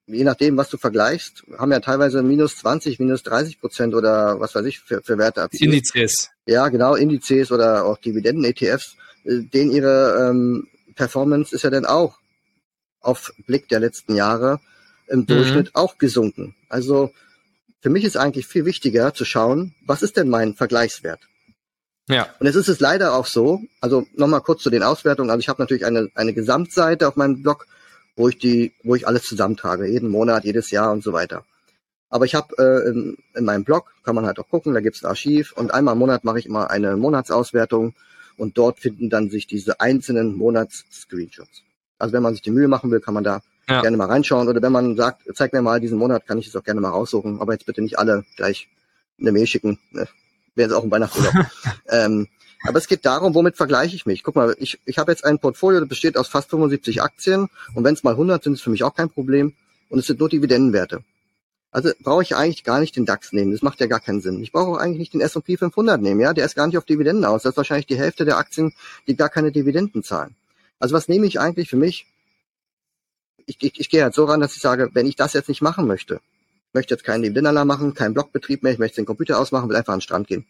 je 0.06 0.24
nachdem, 0.24 0.56
was 0.56 0.68
du 0.68 0.76
vergleichst, 0.76 1.44
haben 1.58 1.72
ja 1.72 1.80
teilweise 1.80 2.22
minus 2.22 2.56
20, 2.56 2.98
minus 2.98 3.22
30 3.22 3.60
Prozent 3.60 3.94
oder 3.94 4.38
was 4.40 4.54
weiß 4.54 4.66
ich 4.66 4.80
für, 4.80 5.02
für 5.02 5.18
Werte 5.18 5.40
erzielt. 5.40 5.72
Indizes. 5.72 6.30
Ja, 6.46 6.68
genau, 6.68 6.94
Indizes 6.94 7.50
oder 7.50 7.84
auch 7.84 7.98
Dividenden-ETFs, 7.98 8.96
äh, 9.24 9.42
denen 9.42 9.70
ihre 9.70 10.28
ähm, 10.28 10.68
Performance 10.94 11.54
ist 11.54 11.62
ja 11.62 11.70
dann 11.70 11.86
auch 11.86 12.18
auf 13.00 13.32
Blick 13.46 13.68
der 13.68 13.80
letzten 13.80 14.16
Jahre 14.16 14.60
im 15.08 15.20
mhm. 15.20 15.26
Durchschnitt 15.26 15.66
mhm. 15.66 15.74
auch 15.74 15.98
gesunken. 15.98 16.54
Also 16.68 17.12
für 17.80 17.90
mich 17.90 18.04
ist 18.04 18.16
eigentlich 18.16 18.46
viel 18.46 18.64
wichtiger 18.64 19.14
zu 19.14 19.24
schauen, 19.24 19.74
was 19.86 20.02
ist 20.02 20.16
denn 20.16 20.28
mein 20.28 20.54
Vergleichswert? 20.54 21.20
Ja. 22.08 22.28
Und 22.38 22.46
jetzt 22.46 22.56
ist 22.56 22.68
es 22.68 22.80
leider 22.80 23.14
auch 23.14 23.26
so, 23.26 23.60
also 23.80 24.06
nochmal 24.14 24.40
kurz 24.40 24.62
zu 24.62 24.70
den 24.70 24.82
Auswertungen. 24.82 25.30
Also 25.30 25.40
ich 25.40 25.48
habe 25.48 25.60
natürlich 25.60 25.84
eine, 25.84 26.08
eine 26.14 26.32
Gesamtseite 26.32 27.08
auf 27.08 27.16
meinem 27.16 27.42
Blog, 27.42 27.66
wo 28.14 28.28
ich 28.28 28.38
die, 28.38 28.72
wo 28.84 28.94
ich 28.94 29.06
alles 29.06 29.24
zusammentrage, 29.24 29.86
jeden 29.86 30.10
Monat, 30.10 30.44
jedes 30.44 30.70
Jahr 30.70 30.92
und 30.92 31.02
so 31.02 31.12
weiter. 31.12 31.44
Aber 32.08 32.24
ich 32.24 32.34
habe 32.34 32.54
äh, 32.58 32.88
in, 32.88 33.16
in 33.34 33.44
meinem 33.44 33.64
Blog, 33.64 33.92
kann 34.04 34.14
man 34.14 34.26
halt 34.26 34.38
auch 34.38 34.48
gucken, 34.48 34.74
da 34.74 34.80
gibt's 34.80 35.02
ein 35.02 35.08
Archiv 35.08 35.52
und 35.52 35.74
einmal 35.74 35.94
im 35.94 35.98
Monat 35.98 36.24
mache 36.24 36.38
ich 36.38 36.46
immer 36.46 36.70
eine 36.70 36.96
Monatsauswertung 36.96 37.94
und 38.36 38.56
dort 38.56 38.78
finden 38.78 39.10
dann 39.10 39.28
sich 39.28 39.46
diese 39.46 39.80
einzelnen 39.80 40.36
Monats-Screenshots. 40.36 41.62
Also 41.98 42.12
wenn 42.12 42.22
man 42.22 42.34
sich 42.34 42.42
die 42.42 42.50
Mühe 42.50 42.68
machen 42.68 42.90
will, 42.90 43.00
kann 43.00 43.14
man 43.14 43.24
da 43.24 43.40
ja. 43.68 43.80
gerne 43.80 43.96
mal 43.96 44.06
reinschauen. 44.06 44.48
Oder 44.48 44.62
wenn 44.62 44.72
man 44.72 44.96
sagt, 44.96 45.22
zeig 45.34 45.52
mir 45.52 45.62
mal 45.62 45.80
diesen 45.80 45.98
Monat, 45.98 46.26
kann 46.26 46.38
ich 46.38 46.46
es 46.46 46.56
auch 46.56 46.64
gerne 46.64 46.80
mal 46.80 46.90
raussuchen. 46.90 47.40
Aber 47.40 47.52
jetzt 47.52 47.66
bitte 47.66 47.82
nicht 47.82 47.98
alle 47.98 48.24
gleich 48.36 48.68
eine 49.18 49.32
Mail 49.32 49.46
schicken. 49.46 49.78
Ne? 49.90 50.06
Wäre 50.56 50.70
es 50.70 50.74
auch 50.74 50.82
ein 50.82 50.90
Weihnachtsurlaub. 50.90 51.34
ähm, 51.88 52.28
aber 52.64 52.78
es 52.78 52.88
geht 52.88 53.04
darum, 53.06 53.34
womit 53.34 53.56
vergleiche 53.56 53.94
ich 53.94 54.06
mich? 54.06 54.22
Guck 54.22 54.34
mal, 54.34 54.56
ich, 54.58 54.80
ich 54.84 54.98
habe 54.98 55.12
jetzt 55.12 55.24
ein 55.24 55.38
Portfolio, 55.38 55.80
das 55.80 55.88
besteht 55.88 56.16
aus 56.16 56.28
fast 56.28 56.50
75 56.50 57.02
Aktien 57.02 57.48
und 57.74 57.84
wenn 57.84 57.94
es 57.94 58.02
mal 58.02 58.12
100 58.12 58.42
sind, 58.42 58.54
ist 58.54 58.62
für 58.62 58.70
mich 58.70 58.82
auch 58.82 58.94
kein 58.94 59.10
Problem 59.10 59.54
und 59.88 59.98
es 59.98 60.06
sind 60.06 60.18
nur 60.18 60.28
Dividendenwerte. 60.28 61.04
Also 61.70 61.90
brauche 62.00 62.22
ich 62.22 62.34
eigentlich 62.34 62.64
gar 62.64 62.80
nicht 62.80 62.96
den 62.96 63.04
DAX 63.04 63.32
nehmen, 63.32 63.52
das 63.52 63.62
macht 63.62 63.80
ja 63.80 63.86
gar 63.86 64.00
keinen 64.00 64.20
Sinn. 64.20 64.42
Ich 64.42 64.50
brauche 64.50 64.70
auch 64.70 64.78
eigentlich 64.78 64.98
nicht 64.98 65.14
den 65.14 65.20
S&P 65.20 65.56
500 65.56 66.00
nehmen, 66.00 66.20
ja, 66.20 66.32
der 66.32 66.46
ist 66.46 66.56
gar 66.56 66.66
nicht 66.66 66.78
auf 66.78 66.84
Dividenden 66.84 67.24
aus. 67.24 67.42
Das 67.42 67.50
ist 67.50 67.56
wahrscheinlich 67.56 67.86
die 67.86 67.98
Hälfte 67.98 68.24
der 68.24 68.38
Aktien, 68.38 68.72
die 69.06 69.14
gar 69.14 69.28
keine 69.28 69.52
Dividenden 69.52 70.02
zahlen. 70.02 70.34
Also 70.78 70.94
was 70.94 71.08
nehme 71.08 71.26
ich 71.26 71.38
eigentlich 71.38 71.68
für 71.68 71.76
mich? 71.76 72.06
Ich, 73.44 73.58
ich, 73.60 73.78
ich 73.78 73.90
gehe 73.90 74.02
halt 74.02 74.14
so 74.14 74.24
ran, 74.24 74.40
dass 74.40 74.56
ich 74.56 74.62
sage, 74.62 74.90
wenn 74.94 75.06
ich 75.06 75.16
das 75.16 75.34
jetzt 75.34 75.48
nicht 75.48 75.62
machen 75.62 75.86
möchte, 75.86 76.20
möchte 76.72 76.94
jetzt 76.94 77.04
keinen 77.04 77.22
Dividendenalarm 77.22 77.68
machen, 77.68 77.94
keinen 77.94 78.14
Blogbetrieb 78.14 78.62
mehr, 78.62 78.72
ich 78.72 78.78
möchte 78.78 78.96
den 78.96 79.06
Computer 79.06 79.38
ausmachen, 79.38 79.68
will 79.68 79.76
einfach 79.76 79.92
an 79.92 79.98
den 79.98 80.02
Strand 80.02 80.28
gehen. 80.28 80.46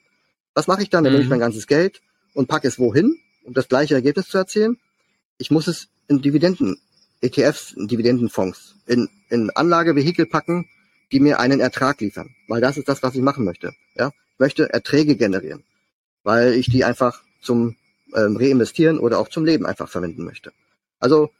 Was 0.54 0.66
mache 0.66 0.82
ich 0.82 0.90
dann? 0.90 1.04
Dann 1.04 1.12
mhm. 1.12 1.18
nehme 1.18 1.24
ich 1.24 1.30
mein 1.30 1.40
ganzes 1.40 1.66
Geld 1.66 2.02
und 2.34 2.48
packe 2.48 2.68
es 2.68 2.78
wohin, 2.78 3.18
um 3.44 3.54
das 3.54 3.68
gleiche 3.68 3.94
Ergebnis 3.94 4.28
zu 4.28 4.38
erzielen. 4.38 4.78
Ich 5.38 5.50
muss 5.50 5.66
es 5.66 5.88
in 6.08 6.22
Dividenden, 6.22 6.78
ETFs, 7.20 7.72
in 7.72 7.88
Dividendenfonds, 7.88 8.76
in, 8.86 9.08
in 9.28 9.50
Anlagevehikel 9.50 10.26
packen, 10.26 10.68
die 11.12 11.20
mir 11.20 11.40
einen 11.40 11.60
Ertrag 11.60 12.00
liefern. 12.00 12.34
Weil 12.48 12.60
das 12.60 12.76
ist 12.76 12.88
das, 12.88 13.02
was 13.02 13.14
ich 13.14 13.22
machen 13.22 13.44
möchte. 13.44 13.72
Ja? 13.94 14.08
Ich 14.08 14.38
möchte 14.38 14.72
Erträge 14.72 15.16
generieren, 15.16 15.64
weil 16.22 16.54
ich 16.54 16.70
die 16.70 16.84
einfach 16.84 17.22
zum 17.40 17.76
ähm, 18.14 18.36
Reinvestieren 18.36 18.98
oder 18.98 19.18
auch 19.18 19.28
zum 19.28 19.44
Leben 19.44 19.66
einfach 19.66 19.88
verwenden 19.88 20.24
möchte. 20.24 20.52
Also 20.98 21.30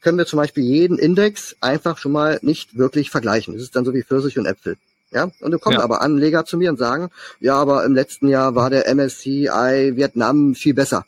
können 0.00 0.18
wir 0.18 0.26
zum 0.26 0.36
Beispiel 0.38 0.64
jeden 0.64 0.98
Index 0.98 1.56
einfach 1.60 1.98
schon 1.98 2.12
mal 2.12 2.38
nicht 2.42 2.76
wirklich 2.76 3.10
vergleichen. 3.10 3.54
Das 3.54 3.62
ist 3.62 3.76
dann 3.76 3.84
so 3.84 3.94
wie 3.94 4.02
Pfirsich 4.02 4.38
und 4.38 4.46
Äpfel. 4.46 4.76
Ja, 5.10 5.30
und 5.40 5.50
dann 5.50 5.60
kommen 5.60 5.78
ja. 5.78 5.84
aber 5.84 6.02
Anleger 6.02 6.44
zu 6.44 6.56
mir 6.58 6.70
und 6.70 6.78
sagen, 6.78 7.10
ja, 7.40 7.54
aber 7.54 7.84
im 7.84 7.94
letzten 7.94 8.28
Jahr 8.28 8.54
war 8.54 8.70
der 8.70 8.92
MSCI 8.92 9.92
Vietnam 9.94 10.54
viel 10.54 10.74
besser. 10.74 11.06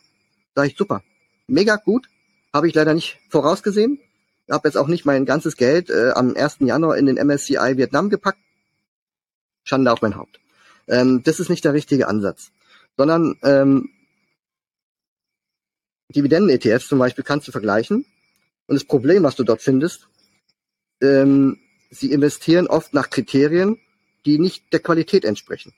Sag 0.55 0.67
ich, 0.67 0.77
super. 0.77 1.03
Mega 1.47 1.77
gut. 1.77 2.09
Habe 2.53 2.69
ich 2.69 2.75
leider 2.75 2.95
nicht 2.95 3.19
vorausgesehen. 3.29 3.99
Habe 4.51 4.69
jetzt 4.69 4.77
auch 4.77 4.89
nicht 4.89 5.05
mein 5.05 5.27
ganzes 5.27 5.57
Geld 5.57 5.91
äh, 5.91 6.11
am 6.15 6.35
1. 6.35 6.59
Januar 6.61 6.97
in 6.97 7.07
den 7.07 7.17
MSCI 7.17 7.77
Vietnam 7.77 8.09
gepackt. 8.09 8.39
Schande 9.65 9.93
auf 9.93 10.01
mein 10.01 10.17
Haupt. 10.17 10.41
Ähm, 10.87 11.23
das 11.23 11.41
ist 11.41 11.51
nicht 11.51 11.65
der 11.65 11.75
richtige 11.75 12.09
Ansatz. 12.09 12.51
Sondern 12.97 13.37
ähm, 13.43 13.91
Dividenden-ETFs 16.15 16.89
zum 16.89 16.99
Beispiel 16.99 17.25
kannst 17.25 17.47
du 17.47 17.53
vergleichen 17.53 18.07
und 18.69 18.75
das 18.75 18.85
Problem, 18.85 19.25
was 19.25 19.35
du 19.35 19.45
dort 19.45 19.63
findest, 19.63 20.09
ähm, 21.01 21.59
sie 21.91 22.13
investieren 22.13 22.67
oft 22.67 22.95
nach 22.95 23.11
Kriterien, 23.11 23.79
die 24.27 24.39
nicht 24.39 24.73
der 24.73 24.81
Qualität 24.81 25.25
entsprechen. 25.25 25.73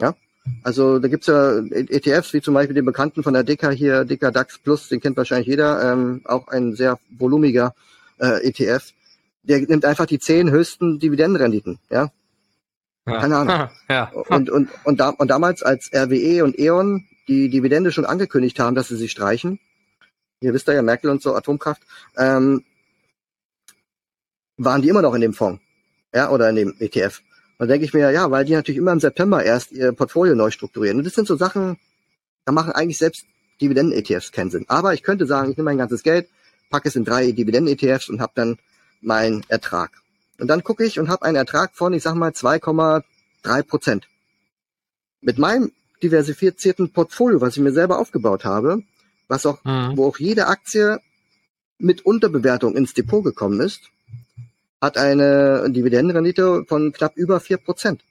Ja, 0.00 0.14
also 0.62 1.00
da 1.00 1.08
gibt's 1.08 1.26
ja 1.26 1.58
ETFs, 1.58 2.32
wie 2.32 2.40
zum 2.40 2.54
Beispiel 2.54 2.74
den 2.74 2.84
bekannten 2.84 3.22
von 3.22 3.34
der 3.34 3.42
Deka 3.42 3.70
hier, 3.70 4.04
Deka 4.04 4.30
DAX 4.30 4.58
Plus, 4.58 4.88
den 4.88 5.00
kennt 5.00 5.16
wahrscheinlich 5.16 5.48
jeder, 5.48 5.92
ähm, 5.92 6.22
auch 6.24 6.48
ein 6.48 6.74
sehr 6.74 6.98
volumiger 7.10 7.74
äh, 8.18 8.46
ETF. 8.46 8.92
Der 9.42 9.60
nimmt 9.60 9.84
einfach 9.84 10.06
die 10.06 10.20
zehn 10.20 10.50
höchsten 10.50 11.00
Dividendenrenditen, 11.00 11.80
ja. 11.90 12.12
ja. 13.06 13.20
Keine 13.20 13.36
Ahnung. 13.36 13.68
Ja. 13.88 14.10
Und, 14.28 14.48
und, 14.48 14.70
und, 14.84 15.00
da, 15.00 15.10
und 15.10 15.28
damals, 15.28 15.62
als 15.62 15.90
RWE 15.92 16.44
und 16.44 16.58
E.ON 16.58 17.04
die 17.28 17.50
Dividende 17.50 17.92
schon 17.92 18.06
angekündigt 18.06 18.58
haben, 18.58 18.74
dass 18.74 18.88
sie 18.88 18.96
sie 18.96 19.08
streichen, 19.08 19.58
ihr 20.42 20.52
wisst 20.54 20.68
ja, 20.68 20.82
Merkel 20.82 21.10
und 21.10 21.22
so, 21.22 21.34
Atomkraft, 21.34 21.82
ähm, 22.16 22.64
waren 24.56 24.82
die 24.82 24.88
immer 24.88 25.02
noch 25.02 25.14
in 25.14 25.20
dem 25.20 25.34
Fonds, 25.34 25.62
ja, 26.14 26.30
oder 26.30 26.48
in 26.50 26.56
dem 26.56 26.74
ETF. 26.78 27.22
Und 27.58 27.68
denke 27.68 27.84
ich 27.84 27.94
mir, 27.94 28.10
ja, 28.10 28.30
weil 28.30 28.44
die 28.44 28.54
natürlich 28.54 28.78
immer 28.78 28.92
im 28.92 29.00
September 29.00 29.44
erst 29.44 29.72
ihr 29.72 29.92
Portfolio 29.92 30.34
neu 30.34 30.50
strukturieren. 30.50 30.98
Und 30.98 31.04
das 31.04 31.14
sind 31.14 31.28
so 31.28 31.36
Sachen, 31.36 31.78
da 32.44 32.52
machen 32.52 32.72
eigentlich 32.72 32.98
selbst 32.98 33.24
Dividenden-ETFs 33.60 34.32
keinen 34.32 34.50
Sinn. 34.50 34.64
Aber 34.68 34.94
ich 34.94 35.02
könnte 35.02 35.26
sagen, 35.26 35.50
ich 35.50 35.56
nehme 35.56 35.70
mein 35.70 35.78
ganzes 35.78 36.02
Geld, 36.02 36.28
packe 36.70 36.88
es 36.88 36.96
in 36.96 37.04
drei 37.04 37.30
Dividenden-ETFs 37.30 38.08
und 38.08 38.20
habe 38.20 38.32
dann 38.34 38.58
meinen 39.00 39.44
Ertrag. 39.48 39.92
Und 40.38 40.48
dann 40.48 40.64
gucke 40.64 40.84
ich 40.84 40.98
und 40.98 41.08
habe 41.08 41.24
einen 41.24 41.36
Ertrag 41.36 41.74
von, 41.74 41.92
ich 41.92 42.02
sag 42.02 42.14
mal, 42.14 42.30
2,3 42.30 43.62
Prozent. 43.62 44.08
Mit 45.20 45.38
meinem 45.38 45.70
diversifizierten 46.02 46.92
Portfolio, 46.92 47.40
was 47.40 47.56
ich 47.56 47.62
mir 47.62 47.72
selber 47.72 48.00
aufgebaut 48.00 48.44
habe, 48.44 48.82
was 49.32 49.46
auch, 49.46 49.64
mhm. 49.64 49.96
wo 49.96 50.06
auch 50.06 50.18
jede 50.18 50.46
Aktie 50.46 51.00
mit 51.78 52.04
Unterbewertung 52.04 52.76
ins 52.76 52.92
Depot 52.92 53.24
gekommen 53.24 53.60
ist, 53.60 53.80
hat 54.80 54.98
eine 54.98 55.70
Dividendenrendite 55.70 56.64
von 56.68 56.92
knapp 56.92 57.16
über 57.16 57.40
vier 57.40 57.56
Prozent. 57.56 58.02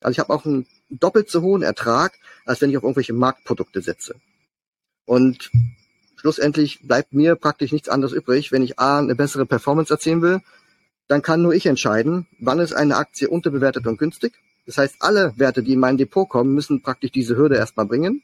Also 0.00 0.12
ich 0.12 0.18
habe 0.18 0.32
auch 0.32 0.46
einen 0.46 0.66
doppelt 0.88 1.30
so 1.30 1.42
hohen 1.42 1.62
Ertrag, 1.62 2.14
als 2.46 2.60
wenn 2.60 2.70
ich 2.70 2.76
auf 2.76 2.82
irgendwelche 2.82 3.12
Marktprodukte 3.12 3.82
setze. 3.82 4.14
Und 5.04 5.50
schlussendlich 6.16 6.80
bleibt 6.82 7.12
mir 7.12 7.36
praktisch 7.36 7.70
nichts 7.70 7.90
anderes 7.90 8.14
übrig, 8.14 8.50
wenn 8.50 8.62
ich 8.62 8.78
A, 8.78 8.98
eine 8.98 9.14
bessere 9.14 9.44
Performance 9.44 9.92
erzielen 9.92 10.22
will, 10.22 10.40
dann 11.06 11.20
kann 11.20 11.42
nur 11.42 11.54
ich 11.54 11.66
entscheiden, 11.66 12.26
wann 12.40 12.60
ist 12.60 12.72
eine 12.72 12.96
Aktie 12.96 13.28
unterbewertet 13.28 13.86
und 13.86 13.98
günstig. 13.98 14.32
Das 14.64 14.78
heißt, 14.78 14.96
alle 15.00 15.34
Werte, 15.36 15.62
die 15.62 15.74
in 15.74 15.80
mein 15.80 15.98
Depot 15.98 16.28
kommen, 16.28 16.54
müssen 16.54 16.82
praktisch 16.82 17.10
diese 17.10 17.36
Hürde 17.36 17.56
erstmal 17.56 17.86
bringen. 17.86 18.22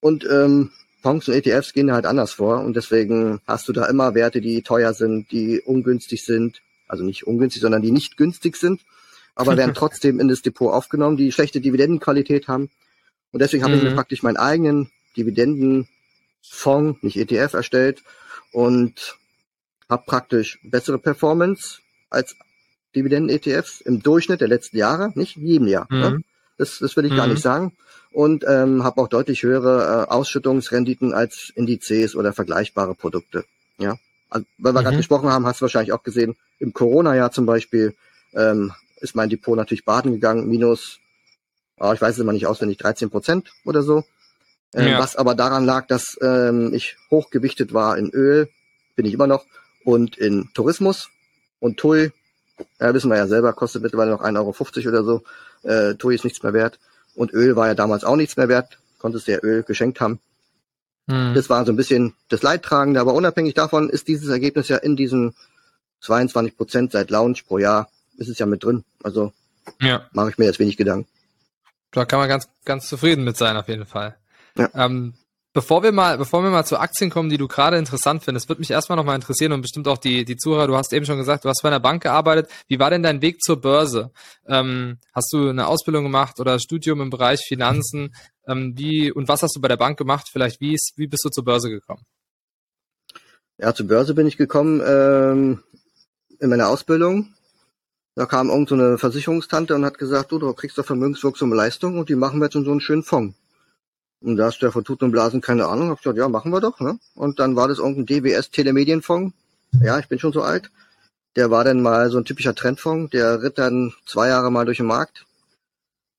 Und 0.00 0.24
ähm, 0.24 0.70
Fonds 1.06 1.28
und 1.28 1.34
ETFs 1.34 1.72
gehen 1.72 1.92
halt 1.92 2.04
anders 2.04 2.32
vor 2.32 2.62
und 2.62 2.74
deswegen 2.74 3.40
hast 3.46 3.68
du 3.68 3.72
da 3.72 3.86
immer 3.86 4.16
Werte, 4.16 4.40
die 4.40 4.62
teuer 4.62 4.92
sind, 4.92 5.30
die 5.30 5.60
ungünstig 5.60 6.24
sind, 6.24 6.62
also 6.88 7.04
nicht 7.04 7.28
ungünstig, 7.28 7.62
sondern 7.62 7.80
die 7.80 7.92
nicht 7.92 8.16
günstig 8.16 8.56
sind, 8.56 8.80
aber 9.36 9.56
werden 9.56 9.74
trotzdem 9.76 10.18
in 10.18 10.26
das 10.26 10.42
Depot 10.42 10.72
aufgenommen, 10.72 11.16
die 11.16 11.30
schlechte 11.30 11.60
Dividendenqualität 11.60 12.48
haben. 12.48 12.70
Und 13.30 13.40
deswegen 13.40 13.62
habe 13.62 13.74
mhm. 13.74 13.78
ich 13.78 13.84
mir 13.84 13.90
mhm. 13.90 13.94
praktisch 13.94 14.24
meinen 14.24 14.36
eigenen 14.36 14.90
Dividendenfonds, 15.16 17.00
nicht 17.02 17.16
ETF, 17.16 17.54
erstellt 17.54 18.02
und 18.50 19.16
habe 19.88 20.02
praktisch 20.06 20.58
bessere 20.64 20.98
Performance 20.98 21.82
als 22.10 22.34
Dividenden-ETFs 22.96 23.80
im 23.80 24.02
Durchschnitt 24.02 24.40
der 24.40 24.48
letzten 24.48 24.76
Jahre, 24.76 25.12
nicht 25.14 25.36
in 25.36 25.46
jedem 25.46 25.68
Jahr. 25.68 25.86
Ne? 25.88 26.10
Mhm. 26.10 26.16
Ne? 26.16 26.24
Das, 26.58 26.80
das 26.80 26.96
will 26.96 27.04
ich 27.04 27.12
mhm. 27.12 27.16
gar 27.16 27.28
nicht 27.28 27.42
sagen. 27.42 27.76
Und 28.16 28.46
ähm, 28.48 28.82
habe 28.82 29.02
auch 29.02 29.08
deutlich 29.08 29.42
höhere 29.42 30.06
äh, 30.08 30.10
Ausschüttungsrenditen 30.10 31.12
als 31.12 31.52
Indizes 31.54 32.16
oder 32.16 32.32
vergleichbare 32.32 32.94
Produkte. 32.94 33.44
Ja, 33.76 33.98
also, 34.30 34.46
weil 34.56 34.72
wir 34.72 34.80
mhm. 34.80 34.84
gerade 34.84 34.96
gesprochen 34.96 35.28
haben, 35.28 35.44
hast 35.44 35.60
du 35.60 35.64
wahrscheinlich 35.64 35.92
auch 35.92 36.02
gesehen, 36.02 36.34
im 36.58 36.72
Corona-Jahr 36.72 37.30
zum 37.30 37.44
Beispiel 37.44 37.94
ähm, 38.32 38.72
ist 39.02 39.16
mein 39.16 39.28
Depot 39.28 39.54
natürlich 39.54 39.84
baden 39.84 40.12
gegangen, 40.12 40.48
minus, 40.48 40.98
oh, 41.78 41.92
ich 41.92 42.00
weiß 42.00 42.14
es 42.14 42.20
immer 42.20 42.32
nicht 42.32 42.46
auswendig, 42.46 42.78
13 42.78 43.10
Prozent 43.10 43.52
oder 43.66 43.82
so. 43.82 44.02
Ähm, 44.72 44.92
ja. 44.92 44.98
Was 44.98 45.16
aber 45.16 45.34
daran 45.34 45.66
lag, 45.66 45.86
dass 45.86 46.16
ähm, 46.22 46.72
ich 46.72 46.96
hochgewichtet 47.10 47.74
war 47.74 47.98
in 47.98 48.08
Öl, 48.08 48.48
bin 48.94 49.04
ich 49.04 49.12
immer 49.12 49.26
noch, 49.26 49.44
und 49.84 50.16
in 50.16 50.48
Tourismus 50.54 51.10
und 51.60 51.76
TUI, 51.76 52.12
ja, 52.80 52.94
wissen 52.94 53.10
wir 53.10 53.18
ja 53.18 53.26
selber, 53.26 53.52
kostet 53.52 53.82
mittlerweile 53.82 54.12
noch 54.12 54.22
1,50 54.22 54.38
Euro 54.38 54.88
oder 54.88 55.04
so. 55.04 55.22
Äh, 55.68 55.96
TUI 55.96 56.14
ist 56.14 56.24
nichts 56.24 56.42
mehr 56.42 56.54
wert. 56.54 56.78
Und 57.16 57.32
Öl 57.32 57.56
war 57.56 57.66
ja 57.66 57.74
damals 57.74 58.04
auch 58.04 58.16
nichts 58.16 58.36
mehr 58.36 58.48
wert. 58.48 58.78
Konntest 58.98 59.26
du 59.26 59.32
ja 59.32 59.38
Öl 59.42 59.62
geschenkt 59.62 60.00
haben. 60.00 60.20
Hm. 61.08 61.34
Das 61.34 61.50
war 61.50 61.64
so 61.64 61.72
ein 61.72 61.76
bisschen 61.76 62.14
das 62.28 62.42
Leidtragende. 62.42 63.00
Aber 63.00 63.14
unabhängig 63.14 63.54
davon 63.54 63.90
ist 63.90 64.06
dieses 64.06 64.28
Ergebnis 64.28 64.68
ja 64.68 64.76
in 64.76 64.96
diesen 64.96 65.34
22 66.00 66.56
Prozent 66.56 66.92
seit 66.92 67.10
Launch 67.10 67.46
pro 67.46 67.58
Jahr, 67.58 67.88
ist 68.18 68.28
es 68.28 68.38
ja 68.38 68.46
mit 68.46 68.62
drin. 68.62 68.84
Also 69.02 69.32
ja. 69.80 70.06
mache 70.12 70.30
ich 70.30 70.38
mir 70.38 70.44
jetzt 70.44 70.58
wenig 70.58 70.76
Gedanken. 70.76 71.08
Da 71.92 72.04
kann 72.04 72.18
man 72.18 72.28
ganz, 72.28 72.48
ganz 72.64 72.88
zufrieden 72.88 73.24
mit 73.24 73.36
sein, 73.36 73.56
auf 73.56 73.68
jeden 73.68 73.86
Fall. 73.86 74.16
Ja. 74.56 74.68
Ähm, 74.74 75.14
Bevor 75.56 75.82
wir 75.82 75.90
mal, 75.90 76.18
bevor 76.18 76.42
wir 76.42 76.50
mal 76.50 76.66
zu 76.66 76.78
Aktien 76.78 77.08
kommen, 77.08 77.30
die 77.30 77.38
du 77.38 77.48
gerade 77.48 77.78
interessant 77.78 78.22
findest, 78.22 78.50
würde 78.50 78.60
mich 78.60 78.70
erstmal 78.70 78.96
nochmal 78.96 79.14
interessieren 79.14 79.52
und 79.52 79.62
bestimmt 79.62 79.88
auch 79.88 79.96
die, 79.96 80.26
die 80.26 80.36
Zuhörer, 80.36 80.66
du 80.66 80.76
hast 80.76 80.92
eben 80.92 81.06
schon 81.06 81.16
gesagt, 81.16 81.46
du 81.46 81.48
hast 81.48 81.62
bei 81.62 81.70
einer 81.70 81.80
Bank 81.80 82.02
gearbeitet. 82.02 82.50
Wie 82.68 82.78
war 82.78 82.90
denn 82.90 83.02
dein 83.02 83.22
Weg 83.22 83.40
zur 83.40 83.58
Börse? 83.58 84.10
Ähm, 84.46 84.98
hast 85.14 85.32
du 85.32 85.48
eine 85.48 85.66
Ausbildung 85.66 86.04
gemacht 86.04 86.40
oder 86.40 86.58
Studium 86.58 87.00
im 87.00 87.08
Bereich 87.08 87.40
Finanzen? 87.40 88.14
Ähm, 88.46 88.74
wie, 88.76 89.10
und 89.10 89.28
was 89.28 89.42
hast 89.42 89.56
du 89.56 89.62
bei 89.62 89.68
der 89.68 89.78
Bank 89.78 89.96
gemacht? 89.96 90.28
Vielleicht, 90.30 90.60
wie, 90.60 90.74
ist, 90.74 90.92
wie 90.96 91.06
bist 91.06 91.24
du 91.24 91.30
zur 91.30 91.46
Börse 91.46 91.70
gekommen? 91.70 92.02
Ja, 93.56 93.72
zur 93.72 93.86
Börse 93.86 94.12
bin 94.12 94.26
ich 94.26 94.36
gekommen 94.36 94.82
ähm, 94.86 95.62
in 96.38 96.50
meiner 96.50 96.68
Ausbildung. 96.68 97.32
Da 98.14 98.26
kam 98.26 98.50
irgend 98.50 98.68
so 98.68 98.74
eine 98.74 98.98
Versicherungstante 98.98 99.74
und 99.74 99.86
hat 99.86 99.96
gesagt, 99.96 100.32
du, 100.32 100.38
du 100.38 100.52
kriegst 100.52 100.76
doch 100.76 100.84
vermögenswirksame 100.84 101.56
Leistung 101.56 101.98
und 101.98 102.10
die 102.10 102.14
machen 102.14 102.40
wir 102.40 102.44
jetzt 102.44 102.56
in 102.56 102.66
so 102.66 102.72
einen 102.72 102.80
schönen 102.80 103.04
Fonds. 103.04 103.34
Und 104.26 104.38
da 104.38 104.46
hast 104.46 104.58
du 104.58 104.66
ja 104.66 104.72
von 104.72 104.82
Tuten 104.82 105.04
und 105.04 105.12
Blasen 105.12 105.40
keine 105.40 105.66
Ahnung. 105.66 105.90
Hab 105.90 105.98
gesagt, 105.98 106.18
ja, 106.18 106.28
machen 106.28 106.50
wir 106.50 106.60
doch. 106.60 106.80
Ne? 106.80 106.98
Und 107.14 107.38
dann 107.38 107.54
war 107.54 107.68
das 107.68 107.78
irgendein 107.78 108.06
DWS 108.06 108.50
Telemedienfonds. 108.50 109.32
Ja, 109.80 110.00
ich 110.00 110.08
bin 110.08 110.18
schon 110.18 110.32
so 110.32 110.42
alt. 110.42 110.72
Der 111.36 111.52
war 111.52 111.62
dann 111.62 111.80
mal 111.80 112.10
so 112.10 112.18
ein 112.18 112.24
typischer 112.24 112.52
Trendfonds. 112.52 113.12
Der 113.12 113.40
ritt 113.40 113.56
dann 113.56 113.94
zwei 114.04 114.26
Jahre 114.26 114.50
mal 114.50 114.64
durch 114.64 114.78
den 114.78 114.86
Markt. 114.86 115.26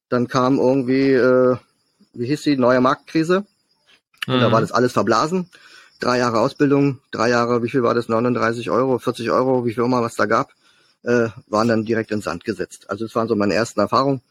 Dann 0.08 0.30
kam 0.30 0.58
irgendwie, 0.58 1.12
äh, 1.12 1.58
wie 2.14 2.28
hieß 2.28 2.44
die, 2.44 2.56
neue 2.56 2.80
Marktkrise. 2.80 3.46
Und 4.26 4.38
mhm. 4.38 4.40
da 4.40 4.52
war 4.54 4.62
das 4.62 4.72
alles 4.72 4.94
verblasen. 4.94 5.50
Drei 6.00 6.20
Jahre 6.20 6.40
Ausbildung, 6.40 7.02
drei 7.12 7.30
Jahre, 7.30 7.62
wie 7.62 7.70
viel 7.70 7.84
war 7.84 7.94
das? 7.94 8.08
39 8.08 8.70
Euro, 8.70 9.00
40 9.00 9.32
Euro, 9.32 9.66
wie 9.66 9.74
viel 9.74 9.84
immer 9.84 10.02
was 10.02 10.16
da 10.16 10.28
gab, 10.28 10.52
äh, 11.04 11.28
waren 11.48 11.68
dann 11.68 11.84
direkt 11.84 12.12
ins 12.12 12.24
Sand 12.24 12.46
gesetzt. 12.46 12.90
Also 12.90 13.04
das 13.04 13.16
waren 13.16 13.28
so 13.28 13.36
meine 13.36 13.54
ersten 13.54 13.82
Erfahrungen. 13.82 14.22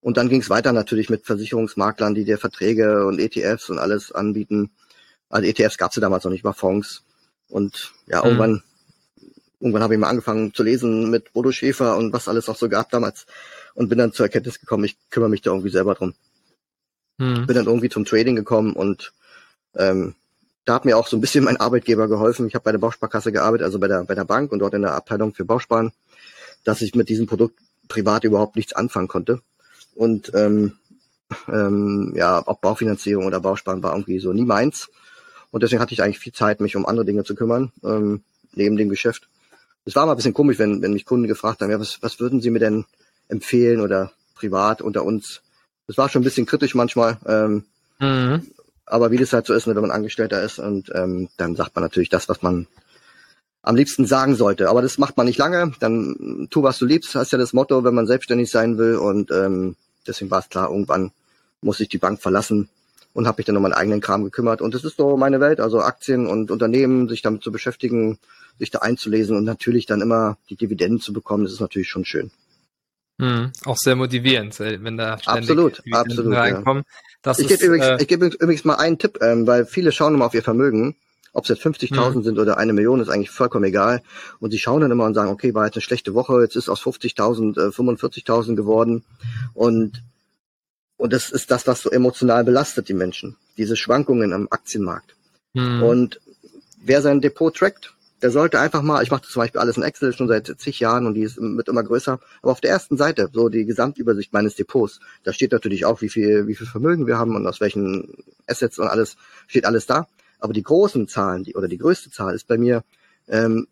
Und 0.00 0.16
dann 0.16 0.28
ging 0.28 0.40
es 0.40 0.50
weiter 0.50 0.72
natürlich 0.72 1.10
mit 1.10 1.26
Versicherungsmaklern, 1.26 2.14
die 2.14 2.24
dir 2.24 2.38
Verträge 2.38 3.06
und 3.06 3.18
ETFs 3.18 3.68
und 3.68 3.78
alles 3.78 4.12
anbieten. 4.12 4.70
Also 5.28 5.46
ETFs 5.46 5.76
gab 5.76 5.90
es 5.90 5.96
ja 5.96 6.00
damals 6.00 6.24
noch 6.24 6.30
nicht 6.30 6.44
mal 6.44 6.52
Fonds. 6.52 7.02
Und 7.48 7.92
ja, 8.06 8.20
mhm. 8.20 8.26
irgendwann, 8.26 8.62
irgendwann 9.60 9.82
habe 9.82 9.94
ich 9.94 10.00
mal 10.00 10.08
angefangen 10.08 10.54
zu 10.54 10.62
lesen 10.62 11.10
mit 11.10 11.32
Bodo 11.32 11.52
Schäfer 11.52 11.96
und 11.96 12.12
was 12.12 12.28
alles 12.28 12.46
noch 12.46 12.56
so 12.56 12.68
gab 12.68 12.90
damals 12.90 13.26
und 13.74 13.88
bin 13.88 13.98
dann 13.98 14.12
zur 14.12 14.26
Erkenntnis 14.26 14.60
gekommen, 14.60 14.84
ich 14.84 14.96
kümmere 15.10 15.30
mich 15.30 15.42
da 15.42 15.50
irgendwie 15.50 15.70
selber 15.70 15.94
drum. 15.94 16.14
Mhm. 17.18 17.46
Bin 17.46 17.56
dann 17.56 17.66
irgendwie 17.66 17.90
zum 17.90 18.04
Trading 18.04 18.36
gekommen 18.36 18.72
und 18.72 19.12
ähm, 19.74 20.14
da 20.64 20.74
hat 20.74 20.84
mir 20.84 20.96
auch 20.96 21.08
so 21.08 21.16
ein 21.16 21.20
bisschen 21.20 21.44
mein 21.44 21.56
Arbeitgeber 21.58 22.08
geholfen. 22.08 22.46
Ich 22.46 22.54
habe 22.54 22.64
bei 22.64 22.72
der 22.72 22.78
Bausparkasse 22.78 23.32
gearbeitet, 23.32 23.64
also 23.64 23.78
bei 23.78 23.88
der, 23.88 24.04
bei 24.04 24.14
der 24.14 24.24
Bank 24.24 24.52
und 24.52 24.60
dort 24.60 24.74
in 24.74 24.82
der 24.82 24.94
Abteilung 24.94 25.34
für 25.34 25.44
Bausparen, 25.44 25.92
dass 26.64 26.80
ich 26.80 26.94
mit 26.94 27.08
diesem 27.08 27.26
Produkt 27.26 27.58
privat 27.88 28.24
überhaupt 28.24 28.56
nichts 28.56 28.72
anfangen 28.72 29.08
konnte. 29.08 29.42
Und 30.00 30.32
ähm, 30.32 30.78
ähm, 31.46 32.14
ja, 32.16 32.42
auch 32.46 32.58
Baufinanzierung 32.60 33.26
oder 33.26 33.38
Bausparen 33.38 33.82
war 33.82 33.92
irgendwie 33.92 34.18
so 34.18 34.32
nie 34.32 34.46
meins. 34.46 34.88
Und 35.50 35.62
deswegen 35.62 35.82
hatte 35.82 35.92
ich 35.92 36.02
eigentlich 36.02 36.18
viel 36.18 36.32
Zeit, 36.32 36.62
mich 36.62 36.74
um 36.74 36.86
andere 36.86 37.04
Dinge 37.04 37.22
zu 37.22 37.34
kümmern, 37.34 37.70
ähm, 37.84 38.22
neben 38.54 38.78
dem 38.78 38.88
Geschäft. 38.88 39.28
Es 39.84 39.94
war 39.94 40.06
mal 40.06 40.12
ein 40.12 40.16
bisschen 40.16 40.32
komisch, 40.32 40.58
wenn, 40.58 40.80
wenn 40.80 40.94
mich 40.94 41.04
Kunden 41.04 41.28
gefragt 41.28 41.60
haben, 41.60 41.70
ja, 41.70 41.78
was, 41.78 41.98
was 42.00 42.18
würden 42.18 42.40
Sie 42.40 42.48
mir 42.48 42.60
denn 42.60 42.86
empfehlen 43.28 43.82
oder 43.82 44.10
privat 44.36 44.80
unter 44.80 45.04
uns? 45.04 45.42
Das 45.86 45.98
war 45.98 46.08
schon 46.08 46.22
ein 46.22 46.24
bisschen 46.24 46.46
kritisch 46.46 46.74
manchmal. 46.74 47.18
Ähm, 47.26 47.64
mhm. 47.98 48.46
Aber 48.86 49.10
wie 49.10 49.18
das 49.18 49.34
halt 49.34 49.44
so 49.44 49.52
ist, 49.52 49.66
ne, 49.66 49.74
wenn 49.74 49.82
man 49.82 49.90
Angestellter 49.90 50.42
ist 50.42 50.58
und 50.58 50.90
ähm, 50.94 51.28
dann 51.36 51.56
sagt 51.56 51.76
man 51.76 51.84
natürlich 51.84 52.08
das, 52.08 52.26
was 52.30 52.40
man 52.40 52.68
am 53.60 53.76
liebsten 53.76 54.06
sagen 54.06 54.34
sollte. 54.34 54.70
Aber 54.70 54.80
das 54.80 54.96
macht 54.96 55.18
man 55.18 55.26
nicht 55.26 55.38
lange. 55.38 55.72
Dann 55.78 56.48
tu, 56.50 56.62
was 56.62 56.78
du 56.78 56.86
liebst, 56.86 57.14
hast 57.14 57.32
ja 57.32 57.38
das 57.38 57.52
Motto, 57.52 57.84
wenn 57.84 57.94
man 57.94 58.06
selbstständig 58.06 58.50
sein 58.50 58.78
will. 58.78 58.96
Und 58.96 59.30
ähm, 59.30 59.76
deswegen 60.06 60.30
war 60.30 60.40
es 60.40 60.48
klar, 60.48 60.70
irgendwann 60.70 61.12
muss 61.60 61.80
ich 61.80 61.88
die 61.88 61.98
Bank 61.98 62.20
verlassen 62.20 62.68
und 63.12 63.26
habe 63.26 63.38
mich 63.38 63.46
dann 63.46 63.56
um 63.56 63.62
meinen 63.62 63.72
eigenen 63.72 64.00
Kram 64.00 64.24
gekümmert. 64.24 64.62
Und 64.62 64.74
das 64.74 64.84
ist 64.84 64.96
so 64.96 65.16
meine 65.16 65.40
Welt, 65.40 65.60
also 65.60 65.80
Aktien 65.80 66.26
und 66.26 66.50
Unternehmen, 66.50 67.08
sich 67.08 67.22
damit 67.22 67.42
zu 67.42 67.52
beschäftigen, 67.52 68.18
sich 68.58 68.70
da 68.70 68.80
einzulesen 68.80 69.36
und 69.36 69.44
natürlich 69.44 69.86
dann 69.86 70.00
immer 70.00 70.38
die 70.48 70.56
Dividenden 70.56 71.00
zu 71.00 71.12
bekommen, 71.12 71.44
das 71.44 71.52
ist 71.52 71.60
natürlich 71.60 71.88
schon 71.88 72.04
schön. 72.04 72.30
Mhm, 73.18 73.52
auch 73.64 73.76
sehr 73.76 73.96
motivierend, 73.96 74.58
wenn 74.58 74.96
da 74.96 75.18
ständig 75.18 75.50
absolut, 75.50 75.82
absolut, 75.92 76.34
reinkommen. 76.34 76.84
Ja. 77.24 77.34
ich 77.36 77.48
gebe 77.48 77.66
übrigens, 77.66 78.02
äh, 78.02 78.06
geb 78.06 78.22
übrigens 78.22 78.64
mal 78.64 78.76
einen 78.76 78.98
Tipp, 78.98 79.18
ähm, 79.20 79.46
weil 79.46 79.66
viele 79.66 79.92
schauen 79.92 80.14
immer 80.14 80.26
auf 80.26 80.34
ihr 80.34 80.42
Vermögen 80.42 80.96
ob 81.32 81.44
es 81.44 81.48
jetzt 81.48 81.64
50.000 81.64 82.14
mhm. 82.16 82.22
sind 82.22 82.38
oder 82.38 82.58
eine 82.58 82.72
Million, 82.72 83.00
ist 83.00 83.08
eigentlich 83.08 83.30
vollkommen 83.30 83.64
egal. 83.64 84.02
Und 84.40 84.50
sie 84.50 84.58
schauen 84.58 84.80
dann 84.80 84.90
immer 84.90 85.04
und 85.04 85.14
sagen, 85.14 85.30
okay, 85.30 85.54
war 85.54 85.66
jetzt 85.66 85.76
eine 85.76 85.82
schlechte 85.82 86.14
Woche, 86.14 86.40
jetzt 86.42 86.56
ist 86.56 86.68
aus 86.68 86.82
50.000 86.82 87.58
äh, 87.58 87.70
45.000 87.70 88.56
geworden. 88.56 89.04
Und, 89.54 90.02
und 90.96 91.12
das 91.12 91.30
ist 91.30 91.50
das, 91.50 91.66
was 91.66 91.82
so 91.82 91.90
emotional 91.90 92.44
belastet 92.44 92.88
die 92.88 92.94
Menschen. 92.94 93.36
Diese 93.56 93.76
Schwankungen 93.76 94.32
am 94.32 94.48
Aktienmarkt. 94.50 95.14
Mhm. 95.54 95.82
Und 95.82 96.20
wer 96.82 97.02
sein 97.02 97.20
Depot 97.20 97.54
trackt, 97.54 97.94
der 98.22 98.30
sollte 98.30 98.60
einfach 98.60 98.82
mal, 98.82 99.02
ich 99.02 99.10
mache 99.10 99.22
das 99.22 99.30
zum 99.30 99.40
Beispiel 99.40 99.60
alles 99.60 99.76
in 99.76 99.82
Excel 99.82 100.12
schon 100.12 100.28
seit 100.28 100.54
zig 100.58 100.78
Jahren 100.80 101.06
und 101.06 101.14
die 101.14 101.22
ist, 101.22 101.38
wird 101.38 101.68
immer 101.68 101.82
größer, 101.82 102.20
aber 102.42 102.52
auf 102.52 102.60
der 102.60 102.70
ersten 102.70 102.96
Seite, 102.96 103.30
so 103.32 103.48
die 103.48 103.64
Gesamtübersicht 103.64 104.32
meines 104.32 104.56
Depots, 104.56 105.00
da 105.24 105.32
steht 105.32 105.52
natürlich 105.52 105.86
auch, 105.86 106.02
wie 106.02 106.10
viel, 106.10 106.46
wie 106.46 106.54
viel 106.54 106.66
Vermögen 106.66 107.06
wir 107.06 107.18
haben 107.18 107.34
und 107.34 107.46
aus 107.46 107.60
welchen 107.60 108.24
Assets 108.46 108.78
und 108.78 108.88
alles, 108.88 109.16
steht 109.46 109.64
alles 109.64 109.86
da. 109.86 110.06
Aber 110.40 110.52
die 110.52 110.62
großen 110.62 111.08
Zahlen, 111.08 111.44
die, 111.44 111.54
oder 111.54 111.68
die 111.68 111.78
größte 111.78 112.10
Zahl 112.10 112.34
ist 112.34 112.48
bei 112.48 112.58
mir 112.58 112.82
ähm, 113.28 113.68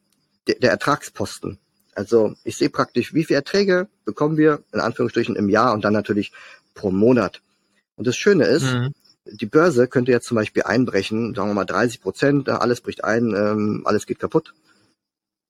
der, 0.46 0.56
der 0.56 0.70
Ertragsposten. 0.70 1.58
Also 1.94 2.34
ich 2.44 2.56
sehe 2.56 2.70
praktisch, 2.70 3.12
wie 3.12 3.24
viel 3.24 3.36
Erträge 3.36 3.88
bekommen 4.04 4.36
wir 4.36 4.62
in 4.72 4.80
Anführungsstrichen 4.80 5.34
im 5.34 5.48
Jahr 5.48 5.72
und 5.72 5.84
dann 5.84 5.92
natürlich 5.92 6.32
pro 6.74 6.90
Monat. 6.90 7.40
Und 7.96 8.06
das 8.06 8.16
Schöne 8.16 8.44
ist, 8.44 8.72
mhm. 8.72 8.94
die 9.24 9.46
Börse 9.46 9.88
könnte 9.88 10.12
jetzt 10.12 10.26
zum 10.26 10.36
Beispiel 10.36 10.62
einbrechen, 10.62 11.34
sagen 11.34 11.50
wir 11.50 11.54
mal 11.54 11.64
30 11.64 12.00
Prozent, 12.00 12.48
alles 12.48 12.80
bricht 12.80 13.02
ein, 13.02 13.34
ähm, 13.34 13.82
alles 13.84 14.06
geht 14.06 14.20
kaputt. 14.20 14.54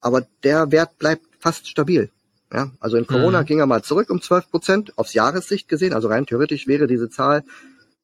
Aber 0.01 0.27
der 0.43 0.73
Wert 0.73 0.99
bleibt 0.99 1.27
fast 1.39 1.69
stabil. 1.69 2.11
Ja, 2.51 2.71
also 2.81 2.97
in 2.97 3.07
Corona 3.07 3.43
mhm. 3.43 3.47
ging 3.47 3.59
er 3.59 3.67
mal 3.67 3.83
zurück 3.83 4.09
um 4.09 4.23
12 4.23 4.51
Prozent 4.51 4.97
aufs 4.97 5.13
Jahressicht 5.13 5.69
gesehen. 5.69 5.93
Also 5.93 6.09
rein 6.09 6.25
theoretisch 6.25 6.67
wäre 6.67 6.87
diese 6.87 7.11
Zahl 7.11 7.45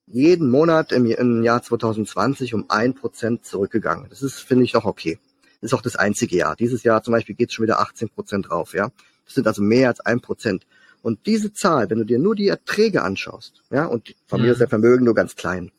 jeden 0.07 0.51
Monat 0.51 0.93
im, 0.93 1.07
im 1.07 1.43
Jahr 1.43 1.63
2020 1.63 2.55
um 2.55 2.67
ein 2.69 2.95
Prozent 2.95 3.45
zurückgegangen. 3.45 4.07
Das 4.11 4.23
ist, 4.23 4.41
finde 4.41 4.65
ich, 4.65 4.75
noch 4.75 4.85
okay. 4.85 5.19
Das 5.61 5.71
ist 5.71 5.75
auch 5.75 5.83
das 5.83 5.97
einzige 5.97 6.37
Jahr. 6.37 6.57
Dieses 6.57 6.83
Jahr 6.83 7.03
zum 7.03 7.13
Beispiel 7.13 7.35
geht 7.35 7.49
es 7.49 7.55
schon 7.55 7.65
wieder 7.65 7.81
18 7.81 8.11
Prozent 8.11 8.51
drauf, 8.51 8.75
ja. 8.75 8.91
Das 9.25 9.35
sind 9.35 9.47
also 9.47 9.63
mehr 9.63 9.89
als 9.89 10.01
ein 10.01 10.21
Prozent. 10.21 10.67
Und 11.01 11.27
diese 11.27 11.53
Zahl, 11.53 11.89
wenn 11.91 11.99
du 11.99 12.05
dir 12.05 12.19
nur 12.19 12.35
die 12.35 12.49
Erträge 12.49 13.03
anschaust, 13.03 13.63
ja, 13.71 13.87
und 13.87 14.15
von 14.27 14.43
mir 14.43 14.53
ist 14.53 14.61
der 14.61 14.69
Vermögen 14.69 15.05
nur 15.05 15.15
ganz 15.15 15.37
klein, 15.37 15.71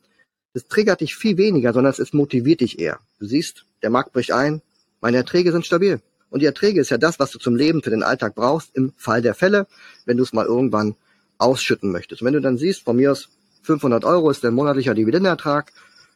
das 0.54 0.66
triggert 0.68 1.00
dich 1.00 1.14
viel 1.14 1.36
weniger, 1.36 1.72
sondern 1.72 1.94
es 1.96 2.12
motiviert 2.12 2.60
dich 2.60 2.78
eher. 2.78 2.98
Du 3.18 3.26
siehst, 3.26 3.66
der 3.82 3.90
Markt 3.90 4.12
bricht 4.12 4.32
ein, 4.32 4.62
meine 5.00 5.18
Erträge 5.18 5.52
sind 5.52 5.66
stabil. 5.66 6.00
Und 6.30 6.40
die 6.40 6.46
Erträge 6.46 6.80
ist 6.80 6.90
ja 6.90 6.98
das, 6.98 7.18
was 7.18 7.30
du 7.30 7.38
zum 7.38 7.56
Leben 7.56 7.82
für 7.82 7.90
den 7.90 8.02
Alltag 8.02 8.34
brauchst, 8.34 8.74
im 8.74 8.92
Fall 8.96 9.22
der 9.22 9.34
Fälle, 9.34 9.66
wenn 10.04 10.16
du 10.16 10.22
es 10.22 10.32
mal 10.32 10.46
irgendwann 10.46 10.96
ausschütten 11.38 11.92
möchtest. 11.92 12.22
Und 12.22 12.26
wenn 12.26 12.34
du 12.34 12.40
dann 12.40 12.58
siehst, 12.58 12.82
von 12.82 12.96
mir 12.96 13.12
aus 13.12 13.28
500 13.66 14.04
Euro 14.04 14.30
ist 14.30 14.44
der 14.44 14.52
monatlicher 14.52 14.94
Dividendenertrag, 14.94 15.72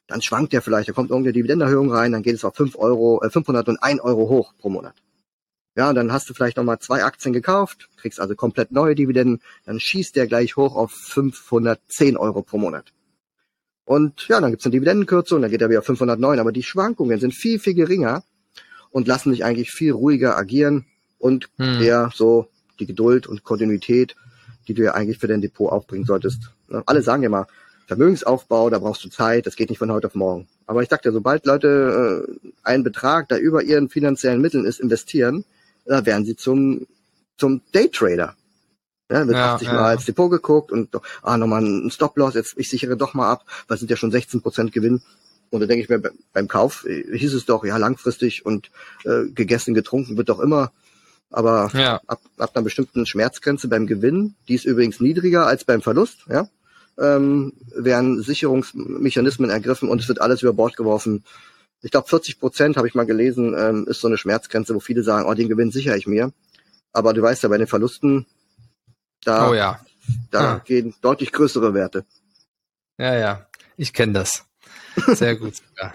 dann 0.07 0.23
schwankt 0.23 0.53
der 0.53 0.63
vielleicht, 0.63 0.89
da 0.89 0.93
kommt 0.93 1.11
irgendeine 1.11 1.33
Dividendenerhöhung 1.35 1.93
rein, 1.93 2.13
dann 2.13 2.23
geht 2.23 2.35
es 2.35 2.45
auf 2.45 2.55
5 2.55 2.77
Euro, 2.77 3.23
äh, 3.23 3.31
501 3.31 4.01
Euro 4.01 4.29
hoch 4.29 4.55
pro 4.59 4.71
Monat. 4.71 4.95
Ja, 5.77 5.89
und 5.89 5.95
dann 5.95 6.13
hast 6.13 6.29
du 6.29 6.35
vielleicht 6.35 6.57
nochmal 6.57 6.81
zwei 6.81 7.05
Aktien 7.05 7.33
gekauft, 7.33 7.89
kriegst 7.97 8.21
also 8.21 8.35
komplett 8.35 8.73
neue 8.73 8.95
Dividenden, 8.95 9.41
dann 9.65 9.79
schießt 9.79 10.17
der 10.17 10.27
gleich 10.27 10.57
hoch 10.57 10.75
auf 10.75 10.91
510 10.93 12.17
Euro 12.17 12.43
pro 12.43 12.59
Monat. 12.59 12.93
Und 13.85 14.29
ja, 14.29 14.41
dann 14.41 14.51
gibt's 14.51 14.67
eine 14.67 14.73
Dividendenkürzung, 14.73 15.43
dann 15.43 15.51
geht 15.51 15.63
er 15.63 15.71
wieder 15.71 15.83
509, 15.83 16.39
aber 16.39 16.53
die 16.53 16.63
Schwankungen 16.63 17.19
sind 17.19 17.35
viel, 17.35 17.59
viel 17.59 17.75
geringer 17.75 18.23
und 18.91 19.09
lassen 19.09 19.31
sich 19.31 19.45
eigentlich 19.45 19.71
viel 19.71 19.93
ruhiger 19.93 20.37
agieren 20.37 20.87
und 21.19 21.49
hm. 21.57 21.81
eher 21.81 22.11
so 22.15 22.49
die 22.79 22.87
Geduld 22.87 23.27
und 23.27 23.45
Kontinuität, 23.45 24.17
die 24.71 24.75
du 24.75 24.85
ja 24.85 24.95
eigentlich 24.95 25.19
für 25.19 25.27
dein 25.27 25.41
Depot 25.41 25.73
aufbringen 25.73 26.05
solltest. 26.05 26.53
Ne? 26.69 26.81
Alle 26.87 27.03
sagen 27.03 27.25
ja 27.25 27.29
mal, 27.29 27.47
Vermögensaufbau, 27.89 28.71
da 28.71 28.79
brauchst 28.79 29.05
du 29.05 29.09
Zeit, 29.09 29.49
das 29.49 29.57
geht 29.57 29.69
nicht 29.69 29.81
von 29.81 29.91
heute 29.91 30.07
auf 30.07 30.15
morgen. 30.15 30.47
Aber 30.65 30.81
ich 30.81 30.89
dachte, 30.89 31.09
ja, 31.09 31.13
sobald 31.13 31.45
Leute 31.45 32.25
äh, 32.25 32.49
einen 32.63 32.85
Betrag, 32.85 33.29
der 33.29 33.41
über 33.41 33.65
ihren 33.65 33.89
finanziellen 33.89 34.41
Mitteln 34.41 34.65
ist, 34.65 34.79
investieren, 34.79 35.45
da 35.87 36.07
werden 36.07 36.25
sie 36.25 36.37
zum, 36.37 36.87
zum 37.37 37.63
Daytrader. 37.73 38.37
Ja, 39.11 39.25
mit 39.25 39.35
ja, 39.35 39.55
80 39.55 39.67
ja. 39.67 39.75
Mal 39.75 39.89
als 39.89 40.05
Depot 40.05 40.31
geguckt 40.31 40.71
und 40.71 40.91
ah, 41.23 41.37
nochmal 41.37 41.65
ein 41.65 41.91
Stop-Loss, 41.91 42.35
jetzt 42.35 42.55
ich 42.57 42.71
sichere 42.71 42.97
doch 42.97 43.13
mal 43.13 43.29
ab, 43.29 43.45
weil 43.67 43.75
es 43.75 43.81
sind 43.81 43.91
ja 43.91 43.97
schon 43.97 44.13
16 44.13 44.41
Prozent 44.41 44.71
Gewinn. 44.71 45.03
Und 45.51 45.59
da 45.59 45.67
denke 45.67 45.83
ich 45.83 45.89
mir, 45.89 46.01
beim 46.33 46.47
Kauf 46.47 46.87
äh, 46.87 47.19
hieß 47.19 47.35
es 47.35 47.45
doch, 47.45 47.65
ja, 47.65 47.77
langfristig 47.77 48.47
und 48.47 48.71
äh, 49.05 49.25
gegessen, 49.35 49.75
getrunken 49.75 50.17
wird 50.17 50.29
doch 50.29 50.39
immer. 50.39 50.71
Aber 51.31 51.71
ja. 51.75 52.01
ab, 52.07 52.21
ab 52.39 52.51
einer 52.55 52.65
bestimmten 52.65 53.07
Schmerzgrenze 53.07 53.69
beim 53.69 53.87
Gewinn, 53.87 54.35
die 54.49 54.55
ist 54.55 54.65
übrigens 54.65 55.01
niedriger 55.01 55.47
als 55.47 55.65
beim 55.65 55.81
Verlust, 55.81 56.27
ja, 56.29 56.49
ähm, 56.99 57.53
werden 57.75 58.23
Sicherungsmechanismen 58.23 59.49
ergriffen 59.49 59.89
und 59.89 60.01
es 60.01 60.09
wird 60.09 60.21
alles 60.21 60.43
über 60.43 60.53
Bord 60.53 60.77
geworfen. 60.77 61.25
Ich 61.83 61.91
glaube, 61.91 62.09
40 62.09 62.41
Prozent, 62.41 62.77
habe 62.77 62.89
ich 62.89 62.95
mal 62.95 63.07
gelesen, 63.07 63.55
ähm, 63.57 63.87
ist 63.89 64.01
so 64.01 64.09
eine 64.09 64.19
Schmerzgrenze, 64.19 64.75
wo 64.75 64.81
viele 64.81 65.03
sagen, 65.03 65.27
oh, 65.29 65.35
den 65.35 65.49
Gewinn 65.49 65.71
sichere 65.71 65.97
ich 65.97 66.07
mir. 66.07 66.33
Aber 66.93 67.15
du 67.15 67.23
weißt 67.23 67.43
ja, 67.45 67.49
bei 67.49 67.59
den 67.59 67.69
Verlusten, 67.69 68.27
da, 69.25 69.49
oh 69.49 69.55
ja. 69.55 69.81
da 70.31 70.43
ja. 70.43 70.59
gehen 70.59 70.95
deutlich 71.01 71.33
größere 71.33 71.73
Werte. 71.73 72.05
Ja, 72.99 73.15
ja, 73.15 73.47
ich 73.77 73.93
kenne 73.93 74.13
das. 74.13 74.45
Sehr 74.97 75.37
gut. 75.37 75.55
Ja. 75.79 75.93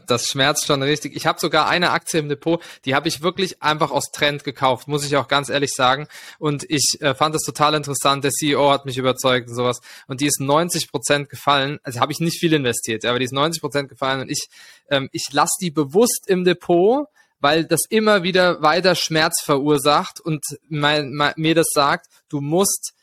Das 0.06 0.28
schmerzt 0.28 0.66
schon 0.66 0.82
richtig. 0.82 1.16
Ich 1.16 1.26
habe 1.26 1.40
sogar 1.40 1.68
eine 1.68 1.90
Aktie 1.90 2.20
im 2.20 2.28
Depot, 2.28 2.62
die 2.84 2.94
habe 2.94 3.08
ich 3.08 3.22
wirklich 3.22 3.62
einfach 3.62 3.90
aus 3.90 4.10
Trend 4.12 4.44
gekauft, 4.44 4.88
muss 4.88 5.04
ich 5.04 5.16
auch 5.16 5.28
ganz 5.28 5.48
ehrlich 5.48 5.72
sagen. 5.72 6.06
Und 6.38 6.64
ich 6.68 6.98
äh, 7.00 7.14
fand 7.14 7.34
das 7.34 7.42
total 7.42 7.74
interessant. 7.74 8.24
Der 8.24 8.30
CEO 8.30 8.70
hat 8.70 8.86
mich 8.86 8.98
überzeugt 8.98 9.48
und 9.48 9.54
sowas. 9.54 9.80
Und 10.06 10.20
die 10.20 10.26
ist 10.26 10.40
90 10.40 10.90
Prozent 10.90 11.28
gefallen. 11.28 11.78
Also 11.82 12.00
habe 12.00 12.12
ich 12.12 12.20
nicht 12.20 12.38
viel 12.38 12.52
investiert, 12.52 13.04
aber 13.04 13.18
die 13.18 13.24
ist 13.24 13.32
90 13.32 13.60
Prozent 13.60 13.88
gefallen. 13.88 14.20
Und 14.20 14.30
ich, 14.30 14.48
ähm, 14.90 15.08
ich 15.12 15.28
lasse 15.32 15.56
die 15.60 15.70
bewusst 15.70 16.24
im 16.28 16.44
Depot, 16.44 17.06
weil 17.40 17.64
das 17.64 17.82
immer 17.88 18.22
wieder 18.22 18.62
weiter 18.62 18.94
Schmerz 18.94 19.42
verursacht 19.42 20.20
und 20.20 20.42
mein, 20.68 21.12
mein, 21.12 21.34
mir 21.36 21.54
das 21.54 21.68
sagt, 21.72 22.06
du 22.28 22.40
musst 22.40 22.94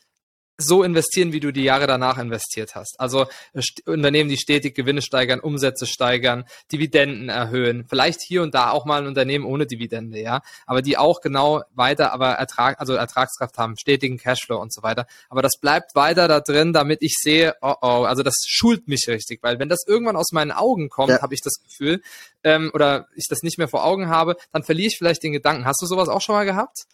so 0.58 0.84
investieren, 0.84 1.34
wie 1.34 1.40
du 1.40 1.52
die 1.52 1.64
Jahre 1.64 1.88
danach 1.88 2.18
investiert 2.18 2.76
hast. 2.76 3.00
Also 3.00 3.26
äh, 3.54 3.62
Unternehmen, 3.86 4.30
die 4.30 4.38
stetig 4.38 4.76
Gewinne 4.76 5.02
steigern, 5.02 5.40
Umsätze 5.40 5.86
steigern, 5.86 6.46
Dividenden 6.72 7.30
erhöhen, 7.30 7.86
vielleicht 7.88 8.22
hier 8.22 8.44
und 8.44 8.54
da 8.54 8.72
auch 8.72 8.86
mal 8.86 9.02
ein 9.02 9.08
Unternehmen 9.08 9.46
ohne 9.46 9.66
Dividende, 9.66 10.22
ja, 10.22 10.42
aber 10.66 10.82
die 10.82 10.98
auch 10.98 11.22
genau 11.22 11.64
weiter, 11.74 12.14
aber 12.14 12.34
Ertrag, 12.34 12.80
also 12.80 12.94
Ertragskraft 12.94 13.58
haben, 13.58 13.78
stetigen 13.78 14.18
Cashflow 14.18 14.60
und 14.60 14.74
so 14.74 14.84
weiter. 14.84 15.08
Aber 15.30 15.42
das 15.42 15.54
bleibt 15.60 15.96
weiter 15.96 16.28
da 16.28 16.40
drin, 16.40 16.74
damit 16.74 17.02
ich 17.02 17.16
sehe, 17.20 17.56
oh 17.62 17.76
oh, 17.82 18.04
also 18.04 18.24
das 18.24 18.36
schult 18.46 18.88
mich 18.88 19.06
richtig, 19.08 19.42
weil 19.42 19.60
wenn 19.60 19.70
das 19.70 19.84
irgendwann 19.88 20.16
aus 20.16 20.32
meinen 20.32 20.52
Augen 20.52 20.90
kommt, 20.90 21.10
ja. 21.10 21.22
habe 21.22 21.34
ich 21.34 21.42
das 21.42 21.56
Gefühl, 21.64 22.02
ähm, 22.44 22.72
oder 22.74 23.08
ich 23.16 23.28
das 23.28 23.42
nicht 23.42 23.58
mehr 23.58 23.68
vor 23.68 23.86
Augen 23.86 24.10
habe, 24.10 24.36
dann 24.52 24.64
verliere 24.64 24.88
ich 24.88 24.98
vielleicht 24.98 25.24
den 25.24 25.34
Gedanken. 25.34 25.66
Hast 25.66 25.82
du 25.82 25.86
sowas 25.86 26.10
auch 26.10 26.22
schon 26.22 26.36
mal 26.36 26.46
gehabt? 26.46 26.86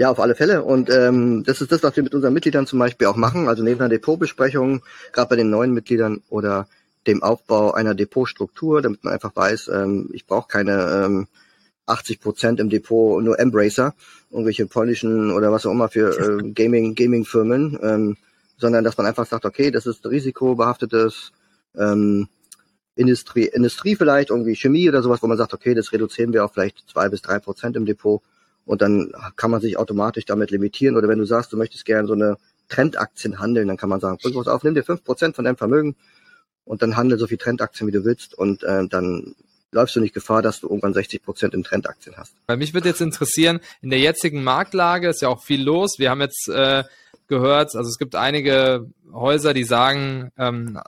Ja, 0.00 0.10
auf 0.10 0.18
alle 0.18 0.34
Fälle. 0.34 0.64
Und 0.64 0.88
ähm, 0.88 1.44
das 1.44 1.60
ist 1.60 1.72
das, 1.72 1.82
was 1.82 1.94
wir 1.94 2.02
mit 2.02 2.14
unseren 2.14 2.32
Mitgliedern 2.32 2.66
zum 2.66 2.78
Beispiel 2.78 3.06
auch 3.06 3.16
machen. 3.16 3.48
Also 3.48 3.62
neben 3.62 3.80
einer 3.80 3.90
Depotbesprechung, 3.90 4.80
gerade 5.12 5.28
bei 5.28 5.36
den 5.36 5.50
neuen 5.50 5.74
Mitgliedern 5.74 6.22
oder 6.30 6.68
dem 7.06 7.22
Aufbau 7.22 7.72
einer 7.72 7.94
Depotstruktur, 7.94 8.80
damit 8.80 9.04
man 9.04 9.12
einfach 9.12 9.36
weiß, 9.36 9.68
ähm, 9.68 10.08
ich 10.14 10.26
brauche 10.26 10.48
keine 10.48 11.04
ähm, 11.04 11.26
80 11.84 12.18
Prozent 12.18 12.60
im 12.60 12.70
Depot 12.70 13.22
nur 13.22 13.38
Embracer, 13.38 13.92
irgendwelche 14.30 14.64
polnischen 14.64 15.32
oder 15.32 15.52
was 15.52 15.66
auch 15.66 15.72
immer 15.72 15.90
für 15.90 16.18
äh, 16.18 16.50
Gaming 16.54 16.94
Gaming 16.94 17.26
Firmen, 17.26 17.78
ähm, 17.82 18.16
sondern 18.56 18.84
dass 18.84 18.96
man 18.96 19.06
einfach 19.06 19.26
sagt, 19.26 19.44
okay, 19.44 19.70
das 19.70 19.84
ist 19.84 20.06
risikobehaftetes 20.06 21.32
ähm, 21.76 22.26
Industrie, 22.94 23.50
Industrie 23.52 23.96
vielleicht, 23.96 24.30
irgendwie 24.30 24.56
Chemie 24.56 24.88
oder 24.88 25.02
sowas, 25.02 25.22
wo 25.22 25.26
man 25.26 25.36
sagt, 25.36 25.52
okay, 25.52 25.74
das 25.74 25.92
reduzieren 25.92 26.32
wir 26.32 26.46
auf 26.46 26.54
vielleicht 26.54 26.88
zwei 26.88 27.10
bis 27.10 27.20
drei 27.20 27.38
Prozent 27.38 27.76
im 27.76 27.84
Depot 27.84 28.22
und 28.70 28.82
dann 28.82 29.12
kann 29.34 29.50
man 29.50 29.60
sich 29.60 29.76
automatisch 29.78 30.26
damit 30.26 30.52
limitieren. 30.52 30.96
Oder 30.96 31.08
wenn 31.08 31.18
du 31.18 31.24
sagst, 31.24 31.52
du 31.52 31.56
möchtest 31.56 31.84
gerne 31.84 32.06
so 32.06 32.14
eine 32.14 32.36
Trendaktien 32.68 33.40
handeln, 33.40 33.66
dann 33.66 33.76
kann 33.76 33.88
man 33.88 33.98
sagen, 33.98 34.16
was 34.22 34.46
auf, 34.46 34.62
nimm 34.62 34.76
dir 34.76 34.84
fünf 34.84 35.02
Prozent 35.02 35.34
von 35.34 35.44
deinem 35.44 35.56
Vermögen 35.56 35.96
und 36.64 36.80
dann 36.80 36.96
handel 36.96 37.18
so 37.18 37.26
viel 37.26 37.36
Trendaktien, 37.36 37.88
wie 37.88 37.92
du 37.92 38.04
willst 38.04 38.32
und 38.32 38.62
äh, 38.62 38.86
dann 38.86 39.34
läufst 39.72 39.96
du 39.96 40.00
nicht 40.00 40.14
Gefahr, 40.14 40.40
dass 40.40 40.60
du 40.60 40.68
irgendwann 40.68 40.94
60 40.94 41.20
Prozent 41.20 41.54
in 41.54 41.64
Trendaktien 41.64 42.16
hast. 42.16 42.32
Bei 42.46 42.56
mich 42.56 42.72
würde 42.72 42.88
jetzt 42.88 43.00
interessieren, 43.00 43.58
in 43.82 43.90
der 43.90 43.98
jetzigen 43.98 44.44
Marktlage 44.44 45.08
ist 45.08 45.20
ja 45.20 45.30
auch 45.30 45.42
viel 45.42 45.64
los. 45.64 45.98
Wir 45.98 46.10
haben 46.10 46.20
jetzt 46.20 46.48
äh, 46.48 46.84
gehört, 47.26 47.74
also 47.74 47.88
es 47.88 47.98
gibt 47.98 48.14
einige 48.14 48.86
Häuser, 49.12 49.52
die 49.52 49.64
sagen, 49.64 50.30
ähm, 50.38 50.78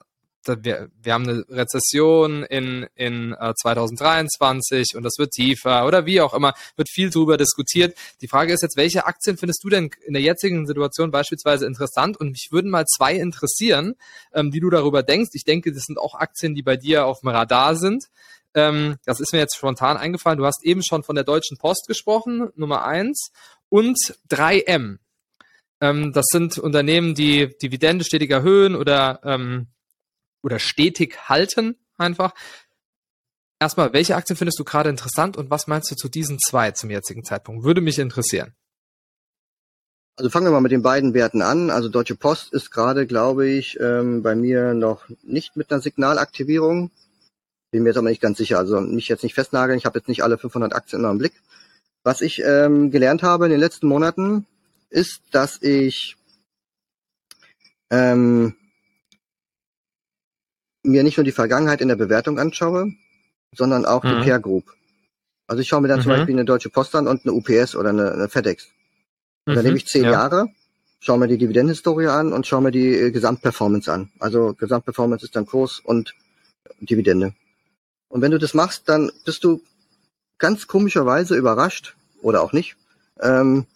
wir, 0.46 0.90
wir 1.00 1.12
haben 1.12 1.28
eine 1.28 1.44
Rezession 1.48 2.42
in, 2.44 2.86
in 2.94 3.32
äh, 3.32 3.54
2023 3.54 4.96
und 4.96 5.02
das 5.02 5.14
wird 5.18 5.32
tiefer 5.32 5.86
oder 5.86 6.06
wie 6.06 6.20
auch 6.20 6.34
immer, 6.34 6.54
wird 6.76 6.88
viel 6.90 7.10
drüber 7.10 7.36
diskutiert. 7.36 7.96
Die 8.20 8.28
Frage 8.28 8.52
ist 8.52 8.62
jetzt, 8.62 8.76
welche 8.76 9.06
Aktien 9.06 9.36
findest 9.36 9.62
du 9.64 9.68
denn 9.68 9.90
in 10.06 10.14
der 10.14 10.22
jetzigen 10.22 10.66
Situation 10.66 11.10
beispielsweise 11.10 11.66
interessant? 11.66 12.16
Und 12.16 12.30
mich 12.30 12.48
würden 12.50 12.70
mal 12.70 12.86
zwei 12.86 13.14
interessieren, 13.14 13.94
ähm, 14.32 14.52
wie 14.52 14.60
du 14.60 14.70
darüber 14.70 15.02
denkst. 15.02 15.30
Ich 15.34 15.44
denke, 15.44 15.72
das 15.72 15.84
sind 15.84 15.98
auch 15.98 16.14
Aktien, 16.14 16.54
die 16.54 16.62
bei 16.62 16.76
dir 16.76 17.06
auf 17.06 17.20
dem 17.20 17.28
Radar 17.28 17.76
sind. 17.76 18.04
Ähm, 18.54 18.96
das 19.04 19.20
ist 19.20 19.32
mir 19.32 19.38
jetzt 19.38 19.56
spontan 19.56 19.96
eingefallen. 19.96 20.38
Du 20.38 20.46
hast 20.46 20.64
eben 20.64 20.82
schon 20.82 21.02
von 21.02 21.14
der 21.14 21.24
Deutschen 21.24 21.56
Post 21.56 21.86
gesprochen, 21.86 22.50
Nummer 22.54 22.84
eins, 22.84 23.30
und 23.68 23.98
3M. 24.30 24.98
Ähm, 25.80 26.12
das 26.12 26.26
sind 26.30 26.58
Unternehmen, 26.58 27.14
die 27.14 27.56
Dividende 27.62 28.04
stetig 28.04 28.30
erhöhen 28.30 28.76
oder 28.76 29.20
ähm, 29.24 29.68
oder 30.42 30.58
stetig 30.58 31.28
halten 31.28 31.76
einfach. 31.96 32.34
Erstmal, 33.60 33.92
welche 33.92 34.16
Aktien 34.16 34.36
findest 34.36 34.58
du 34.58 34.64
gerade 34.64 34.90
interessant 34.90 35.36
und 35.36 35.50
was 35.50 35.68
meinst 35.68 35.90
du 35.90 35.94
zu 35.94 36.08
diesen 36.08 36.38
zwei 36.40 36.72
zum 36.72 36.90
jetzigen 36.90 37.24
Zeitpunkt? 37.24 37.64
Würde 37.64 37.80
mich 37.80 37.98
interessieren. 37.98 38.54
Also 40.16 40.30
fangen 40.30 40.46
wir 40.46 40.50
mal 40.50 40.60
mit 40.60 40.72
den 40.72 40.82
beiden 40.82 41.14
Werten 41.14 41.42
an. 41.42 41.70
Also 41.70 41.88
Deutsche 41.88 42.16
Post 42.16 42.52
ist 42.52 42.70
gerade, 42.70 43.06
glaube 43.06 43.48
ich, 43.48 43.78
ähm, 43.80 44.22
bei 44.22 44.34
mir 44.34 44.74
noch 44.74 45.08
nicht 45.22 45.56
mit 45.56 45.72
einer 45.72 45.80
Signalaktivierung. 45.80 46.90
Bin 47.70 47.82
mir 47.84 47.90
jetzt 47.90 47.96
aber 47.96 48.10
nicht 48.10 48.20
ganz 48.20 48.36
sicher. 48.36 48.58
Also 48.58 48.80
mich 48.80 49.08
jetzt 49.08 49.22
nicht 49.22 49.34
festnageln. 49.34 49.78
Ich 49.78 49.86
habe 49.86 49.98
jetzt 49.98 50.08
nicht 50.08 50.22
alle 50.22 50.38
500 50.38 50.74
Aktien 50.74 51.00
immer 51.00 51.10
im 51.10 51.18
Blick. 51.18 51.32
Was 52.02 52.20
ich 52.20 52.42
ähm, 52.44 52.90
gelernt 52.90 53.22
habe 53.22 53.46
in 53.46 53.52
den 53.52 53.60
letzten 53.60 53.86
Monaten, 53.86 54.46
ist, 54.90 55.22
dass 55.30 55.62
ich 55.62 56.16
ähm, 57.90 58.56
mir 60.82 61.02
nicht 61.02 61.16
nur 61.16 61.24
die 61.24 61.32
Vergangenheit 61.32 61.80
in 61.80 61.88
der 61.88 61.96
Bewertung 61.96 62.38
anschaue, 62.38 62.92
sondern 63.54 63.84
auch 63.84 64.02
mhm. 64.02 64.08
die 64.08 64.24
Peer 64.24 64.40
Group. 64.40 64.72
Also 65.46 65.60
ich 65.60 65.68
schaue 65.68 65.80
mir 65.80 65.88
dann 65.88 65.98
mhm. 65.98 66.04
zum 66.04 66.12
Beispiel 66.12 66.34
eine 66.34 66.44
Deutsche 66.44 66.70
Post 66.70 66.94
an 66.94 67.06
und 67.06 67.24
eine 67.24 67.32
UPS 67.32 67.76
oder 67.76 67.90
eine, 67.90 68.12
eine 68.12 68.28
FedEx. 68.28 68.68
Und 69.46 69.52
mhm. 69.52 69.56
dann 69.56 69.64
nehme 69.64 69.76
ich 69.76 69.86
zehn 69.86 70.04
ja. 70.04 70.12
Jahre, 70.12 70.48
schaue 71.00 71.18
mir 71.18 71.28
die 71.28 71.38
Dividendenhistorie 71.38 72.06
an 72.06 72.32
und 72.32 72.46
schaue 72.46 72.62
mir 72.62 72.70
die 72.70 72.94
äh, 72.94 73.10
Gesamtperformance 73.10 73.92
an. 73.92 74.10
Also 74.18 74.54
Gesamtperformance 74.54 75.24
ist 75.24 75.36
dann 75.36 75.46
Kurs 75.46 75.80
und 75.80 76.14
Dividende. 76.80 77.34
Und 78.08 78.20
wenn 78.20 78.30
du 78.30 78.38
das 78.38 78.54
machst, 78.54 78.88
dann 78.88 79.10
bist 79.24 79.44
du 79.44 79.62
ganz 80.38 80.66
komischerweise 80.66 81.36
überrascht, 81.36 81.94
oder 82.22 82.42
auch 82.42 82.52
nicht, 82.52 82.76
ähm, 83.20 83.66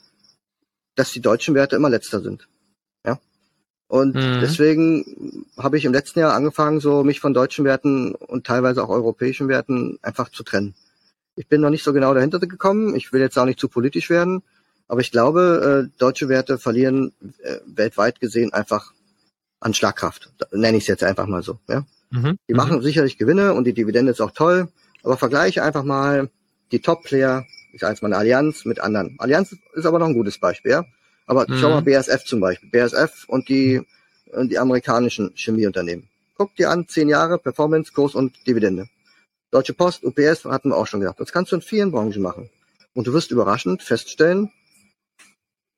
dass 0.95 1.13
die 1.13 1.21
deutschen 1.21 1.55
Werte 1.55 1.77
immer 1.77 1.91
letzter 1.91 2.21
sind. 2.21 2.49
Und 3.89 4.17
mhm. 4.17 4.41
deswegen 4.41 5.47
habe 5.57 5.79
ich 5.79 5.85
im 5.85 5.93
letzten 5.93 6.19
Jahr 6.19 6.35
angefangen, 6.35 6.81
so 6.81 7.05
mich 7.05 7.21
von 7.21 7.35
deutschen 7.35 7.65
Werten 7.65 8.15
und 8.15 8.47
teilweise 8.47 8.83
auch 8.83 8.89
europäischen 8.89 9.49
Werten 9.49 9.99
einfach 10.03 10.31
zu 10.31 10.43
trennen. 10.43 10.75
Ich 11.37 11.47
bin 11.47 11.61
noch 11.61 11.71
nicht 11.71 11.85
so 11.85 11.93
genau 11.93 12.13
dahinter 12.13 12.39
gekommen. 12.41 12.97
Ich 12.97 13.13
will 13.13 13.21
jetzt 13.21 13.39
auch 13.39 13.45
nicht 13.45 13.61
zu 13.61 13.69
politisch 13.69 14.11
werden, 14.11 14.43
aber 14.89 15.01
ich 15.01 15.13
glaube, 15.13 15.87
äh, 15.87 15.99
deutsche 15.99 16.29
Werte 16.29 16.59
verlieren 16.59 17.13
äh, 17.43 17.59
weltweit 17.67 18.21
gesehen 18.21 18.53
einfach 18.53 18.93
an 19.61 19.75
Schlagkraft. 19.75 20.31
Nenne 20.53 20.77
ich 20.77 20.85
es 20.85 20.89
jetzt 20.89 21.05
einfach 21.05 21.27
mal 21.27 21.43
so. 21.43 21.59
Ja? 21.69 21.85
Mhm. 22.11 22.39
Die 22.49 22.53
mhm. 22.53 22.57
machen 22.57 22.83
sicherlich 22.83 23.19
Gewinne 23.19 23.55
und 23.55 23.65
die 23.65 23.73
Dividende 23.73 24.13
ist 24.13 24.21
auch 24.21 24.33
toll, 24.33 24.69
aber 25.03 25.17
vergleiche 25.17 25.63
einfach 25.63 25.85
mal 25.85 26.31
die 26.73 26.81
Top-Player, 26.81 27.45
ich 27.73 27.81
sage 27.81 27.93
jetzt 27.93 28.03
mal 28.03 28.09
eine 28.09 28.17
Allianz 28.17 28.65
mit 28.65 28.81
anderen. 28.81 29.17
Allianz 29.19 29.55
ist 29.75 29.87
aber 29.87 29.99
noch 29.99 30.09
ein 30.09 30.15
gutes 30.15 30.39
Beispiel. 30.39 30.73
Ja? 30.73 30.85
Aber 31.27 31.47
mhm. 31.49 31.59
schau 31.59 31.71
mal 31.71 31.83
BASF 31.83 32.25
zum 32.25 32.41
Beispiel. 32.41 32.71
BASF 32.71 33.25
und 33.29 33.49
die, 33.49 33.83
und 34.33 34.51
die 34.51 34.59
amerikanischen 34.59 35.33
Chemieunternehmen. 35.35 36.09
Guck 36.37 36.55
dir 36.57 36.71
an, 36.71 36.89
zehn 36.89 37.09
Jahre 37.09 37.39
Performance, 37.39 37.93
Kurs 37.93 38.15
und 38.15 38.47
Dividende. 38.47 38.89
Deutsche 39.51 39.75
Post, 39.75 40.05
UPS 40.05 40.45
hatten 40.45 40.71
wir 40.71 40.77
auch 40.77 40.87
schon 40.87 41.01
gedacht. 41.01 41.19
Das 41.21 41.33
kannst 41.33 41.53
du 41.53 41.57
in 41.57 41.63
vielen 41.63 41.91
Branchen 41.91 42.21
machen. 42.21 42.51
Und 42.95 43.07
du 43.07 43.13
wirst 43.13 43.31
überraschend 43.31 43.83
feststellen, 43.83 44.51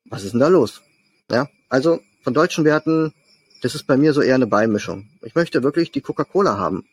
was 0.05 0.24
ist 0.24 0.32
denn 0.32 0.40
da 0.40 0.49
los? 0.49 0.82
Ja, 1.30 1.49
also 1.68 2.01
von 2.22 2.34
deutschen 2.34 2.64
Werten 2.64 3.12
das 3.61 3.74
ist 3.74 3.86
bei 3.86 3.96
mir 3.96 4.12
so 4.12 4.20
eher 4.20 4.36
eine 4.36 4.46
Beimischung. 4.46 5.09
Ich 5.22 5.34
möchte 5.34 5.62
wirklich 5.62 5.90
die 5.90 6.01
Coca-Cola 6.01 6.59
haben 6.59 6.86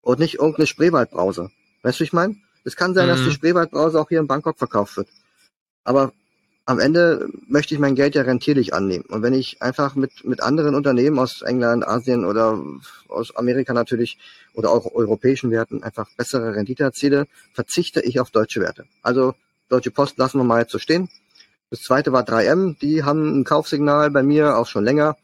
und 0.00 0.18
nicht 0.18 0.34
irgendeine 0.34 0.66
Spreewaldbrause. 0.66 1.50
Weißt 1.82 2.00
du, 2.00 2.04
ich 2.04 2.12
meine? 2.12 2.36
Es 2.64 2.76
kann 2.76 2.94
sein, 2.94 3.06
mhm. 3.06 3.10
dass 3.10 3.24
die 3.24 3.30
Spreewaldbrause 3.30 4.00
auch 4.00 4.08
hier 4.08 4.20
in 4.20 4.26
Bangkok 4.26 4.58
verkauft 4.58 4.96
wird. 4.96 5.08
Aber 5.84 6.12
am 6.68 6.80
Ende 6.80 7.30
möchte 7.46 7.72
ich 7.72 7.80
mein 7.80 7.94
Geld 7.94 8.14
ja 8.14 8.20
rentierlich 8.20 8.74
annehmen. 8.74 9.06
Und 9.08 9.22
wenn 9.22 9.32
ich 9.32 9.62
einfach 9.62 9.94
mit, 9.94 10.26
mit 10.26 10.42
anderen 10.42 10.74
Unternehmen 10.74 11.18
aus 11.18 11.40
England, 11.40 11.88
Asien 11.88 12.26
oder 12.26 12.62
aus 13.08 13.34
Amerika 13.34 13.72
natürlich 13.72 14.18
oder 14.52 14.70
auch 14.70 14.94
europäischen 14.94 15.50
Werten 15.50 15.82
einfach 15.82 16.10
bessere 16.18 16.54
Rendite 16.54 16.82
erziele, 16.82 17.26
verzichte 17.54 18.02
ich 18.02 18.20
auf 18.20 18.30
deutsche 18.30 18.60
Werte. 18.60 18.84
Also 19.02 19.34
Deutsche 19.70 19.90
Post 19.90 20.18
lassen 20.18 20.40
wir 20.40 20.44
mal 20.44 20.60
jetzt 20.60 20.72
so 20.72 20.78
stehen. 20.78 21.08
Das 21.70 21.80
zweite 21.80 22.12
war 22.12 22.22
3M, 22.22 22.78
die 22.78 23.02
haben 23.02 23.40
ein 23.40 23.44
Kaufsignal 23.44 24.10
bei 24.10 24.22
mir 24.22 24.58
auch 24.58 24.66
schon 24.66 24.84
länger, 24.84 25.16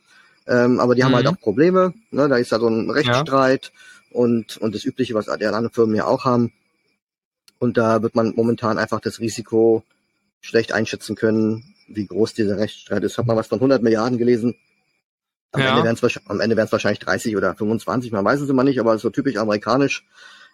ähm, 0.46 0.80
aber 0.80 0.94
die 0.94 1.02
mhm. 1.02 1.06
haben 1.06 1.14
halt 1.16 1.26
mhm. 1.26 1.32
auch 1.32 1.40
Probleme. 1.40 1.92
Ne? 2.10 2.26
Da 2.26 2.36
ist 2.36 2.52
ja 2.52 2.58
so 2.58 2.68
ein 2.68 2.88
Rechtsstreit 2.88 3.70
ja. 3.74 4.18
und, 4.18 4.56
und 4.56 4.74
das 4.74 4.86
Übliche, 4.86 5.12
was 5.12 5.26
die 5.26 5.44
anderen 5.44 5.68
Firmen 5.68 5.94
ja 5.94 6.06
auch 6.06 6.24
haben. 6.24 6.52
Und 7.58 7.76
da 7.76 8.00
wird 8.02 8.14
man 8.14 8.32
momentan 8.34 8.78
einfach 8.78 9.00
das 9.00 9.20
Risiko 9.20 9.84
schlecht 10.44 10.72
einschätzen 10.72 11.16
können, 11.16 11.74
wie 11.88 12.06
groß 12.06 12.34
dieser 12.34 12.58
Rechtsstreit 12.58 13.02
ist. 13.02 13.16
Hat 13.16 13.26
man 13.26 13.36
was 13.36 13.46
von 13.46 13.58
100 13.58 13.82
Milliarden 13.82 14.18
gelesen. 14.18 14.56
Am 15.52 15.60
ja. 15.60 15.68
Ende 15.68 15.84
wären 16.56 16.66
es 16.66 16.72
wahrscheinlich 16.72 16.98
30 16.98 17.36
oder 17.36 17.54
25, 17.54 18.12
man 18.12 18.24
weiß 18.24 18.40
es 18.40 18.50
immer 18.50 18.64
nicht, 18.64 18.78
aber 18.80 18.98
so 18.98 19.08
typisch 19.10 19.36
amerikanisch. 19.36 20.04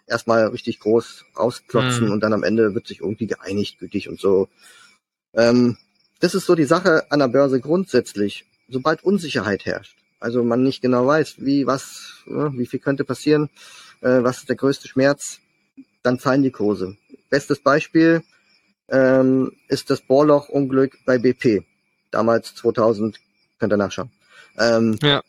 Erstmal 0.07 0.47
richtig 0.47 0.79
groß 0.79 1.25
rausklotzen 1.37 2.05
mhm. 2.05 2.11
und 2.11 2.21
dann 2.21 2.33
am 2.33 2.43
Ende 2.43 2.73
wird 2.73 2.87
sich 2.87 3.01
irgendwie 3.01 3.27
geeinigt, 3.27 3.79
gütig 3.79 4.09
und 4.09 4.19
so. 4.19 4.47
Ähm, 5.33 5.77
das 6.19 6.35
ist 6.35 6.45
so 6.45 6.55
die 6.55 6.65
Sache 6.65 7.11
an 7.11 7.19
der 7.19 7.27
Börse 7.27 7.59
grundsätzlich. 7.59 8.45
Sobald 8.69 9.03
Unsicherheit 9.03 9.65
herrscht, 9.65 9.97
also 10.19 10.43
man 10.43 10.63
nicht 10.63 10.81
genau 10.81 11.05
weiß, 11.05 11.35
wie, 11.39 11.67
was, 11.67 12.23
ne, 12.25 12.51
wie 12.55 12.65
viel 12.65 12.79
könnte 12.79 13.03
passieren, 13.03 13.49
äh, 14.01 14.23
was 14.23 14.39
ist 14.39 14.49
der 14.49 14.55
größte 14.55 14.87
Schmerz, 14.87 15.39
dann 16.03 16.19
fallen 16.19 16.43
die 16.43 16.51
Kurse. 16.51 16.95
Bestes 17.29 17.59
Beispiel 17.59 18.23
ähm, 18.91 19.53
ist 19.67 19.89
das 19.89 20.01
Bohrloch-Unglück 20.01 20.99
bei 21.05 21.17
BP. 21.17 21.63
Damals 22.11 22.53
2000, 22.55 23.19
könnt 23.59 23.73
ihr 23.73 23.77
nachschauen. 23.77 24.11
Ähm, 24.59 24.97
ja. 25.01 25.23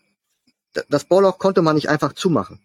Das 0.89 1.05
Bohrloch 1.05 1.39
konnte 1.39 1.63
man 1.63 1.77
nicht 1.77 1.89
einfach 1.89 2.13
zumachen. 2.13 2.59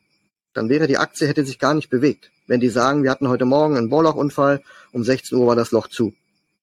Dann 0.54 0.70
wäre 0.70 0.88
die 0.88 0.98
Aktie, 0.98 1.28
hätte 1.28 1.46
sich 1.46 1.60
gar 1.60 1.74
nicht 1.74 1.90
bewegt. 1.90 2.32
Wenn 2.48 2.60
die 2.60 2.70
sagen, 2.70 3.04
wir 3.04 3.12
hatten 3.12 3.28
heute 3.28 3.46
Morgen 3.46 3.78
einen 3.78 3.90
Bohrlochunfall, 3.90 4.64
um 4.92 5.04
16 5.04 5.38
Uhr 5.38 5.48
war 5.48 5.56
das 5.56 5.72
Loch 5.72 5.88
zu. 5.88 6.14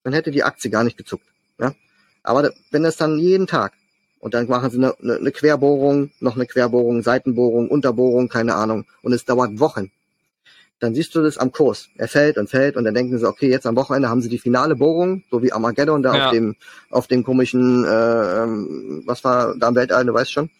Dann 0.02 0.14
hätte 0.14 0.30
die 0.30 0.42
Aktie 0.42 0.70
gar 0.70 0.82
nicht 0.82 0.96
gezuckt. 0.96 1.26
Ja? 1.60 1.74
Aber 2.22 2.50
wenn 2.70 2.82
das 2.82 2.96
dann 2.96 3.18
jeden 3.18 3.46
Tag 3.46 3.74
und 4.18 4.34
dann 4.34 4.48
machen 4.48 4.70
sie 4.70 4.78
eine, 4.78 4.96
eine 5.00 5.30
Querbohrung, 5.30 6.10
noch 6.18 6.34
eine 6.34 6.46
Querbohrung, 6.46 7.02
Seitenbohrung, 7.02 7.68
Unterbohrung, 7.68 8.28
keine 8.28 8.54
Ahnung, 8.54 8.86
und 9.02 9.12
es 9.12 9.26
dauert 9.26 9.60
Wochen, 9.60 9.92
dann 10.84 10.94
siehst 10.94 11.14
du 11.14 11.22
das 11.22 11.38
am 11.38 11.50
Kurs. 11.50 11.88
Er 11.96 12.08
fällt 12.08 12.36
und 12.38 12.50
fällt 12.50 12.76
und 12.76 12.84
dann 12.84 12.94
denken 12.94 13.18
sie, 13.18 13.26
okay, 13.26 13.50
jetzt 13.50 13.66
am 13.66 13.74
Wochenende 13.76 14.08
haben 14.08 14.20
sie 14.20 14.28
die 14.28 14.38
finale 14.38 14.76
Bohrung, 14.76 15.24
so 15.30 15.42
wie 15.42 15.52
Armageddon 15.52 16.02
da 16.02 16.14
ja. 16.14 16.26
auf 16.26 16.32
dem 16.32 16.56
auf 16.90 17.06
dem 17.06 17.24
komischen, 17.24 17.84
äh, 17.84 18.42
ähm, 18.42 19.02
was 19.06 19.24
war 19.24 19.56
da 19.56 19.68
im 19.68 19.74
Weltall, 19.74 20.04
du 20.04 20.14
weißt 20.14 20.30
schon. 20.30 20.50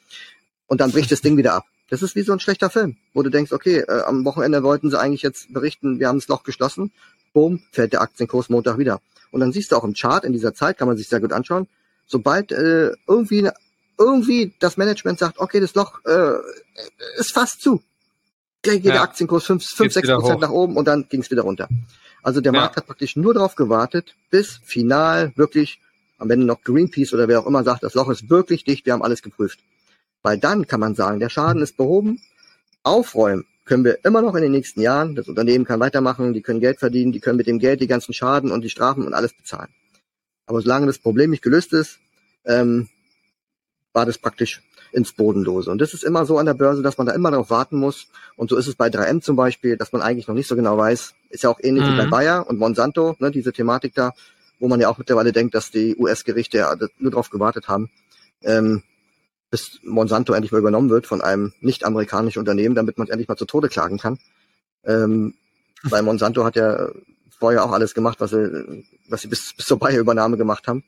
Und 0.67 0.81
dann 0.81 0.93
bricht 0.93 1.13
das 1.13 1.21
Ding 1.21 1.37
wieder 1.37 1.55
ab. 1.55 1.65
Das 1.91 2.03
ist 2.03 2.17
wie 2.17 2.23
so 2.23 2.33
ein 2.33 2.41
schlechter 2.41 2.71
Film, 2.71 2.97
wo 3.13 3.23
du 3.23 3.31
denkst, 3.31 3.53
okay, 3.53 3.81
äh, 3.81 4.03
am 4.03 4.25
Wochenende 4.25 4.63
wollten 4.63 4.91
sie 4.91 4.99
eigentlich 4.99 5.23
jetzt 5.23 5.53
berichten, 5.53 6.01
wir 6.01 6.09
haben 6.09 6.19
das 6.19 6.29
Loch 6.29 6.43
geschlossen. 6.43 6.91
Boom, 7.35 7.63
fällt 7.71 7.93
der 7.93 8.01
Aktienkurs 8.01 8.49
Montag 8.49 8.79
wieder. 8.79 9.01
Und 9.31 9.41
dann 9.41 9.53
siehst 9.53 9.73
du 9.73 9.77
auch 9.77 9.85
im 9.85 9.95
Chart 9.95 10.25
in 10.25 10.33
dieser 10.33 10.55
Zeit, 10.55 10.79
kann 10.79 10.89
man 10.89 10.97
sich 10.97 11.09
sehr 11.09 11.21
gut 11.21 11.33
anschauen, 11.33 11.67
sobald 12.07 12.53
äh, 12.53 12.93
irgendwie 13.07 13.49
irgendwie 13.99 14.55
das 14.59 14.77
Management 14.77 15.19
sagt, 15.19 15.39
okay, 15.39 15.61
das 15.61 15.75
Loch 15.75 16.01
äh, 16.05 16.33
ist 17.19 17.33
fast 17.33 17.61
zu, 17.61 17.83
gleich 18.65 18.77
geht 18.77 18.87
ja. 18.87 18.93
der 18.95 19.03
Aktienkurs 19.03 19.45
5, 19.45 19.65
5 19.65 19.93
6 19.93 20.09
Prozent 20.09 20.41
nach 20.41 20.51
oben 20.51 20.77
und 20.77 20.87
dann 20.87 21.07
ging 21.09 21.21
es 21.21 21.31
wieder 21.31 21.43
runter. 21.43 21.69
Also 22.23 22.41
der 22.41 22.53
ja. 22.53 22.61
Markt 22.61 22.77
hat 22.77 22.87
praktisch 22.87 23.17
nur 23.17 23.35
darauf 23.35 23.55
gewartet, 23.55 24.17
bis 24.31 24.61
final 24.65 25.33
wirklich, 25.37 25.81
am 26.19 26.31
Ende 26.31 26.47
noch 26.47 26.63
Greenpeace 26.63 27.13
oder 27.13 27.29
wer 27.29 27.41
auch 27.41 27.47
immer 27.47 27.63
sagt, 27.63 27.83
das 27.83 27.95
Loch 27.95 28.09
ist 28.09 28.31
wirklich 28.31 28.65
dicht, 28.65 28.87
wir 28.87 28.95
haben 28.95 29.03
alles 29.03 29.23
geprüft. 29.23 29.61
Weil 30.23 30.39
dann 30.39 30.67
kann 30.67 30.81
man 30.81 30.95
sagen, 30.95 31.21
der 31.21 31.29
Schaden 31.29 31.63
ist 31.63 31.77
behoben, 31.77 32.21
aufräumen 32.83 33.45
können 33.65 33.85
wir 33.85 34.05
immer 34.05 34.23
noch 34.23 34.35
in 34.35 34.43
den 34.43 34.53
nächsten 34.53 34.81
Jahren. 34.81 35.15
Das 35.15 35.29
Unternehmen 35.29 35.65
kann 35.65 35.81
weitermachen, 35.81 36.35
die 36.35 36.43
können 36.43 36.61
Geld 36.61 36.79
verdienen, 36.79 37.13
die 37.13 37.21
können 37.21 37.37
mit 37.37 37.47
dem 37.47 37.59
Geld 37.59 37.81
die 37.81 37.87
ganzen 37.87 38.13
Schaden 38.13 38.51
und 38.51 38.63
die 38.63 38.71
Strafen 38.71 39.07
und 39.07 39.15
alles 39.15 39.33
bezahlen. 39.33 39.69
Aber 40.47 40.61
solange 40.61 40.87
das 40.87 40.99
Problem 40.99 41.31
nicht 41.31 41.43
gelöst 41.43 41.73
ist, 41.73 41.99
ähm, 42.45 42.89
war 43.95 44.05
das 44.05 44.19
praktisch 44.19 44.63
ins 44.93 45.13
Bodenlose. 45.13 45.71
Und 45.71 45.81
das 45.81 45.95
ist 45.95 46.05
immer 46.05 46.27
so 46.27 46.39
an 46.39 46.47
der 46.47 46.55
Börse, 46.55 46.83
dass 46.83 46.99
man 46.99 47.07
da 47.07 47.15
immer 47.15 47.31
darauf 47.31 47.51
warten 47.51 47.79
muss. 47.79 48.07
Und 48.37 48.51
so 48.51 48.57
ist 48.57 48.69
es 48.69 48.77
bei 48.77 48.89
3M 48.89 49.23
zum 49.23 49.37
Beispiel, 49.37 49.77
dass 49.77 49.93
man 49.93 50.03
eigentlich 50.03 50.29
noch 50.29 50.35
nicht 50.35 50.47
so 50.47 50.55
genau 50.55 50.77
weiß. 50.77 51.15
Ist 51.31 51.43
ja 51.43 51.51
auch 51.51 51.59
ähnlich 51.61 51.85
mhm. 51.85 51.93
wie 51.93 51.97
bei 51.97 52.07
mhm. 52.07 52.11
Bayer 52.11 52.47
und 52.47 52.59
Monsanto, 52.59 53.17
ne, 53.19 53.31
diese 53.31 53.53
Thematik 53.53 53.95
da, 53.95 54.13
wo 54.59 54.69
man 54.69 54.81
ja 54.81 54.89
auch 54.89 54.99
mittlerweile 54.99 55.33
denkt, 55.33 55.55
dass 55.55 55.71
die 55.71 55.97
US-Gerichte 55.97 56.59
ja 56.59 56.75
nur 56.99 57.11
darauf 57.11 57.31
gewartet 57.31 57.67
haben, 57.69 57.91
ähm, 58.43 58.83
bis 59.51 59.81
Monsanto 59.83 60.33
endlich 60.33 60.53
mal 60.53 60.59
übernommen 60.59 60.91
wird 60.91 61.07
von 61.07 61.21
einem 61.21 61.53
nicht-amerikanischen 61.61 62.39
Unternehmen, 62.39 62.75
damit 62.75 62.99
man 62.99 63.07
es 63.07 63.11
endlich 63.11 63.29
mal 63.29 63.37
zu 63.37 63.47
Tode 63.47 63.69
klagen 63.69 63.99
kann. 63.99 64.19
Ähm, 64.85 65.35
weil 65.83 66.03
Monsanto 66.03 66.45
hat 66.45 66.57
ja 66.57 66.89
vorher 67.39 67.65
auch 67.65 67.73
alles 67.73 67.95
gemacht, 67.95 68.21
was 68.21 68.31
sie, 68.31 68.85
was 69.09 69.23
sie 69.23 69.29
bis, 69.29 69.55
bis 69.55 69.67
zur 69.67 69.79
Bayer-Übernahme 69.79 70.37
gemacht 70.37 70.69
haben. 70.69 70.85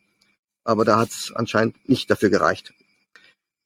Aber 0.65 0.85
da 0.85 0.99
hat 0.99 1.11
es 1.11 1.33
anscheinend 1.35 1.89
nicht 1.89 2.11
dafür 2.11 2.31
gereicht. 2.31 2.73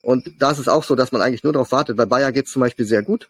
Und 0.02 0.32
da 0.38 0.50
ist 0.50 0.58
es 0.58 0.68
auch 0.68 0.84
so, 0.84 0.94
dass 0.94 1.12
man 1.12 1.20
eigentlich 1.20 1.44
nur 1.44 1.52
darauf 1.52 1.72
wartet. 1.72 1.96
Bei 1.96 2.06
Bayer 2.06 2.32
geht 2.32 2.46
es 2.46 2.52
zum 2.52 2.60
Beispiel 2.60 2.86
sehr 2.86 3.02
gut 3.02 3.28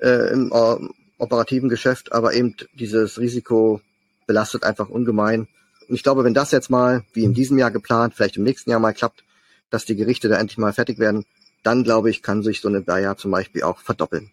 äh, 0.00 0.32
im 0.32 0.52
äh, 0.52 0.76
operativen 1.18 1.68
Geschäft, 1.68 2.12
aber 2.12 2.34
eben 2.34 2.54
dieses 2.74 3.18
Risiko 3.18 3.80
belastet 4.26 4.64
einfach 4.64 4.88
ungemein. 4.88 5.48
Und 5.88 5.94
ich 5.94 6.02
glaube, 6.02 6.24
wenn 6.24 6.34
das 6.34 6.50
jetzt 6.50 6.70
mal, 6.70 7.04
wie 7.12 7.24
in 7.24 7.34
diesem 7.34 7.58
Jahr 7.58 7.70
geplant, 7.70 8.14
vielleicht 8.14 8.36
im 8.36 8.44
nächsten 8.44 8.70
Jahr 8.70 8.80
mal 8.80 8.92
klappt, 8.92 9.24
dass 9.70 9.84
die 9.84 9.96
Gerichte 9.96 10.28
da 10.28 10.36
endlich 10.36 10.58
mal 10.58 10.72
fertig 10.72 10.98
werden, 10.98 11.24
dann 11.62 11.84
glaube 11.84 12.10
ich, 12.10 12.22
kann 12.22 12.42
sich 12.42 12.60
so 12.60 12.68
eine 12.68 12.80
Bayer 12.80 13.16
zum 13.16 13.30
Beispiel 13.30 13.62
auch 13.62 13.78
verdoppeln. 13.78 14.30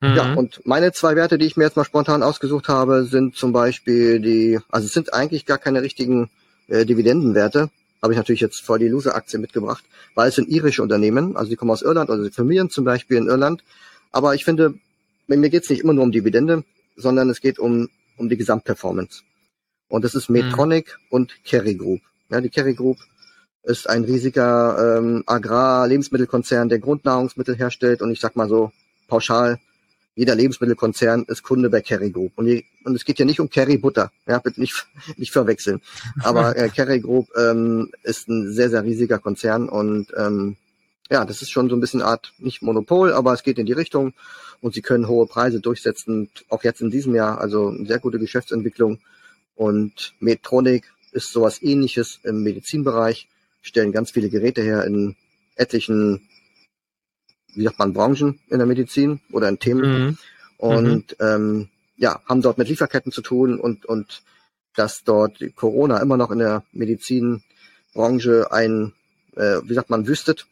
Mhm. 0.00 0.16
Ja, 0.16 0.34
und 0.34 0.60
meine 0.66 0.92
zwei 0.92 1.14
Werte, 1.14 1.38
die 1.38 1.46
ich 1.46 1.56
mir 1.56 1.64
jetzt 1.64 1.76
mal 1.76 1.84
spontan 1.84 2.22
ausgesucht 2.22 2.68
habe, 2.68 3.04
sind 3.04 3.36
zum 3.36 3.52
Beispiel 3.52 4.20
die, 4.20 4.58
also 4.68 4.86
es 4.86 4.92
sind 4.92 5.14
eigentlich 5.14 5.46
gar 5.46 5.58
keine 5.58 5.82
richtigen 5.82 6.30
äh, 6.68 6.84
Dividendenwerte, 6.84 7.70
habe 8.02 8.12
ich 8.12 8.18
natürlich 8.18 8.40
jetzt 8.40 8.60
voll 8.60 8.80
die 8.80 8.88
Loser-Aktie 8.88 9.38
mitgebracht, 9.38 9.84
weil 10.14 10.28
es 10.28 10.34
sind 10.34 10.48
irische 10.48 10.82
Unternehmen, 10.82 11.36
also 11.36 11.48
die 11.48 11.56
kommen 11.56 11.70
aus 11.70 11.82
Irland, 11.82 12.10
also 12.10 12.24
die 12.24 12.32
Familien 12.32 12.68
zum 12.68 12.84
Beispiel 12.84 13.16
in 13.16 13.28
Irland. 13.28 13.62
Aber 14.10 14.34
ich 14.34 14.44
finde, 14.44 14.74
mir 15.28 15.48
geht 15.48 15.62
es 15.62 15.70
nicht 15.70 15.82
immer 15.82 15.92
nur 15.92 16.04
um 16.04 16.12
Dividende, 16.12 16.64
sondern 16.96 17.30
es 17.30 17.40
geht 17.40 17.58
um, 17.58 17.88
um 18.16 18.28
die 18.28 18.36
Gesamtperformance. 18.36 19.22
Und 19.88 20.04
das 20.04 20.14
ist. 20.14 20.28
Medtronic 20.28 20.98
mhm. 20.98 21.06
und 21.10 21.44
Kerry 21.44 21.76
Group. 21.76 22.00
Ja, 22.28 22.40
die 22.40 22.50
Kerry 22.50 22.74
Group 22.74 22.98
ist 23.62 23.88
ein 23.88 24.04
riesiger 24.04 24.98
ähm, 24.98 25.22
Agrar-Lebensmittelkonzern, 25.26 26.68
der 26.68 26.80
Grundnahrungsmittel 26.80 27.56
herstellt 27.56 28.02
und 28.02 28.10
ich 28.10 28.18
sag 28.18 28.34
mal 28.34 28.48
so 28.48 28.72
pauschal 29.06 29.60
jeder 30.14 30.34
Lebensmittelkonzern 30.34 31.24
ist 31.28 31.42
Kunde 31.42 31.70
bei 31.70 31.80
Kerry 31.80 32.10
Group. 32.10 32.32
Und, 32.36 32.46
die, 32.46 32.66
und 32.84 32.94
es 32.94 33.04
geht 33.04 33.18
ja 33.18 33.24
nicht 33.24 33.40
um 33.40 33.48
Kerry 33.48 33.78
Butter, 33.78 34.12
ja, 34.26 34.38
bitte 34.38 34.60
nicht, 34.60 34.86
nicht 35.16 35.32
verwechseln. 35.32 35.80
Aber 36.22 36.56
äh, 36.56 36.68
Kerry 36.68 37.00
Group 37.00 37.28
ähm, 37.36 37.90
ist 38.02 38.28
ein 38.28 38.52
sehr, 38.52 38.70
sehr 38.70 38.84
riesiger 38.84 39.18
Konzern 39.18 39.68
und 39.68 40.08
ähm, 40.16 40.56
ja, 41.10 41.24
das 41.24 41.42
ist 41.42 41.50
schon 41.50 41.68
so 41.68 41.76
ein 41.76 41.80
bisschen 41.80 42.02
Art, 42.02 42.32
nicht 42.38 42.62
Monopol, 42.62 43.12
aber 43.12 43.32
es 43.34 43.42
geht 43.42 43.58
in 43.58 43.66
die 43.66 43.72
Richtung 43.72 44.14
und 44.60 44.74
sie 44.74 44.82
können 44.82 45.08
hohe 45.08 45.26
Preise 45.26 45.60
durchsetzen, 45.60 46.30
auch 46.48 46.64
jetzt 46.64 46.80
in 46.80 46.90
diesem 46.90 47.14
Jahr, 47.14 47.40
also 47.40 47.68
eine 47.68 47.86
sehr 47.86 47.98
gute 47.98 48.18
Geschäftsentwicklung. 48.18 48.98
Und 49.54 50.14
Medtronic 50.20 50.84
ist 51.10 51.32
sowas 51.32 51.62
ähnliches 51.62 52.20
im 52.22 52.42
Medizinbereich, 52.42 53.28
stellen 53.60 53.92
ganz 53.92 54.10
viele 54.10 54.30
Geräte 54.30 54.62
her 54.62 54.84
in 54.84 55.16
etlichen 55.56 56.22
wie 57.54 57.64
sagt 57.64 57.78
man, 57.78 57.92
Branchen 57.92 58.40
in 58.48 58.58
der 58.58 58.66
Medizin 58.66 59.20
oder 59.30 59.48
in 59.48 59.58
Themen. 59.58 60.06
Mhm. 60.06 60.18
Und 60.56 61.20
mhm. 61.20 61.26
Ähm, 61.26 61.68
ja, 61.96 62.20
haben 62.26 62.42
dort 62.42 62.58
mit 62.58 62.68
Lieferketten 62.68 63.12
zu 63.12 63.22
tun 63.22 63.58
und, 63.58 63.84
und 63.84 64.22
dass 64.74 65.04
dort 65.04 65.38
Corona 65.54 65.98
immer 65.98 66.16
noch 66.16 66.30
in 66.30 66.38
der 66.38 66.64
Medizinbranche 66.72 68.50
ein, 68.50 68.92
äh, 69.36 69.58
wie 69.64 69.74
sagt 69.74 69.90
man, 69.90 70.06
wüstet. 70.06 70.46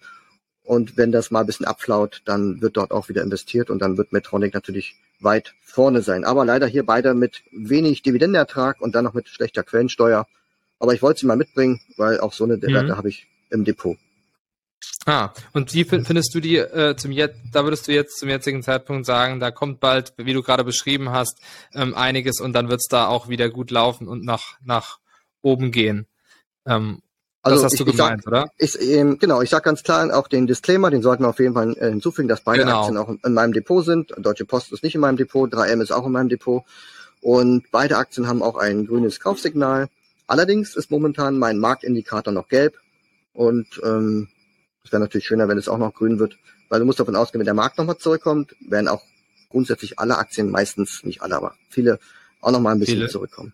Und 0.62 0.96
wenn 0.96 1.10
das 1.10 1.30
mal 1.30 1.40
ein 1.40 1.46
bisschen 1.46 1.66
abflaut, 1.66 2.22
dann 2.26 2.60
wird 2.60 2.76
dort 2.76 2.92
auch 2.92 3.08
wieder 3.08 3.22
investiert 3.22 3.70
und 3.70 3.80
dann 3.80 3.96
wird 3.96 4.12
Medtronic 4.12 4.54
natürlich 4.54 4.96
weit 5.18 5.54
vorne 5.62 6.02
sein. 6.02 6.24
Aber 6.24 6.44
leider 6.44 6.66
hier 6.66 6.84
beide 6.84 7.14
mit 7.14 7.42
wenig 7.50 8.02
Dividendenertrag 8.02 8.80
und 8.80 8.94
dann 8.94 9.04
noch 9.04 9.14
mit 9.14 9.28
schlechter 9.28 9.62
Quellensteuer. 9.62 10.26
Aber 10.78 10.94
ich 10.94 11.02
wollte 11.02 11.20
sie 11.20 11.26
mal 11.26 11.36
mitbringen, 11.36 11.80
weil 11.96 12.20
auch 12.20 12.32
so 12.32 12.44
eine 12.44 12.56
mhm. 12.56 12.62
Werte 12.62 12.96
habe 12.96 13.08
ich 13.08 13.26
im 13.50 13.64
Depot. 13.64 13.98
Ah, 15.06 15.30
und 15.52 15.72
wie 15.74 15.84
findest 15.84 16.34
du 16.34 16.40
die 16.40 16.56
äh, 16.56 16.94
zum 16.96 17.10
jetzt, 17.10 17.38
da 17.52 17.64
würdest 17.64 17.88
du 17.88 17.92
jetzt 17.92 18.18
zum 18.18 18.28
jetzigen 18.28 18.62
Zeitpunkt 18.62 19.06
sagen, 19.06 19.40
da 19.40 19.50
kommt 19.50 19.80
bald, 19.80 20.12
wie 20.18 20.32
du 20.32 20.42
gerade 20.42 20.64
beschrieben 20.64 21.10
hast, 21.10 21.38
ähm, 21.74 21.94
einiges 21.94 22.40
und 22.40 22.52
dann 22.52 22.68
wird 22.68 22.80
es 22.80 22.88
da 22.88 23.06
auch 23.06 23.28
wieder 23.28 23.48
gut 23.48 23.70
laufen 23.70 24.08
und 24.08 24.24
nach, 24.24 24.58
nach 24.62 24.98
oben 25.42 25.72
gehen. 25.72 26.06
Ähm, 26.66 27.00
Also 27.42 27.56
das 27.56 27.64
hast 27.64 27.72
ich, 27.74 27.78
du 27.78 27.92
gemeint, 27.92 28.22
sag, 28.24 28.26
oder? 28.30 28.50
Ich, 28.58 28.78
ähm, 28.80 29.18
genau, 29.18 29.40
ich 29.40 29.48
sage 29.48 29.64
ganz 29.64 29.82
klar 29.82 30.14
auch 30.14 30.28
den 30.28 30.46
Disclaimer, 30.46 30.90
den 30.90 31.02
sollten 31.02 31.24
wir 31.24 31.28
auf 31.28 31.38
jeden 31.38 31.54
Fall 31.54 31.74
äh, 31.78 31.88
hinzufügen, 31.90 32.28
dass 32.28 32.42
beide 32.42 32.64
genau. 32.64 32.80
Aktien 32.80 32.98
auch 32.98 33.08
in 33.08 33.32
meinem 33.32 33.54
Depot 33.54 33.84
sind. 33.84 34.12
Deutsche 34.18 34.44
Post 34.44 34.72
ist 34.72 34.82
nicht 34.82 34.94
in 34.94 35.00
meinem 35.00 35.16
Depot, 35.16 35.50
3M 35.50 35.82
ist 35.82 35.92
auch 35.92 36.04
in 36.04 36.12
meinem 36.12 36.28
Depot. 36.28 36.62
Und 37.22 37.70
beide 37.70 37.96
Aktien 37.96 38.28
haben 38.28 38.42
auch 38.42 38.56
ein 38.56 38.86
grünes 38.86 39.20
Kaufsignal. 39.20 39.88
Allerdings 40.26 40.76
ist 40.76 40.90
momentan 40.90 41.38
mein 41.38 41.58
Marktindikator 41.58 42.32
noch 42.32 42.48
gelb. 42.48 42.76
Und 43.32 43.80
ähm, 43.82 44.28
es 44.84 44.92
wäre 44.92 45.00
natürlich 45.00 45.26
schöner, 45.26 45.48
wenn 45.48 45.58
es 45.58 45.68
auch 45.68 45.78
noch 45.78 45.94
grün 45.94 46.18
wird, 46.18 46.36
weil 46.68 46.80
du 46.80 46.86
musst 46.86 47.00
davon 47.00 47.16
ausgehen, 47.16 47.40
wenn 47.40 47.46
der 47.46 47.54
Markt 47.54 47.78
nochmal 47.78 47.98
zurückkommt, 47.98 48.54
werden 48.68 48.88
auch 48.88 49.02
grundsätzlich 49.50 49.98
alle 49.98 50.18
Aktien, 50.18 50.50
meistens 50.50 51.04
nicht 51.04 51.22
alle, 51.22 51.36
aber 51.36 51.54
viele 51.68 51.98
auch 52.40 52.52
nochmal 52.52 52.74
ein 52.74 52.80
bisschen 52.80 52.96
viele. 52.96 53.08
zurückkommen. 53.08 53.52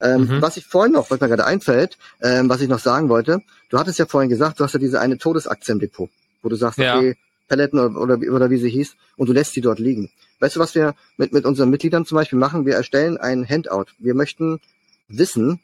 Ähm, 0.00 0.22
mhm. 0.22 0.42
Was 0.42 0.56
ich 0.56 0.66
vorhin 0.66 0.92
noch, 0.92 1.10
was 1.10 1.20
mir 1.20 1.28
gerade 1.28 1.46
einfällt, 1.46 1.98
ähm, 2.20 2.48
was 2.48 2.60
ich 2.60 2.68
noch 2.68 2.78
sagen 2.78 3.08
wollte, 3.08 3.40
du 3.68 3.78
hattest 3.78 3.98
ja 3.98 4.06
vorhin 4.06 4.28
gesagt, 4.28 4.60
du 4.60 4.64
hast 4.64 4.72
ja 4.74 4.78
diese 4.78 5.00
eine 5.00 5.18
Todesaktie 5.18 5.72
im 5.72 5.80
Depot, 5.80 6.10
wo 6.42 6.48
du 6.48 6.56
sagst, 6.56 6.78
ja. 6.78 6.96
okay, 6.96 7.16
Paletten 7.48 7.78
oder, 7.78 8.00
oder, 8.00 8.32
oder 8.32 8.50
wie 8.50 8.58
sie 8.58 8.68
hieß, 8.68 8.94
und 9.16 9.28
du 9.28 9.32
lässt 9.32 9.54
sie 9.54 9.60
dort 9.60 9.78
liegen. 9.78 10.10
Weißt 10.40 10.56
du, 10.56 10.60
was 10.60 10.74
wir 10.74 10.94
mit, 11.16 11.32
mit 11.32 11.44
unseren 11.44 11.70
Mitgliedern 11.70 12.04
zum 12.04 12.16
Beispiel 12.16 12.38
machen? 12.38 12.66
Wir 12.66 12.74
erstellen 12.74 13.16
ein 13.16 13.48
Handout. 13.48 13.86
Wir 13.98 14.14
möchten 14.14 14.60
wissen, 15.08 15.60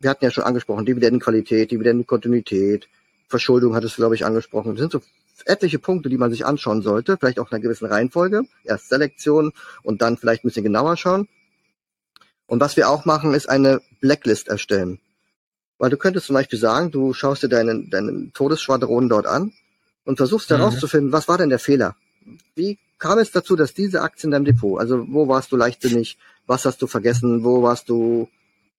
wir 0.00 0.10
hatten 0.10 0.24
ja 0.24 0.30
schon 0.30 0.44
angesprochen, 0.44 0.86
Dividendenqualität, 0.86 1.70
Dividendenkontinuität, 1.70 2.88
Verschuldung 3.30 3.74
hattest 3.74 3.96
du, 3.96 4.02
glaube 4.02 4.14
ich, 4.14 4.26
angesprochen. 4.26 4.72
Das 4.72 4.80
sind 4.80 4.92
so 4.92 5.00
etliche 5.46 5.78
Punkte, 5.78 6.08
die 6.08 6.18
man 6.18 6.30
sich 6.30 6.44
anschauen 6.44 6.82
sollte, 6.82 7.16
vielleicht 7.16 7.38
auch 7.38 7.50
in 7.50 7.54
einer 7.54 7.62
gewissen 7.62 7.86
Reihenfolge. 7.86 8.42
Erst 8.64 8.88
Selektion 8.88 9.52
und 9.82 10.02
dann 10.02 10.18
vielleicht 10.18 10.44
ein 10.44 10.48
bisschen 10.48 10.64
genauer 10.64 10.96
schauen. 10.96 11.28
Und 12.46 12.60
was 12.60 12.76
wir 12.76 12.90
auch 12.90 13.04
machen, 13.04 13.32
ist 13.32 13.48
eine 13.48 13.80
Blacklist 14.00 14.48
erstellen. 14.48 14.98
Weil 15.78 15.90
du 15.90 15.96
könntest 15.96 16.26
zum 16.26 16.34
Beispiel 16.34 16.58
sagen, 16.58 16.90
du 16.90 17.14
schaust 17.14 17.42
dir 17.42 17.48
deinen, 17.48 17.88
deinen 17.88 18.32
Todesschwadron 18.32 19.08
dort 19.08 19.26
an 19.26 19.52
und 20.04 20.16
versuchst 20.16 20.50
mhm. 20.50 20.56
herauszufinden, 20.56 21.12
was 21.12 21.28
war 21.28 21.38
denn 21.38 21.48
der 21.48 21.58
Fehler? 21.58 21.96
Wie 22.54 22.78
kam 22.98 23.18
es 23.18 23.30
dazu, 23.30 23.56
dass 23.56 23.72
diese 23.72 24.02
Aktie 24.02 24.26
in 24.26 24.32
deinem 24.32 24.44
Depot, 24.44 24.78
also 24.78 25.06
wo 25.08 25.28
warst 25.28 25.52
du 25.52 25.56
leichtsinnig, 25.56 26.18
was 26.46 26.64
hast 26.64 26.82
du 26.82 26.86
vergessen, 26.86 27.44
wo 27.44 27.62
warst 27.62 27.88
du 27.88 28.28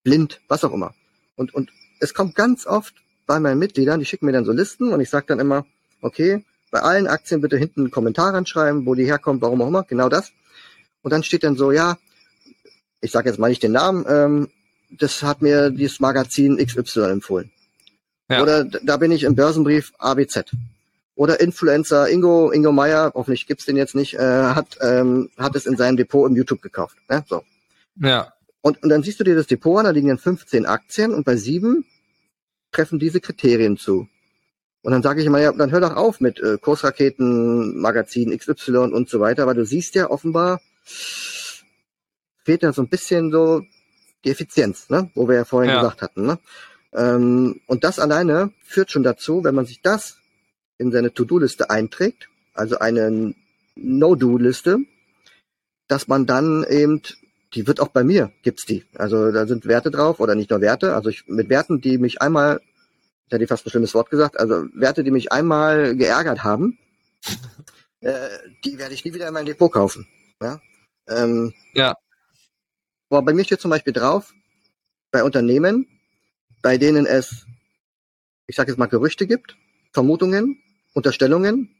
blind, 0.04 0.42
was 0.48 0.64
auch 0.64 0.74
immer. 0.74 0.94
Und, 1.36 1.54
und 1.54 1.72
es 2.00 2.14
kommt 2.14 2.36
ganz 2.36 2.68
oft 2.68 2.94
bei 3.32 3.40
meinen 3.40 3.60
Mitgliedern, 3.60 4.00
die 4.00 4.06
schicken 4.06 4.26
mir 4.26 4.34
dann 4.34 4.44
so 4.44 4.52
Listen 4.52 4.92
und 4.92 5.00
ich 5.00 5.10
sage 5.10 5.26
dann 5.28 5.40
immer, 5.40 5.66
okay, 6.02 6.44
bei 6.70 6.82
allen 6.82 7.08
Aktien 7.08 7.40
bitte 7.40 7.58
hinten 7.58 7.82
einen 7.82 7.92
Kommentar 7.92 8.34
reinschreiben, 8.34 8.86
wo 8.86 8.94
die 8.94 9.06
herkommt, 9.06 9.42
warum 9.42 9.62
auch 9.62 9.68
immer, 9.68 9.84
genau 9.84 10.10
das. 10.10 10.32
Und 11.02 11.12
dann 11.12 11.24
steht 11.24 11.44
dann 11.44 11.56
so, 11.56 11.72
ja, 11.72 11.98
ich 13.00 13.12
sage 13.12 13.30
jetzt 13.30 13.40
mal 13.40 13.50
nicht 13.50 13.64
den 13.64 13.72
Namen, 13.72 14.06
ähm, 14.08 14.50
das 14.90 15.24
hat 15.24 15.42
mir 15.42 15.70
dieses 15.70 16.02
Magazin 16.02 16.58
XY 16.58 17.12
empfohlen. 17.12 17.52
Ja. 18.30 18.42
Oder 18.42 18.66
da 18.66 18.98
bin 18.98 19.12
ich 19.12 19.24
im 19.24 19.36
Börsenbrief 19.36 19.94
ABZ. 19.98 20.52
Oder 21.16 21.40
Influencer 21.40 22.10
Ingo, 22.10 22.52
Ingo 22.52 22.74
Meyer, 22.74 23.12
hoffentlich 23.14 23.48
gibt's 23.48 23.66
den 23.66 23.78
jetzt 23.78 23.96
nicht, 23.96 24.16
äh, 24.16 24.20
hat, 24.20 24.78
ähm, 24.82 25.30
hat 25.38 25.56
es 25.56 25.66
in 25.66 25.78
seinem 25.78 25.96
Depot 25.96 26.30
im 26.30 26.36
YouTube 26.36 26.62
gekauft. 26.62 26.98
Ne? 27.10 27.24
So. 27.30 27.44
Ja. 27.96 28.34
Und, 28.62 28.84
und 28.84 28.90
dann 28.90 29.04
siehst 29.04 29.20
du 29.20 29.24
dir 29.24 29.36
das 29.36 29.48
Depot 29.48 29.80
an, 29.80 29.86
da 29.86 29.92
liegen 29.92 30.10
dann 30.10 30.18
15 30.18 30.66
Aktien 30.66 31.14
und 31.14 31.24
bei 31.24 31.38
sieben 31.38 31.86
treffen 32.72 33.00
diese 33.00 33.22
Kriterien 33.22 33.78
zu. 33.78 34.08
Und 34.84 34.92
dann 34.92 35.04
sage 35.04 35.22
ich 35.22 35.28
immer, 35.28 35.40
ja, 35.40 35.52
dann 35.52 35.72
hör 35.72 35.82
doch 35.82 35.96
auf 35.96 36.22
mit 36.22 36.40
äh, 36.40 36.58
Kursraketen, 36.58 37.80
Magazin 37.80 38.36
XY 38.36 38.78
und 38.78 39.10
so 39.10 39.20
weiter, 39.20 39.46
weil 39.46 39.56
du 39.56 39.66
siehst 39.66 39.94
ja 39.96 40.10
offenbar, 40.10 40.60
fehlt 42.44 42.64
ja 42.64 42.74
so 42.74 42.82
ein 42.82 42.90
bisschen 42.90 43.32
so 43.32 43.62
die 44.26 44.32
Effizienz, 44.32 44.90
ne? 44.90 45.12
wo 45.14 45.28
wir 45.28 45.36
ja 45.36 45.46
vorhin 45.46 45.72
ja. 45.72 45.82
gesagt 45.82 46.02
hatten. 46.02 46.26
Ne? 46.26 46.40
Ähm, 46.94 47.62
und 47.68 47.84
das 47.84 48.00
alleine 48.00 48.52
führt 48.64 48.92
schon 48.92 49.04
dazu, 49.04 49.44
wenn 49.44 49.56
man 49.56 49.66
sich 49.66 49.82
das 49.82 50.18
in 50.78 50.92
seine 50.92 51.14
To-Do-Liste 51.14 51.70
einträgt, 51.70 52.28
also 52.54 52.80
eine 52.80 53.36
No-Do-Liste, 53.76 54.80
dass 55.88 56.08
man 56.08 56.26
dann 56.26 56.66
eben, 56.68 57.02
die 57.54 57.68
wird 57.68 57.80
auch 57.80 57.90
bei 57.90 58.04
mir, 58.04 58.32
gibt's 58.44 58.66
die. 58.66 58.86
Also 58.96 59.32
da 59.32 59.46
sind 59.46 59.66
Werte 59.66 59.92
drauf 59.92 60.20
oder 60.20 60.36
nicht 60.36 60.50
nur 60.50 60.62
Werte, 60.62 60.96
also 60.96 61.10
ich, 61.10 61.28
mit 61.28 61.50
Werten, 61.50 61.82
die 61.82 61.98
mich 61.98 62.22
einmal, 62.22 62.62
ich 63.28 63.34
hätte 63.34 63.48
fast 63.48 63.66
ein 63.66 63.70
schlimmes 63.70 63.94
Wort 63.94 64.10
gesagt, 64.10 64.40
also 64.40 64.66
Werte, 64.74 65.04
die 65.04 65.12
mich 65.12 65.32
einmal 65.32 65.96
geärgert 65.96 66.44
haben, 66.44 66.78
äh, 68.02 68.30
die 68.64 68.78
werde 68.78 68.94
ich 68.94 69.04
nie 69.04 69.14
wieder 69.14 69.28
in 69.28 69.34
mein 69.34 69.46
Depot 69.46 69.72
kaufen. 69.72 70.08
Ja. 70.42 70.62
Ähm, 71.08 71.54
ja. 71.74 71.96
Aber 73.10 73.22
bei 73.24 73.34
mir 73.34 73.44
steht 73.44 73.62
zum 73.62 73.72
Beispiel 73.72 73.94
drauf, 73.94 74.34
bei 75.12 75.24
Unternehmen, 75.24 75.88
bei 76.62 76.78
denen 76.78 77.06
es, 77.06 77.46
ich 78.48 78.56
sage 78.56 78.72
jetzt 78.72 78.80
mal, 78.80 78.86
Gerüchte 78.86 79.28
gibt, 79.28 79.58
Vermutungen, 79.92 80.62
Unterstellungen, 80.94 81.76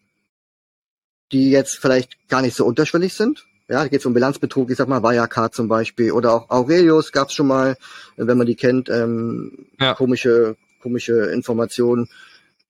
die 1.32 1.50
jetzt 1.50 1.78
vielleicht 1.78 2.28
gar 2.28 2.42
nicht 2.42 2.56
so 2.56 2.66
unterschwellig 2.66 3.14
sind. 3.14 3.48
Ja, 3.72 3.84
da 3.84 3.88
geht 3.88 4.02
es 4.02 4.06
um 4.06 4.14
Bilanzbetrug, 4.14 4.70
ich 4.70 4.76
sag 4.76 4.90
mal 4.90 5.02
Wirecard 5.02 5.56
zum 5.56 5.70
Beispiel 5.70 6.12
oder 6.12 6.34
auch 6.34 6.50
Aurelius 6.50 7.14
gab 7.14 7.30
es 7.30 7.34
schon 7.34 7.48
mal, 7.48 7.78
wenn 8.18 8.38
man 8.38 8.46
die 8.46 8.58
kennt, 8.58 8.90
ähm, 8.90 9.66
ja. 9.80 9.94
komische 9.94 10.58
komische 10.82 11.28
Informationen. 11.32 12.10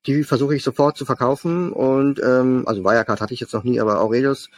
Die 0.05 0.23
versuche 0.23 0.55
ich 0.55 0.61
sofort 0.61 0.97
zu 0.97 1.05
verkaufen 1.05 1.71
und 1.71 2.21
ähm, 2.23 2.67
also 2.67 2.83
Wirecard 2.83 3.19
hatte 3.19 3.33
ich 3.33 3.39
jetzt 3.39 3.53
noch 3.55 3.63
nie, 3.63 3.79
aber 3.79 3.99
Aurelius 3.99 4.51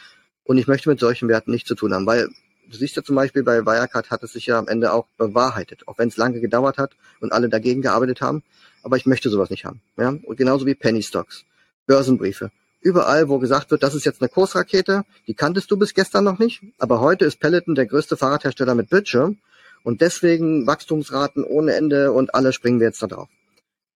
und 0.44 0.58
ich 0.58 0.66
möchte 0.66 0.90
mit 0.90 1.00
solchen 1.00 1.30
Werten 1.30 1.50
nichts 1.50 1.66
zu 1.66 1.76
tun 1.76 1.94
haben, 1.94 2.04
weil 2.04 2.28
du 2.70 2.76
siehst 2.76 2.96
ja 2.96 3.02
zum 3.02 3.16
Beispiel 3.16 3.42
bei 3.42 3.64
Wirecard 3.64 4.10
hat 4.10 4.22
es 4.22 4.34
sich 4.34 4.44
ja 4.44 4.58
am 4.58 4.68
Ende 4.68 4.92
auch 4.92 5.06
bewahrheitet, 5.16 5.88
auch 5.88 5.96
wenn 5.96 6.08
es 6.08 6.18
lange 6.18 6.40
gedauert 6.40 6.76
hat 6.76 6.90
und 7.20 7.32
alle 7.32 7.48
dagegen 7.48 7.80
gearbeitet 7.80 8.20
haben. 8.20 8.42
Aber 8.82 8.98
ich 8.98 9.06
möchte 9.06 9.30
sowas 9.30 9.48
nicht 9.48 9.64
haben. 9.64 9.80
Ja? 9.96 10.10
Und 10.10 10.36
genauso 10.36 10.66
wie 10.66 10.74
Penny 10.74 11.02
Stocks, 11.02 11.46
Börsenbriefe. 11.86 12.50
Überall, 12.84 13.28
wo 13.28 13.40
gesagt 13.40 13.72
wird, 13.72 13.82
das 13.82 13.96
ist 13.96 14.04
jetzt 14.04 14.22
eine 14.22 14.28
Kursrakete, 14.28 15.04
die 15.26 15.34
kanntest 15.34 15.70
du 15.70 15.76
bis 15.76 15.94
gestern 15.94 16.22
noch 16.22 16.38
nicht, 16.38 16.62
aber 16.78 17.00
heute 17.00 17.24
ist 17.24 17.40
Peloton 17.40 17.74
der 17.74 17.86
größte 17.86 18.16
Fahrradhersteller 18.16 18.76
mit 18.76 18.90
Bildschirm 18.90 19.38
und 19.82 20.00
deswegen 20.00 20.66
Wachstumsraten 20.66 21.42
ohne 21.42 21.74
Ende 21.74 22.12
und 22.12 22.34
alle 22.34 22.52
springen 22.52 22.78
wir 22.78 22.86
jetzt 22.86 23.02
da 23.02 23.08
drauf. 23.08 23.28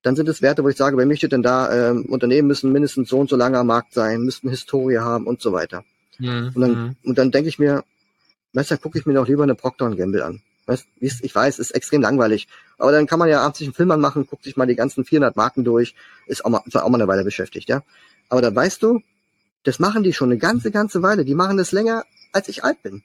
Dann 0.03 0.17
sind 0.17 0.29
es 0.29 0.43
Werte, 0.43 0.65
wo 0.65 0.69
ich 0.69 0.77
sage, 0.77 0.97
wer 0.97 1.07
möchte 1.07 1.29
denn 1.29 1.43
da, 1.43 1.91
ähm, 1.91 2.07
Unternehmen 2.07 2.49
müssen 2.49 2.73
mindestens 2.73 3.09
so 3.09 3.19
und 3.19 3.31
so 3.31 3.37
lange 3.37 3.59
am 3.59 3.67
Markt 3.69 3.93
sein, 3.93 4.23
müssten 4.23 4.49
Historie 4.49 4.99
haben 4.99 5.27
und 5.27 5.41
so 5.41 5.53
weiter. 5.53 5.85
Mhm. 6.19 6.53
Und 6.55 6.61
dann, 6.61 6.71
mhm. 6.71 6.97
und 7.05 7.19
dann 7.19 7.31
denke 7.31 7.49
ich 7.49 7.59
mir, 7.59 7.85
Weißt 8.53 8.71
du, 8.71 8.79
gucke 8.79 8.99
ich 8.99 9.07
mir 9.07 9.15
doch 9.15 9.29
lieber 9.29 9.43
eine 9.43 9.55
Procter 9.55 9.95
Gamble 9.95 10.23
an. 10.23 10.41
Weißt, 10.67 10.87
ich 11.01 11.35
weiß, 11.35 11.59
ist 11.59 11.71
extrem 11.71 12.03
langweilig. 12.03 12.49
Aber 12.77 12.93
dann 12.93 13.07
kann 13.07 13.19
man 13.19 13.29
ja 13.29 13.41
abends 13.41 13.59
sich 13.59 13.69
einen 13.69 13.75
Film 13.75 13.91
anmachen, 13.91 14.27
guckt 14.27 14.45
sich 14.45 14.57
mal 14.57 14.67
die 14.67 14.75
ganzen 14.75 15.05
400 15.05 15.37
Marken 15.37 15.65
durch, 15.65 15.95
ist 16.27 16.45
auch 16.45 16.51
mal, 16.51 16.63
ist 16.67 16.77
auch 16.77 16.89
mal 16.89 16.99
eine 16.99 17.09
Weile 17.09 17.25
beschäftigt, 17.25 17.69
ja. 17.69 17.83
Aber 18.29 18.43
da 18.43 18.55
weißt 18.55 18.83
du, 18.83 19.01
das 19.65 19.79
machen 19.79 20.03
die 20.03 20.13
schon 20.13 20.31
eine 20.31 20.39
ganze, 20.39 20.71
ganze 20.71 21.03
Weile. 21.03 21.25
Die 21.25 21.35
machen 21.35 21.57
das 21.57 21.73
länger, 21.73 22.05
als 22.33 22.49
ich 22.49 22.65
alt 22.65 22.83
bin. 22.83 23.03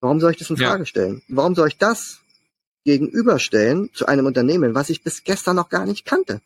Warum 0.00 0.20
soll 0.20 0.32
ich 0.32 0.38
das 0.38 0.50
in 0.50 0.56
Frage 0.56 0.82
ja. 0.82 0.86
stellen? 0.86 1.22
Warum 1.28 1.54
soll 1.54 1.68
ich 1.68 1.78
das 1.78 2.20
gegenüberstellen 2.84 3.90
zu 3.92 4.06
einem 4.06 4.26
Unternehmen, 4.26 4.74
was 4.74 4.90
ich 4.90 5.02
bis 5.02 5.24
gestern 5.24 5.56
noch 5.56 5.68
gar 5.68 5.86
nicht 5.86 6.04
kannte? 6.04 6.40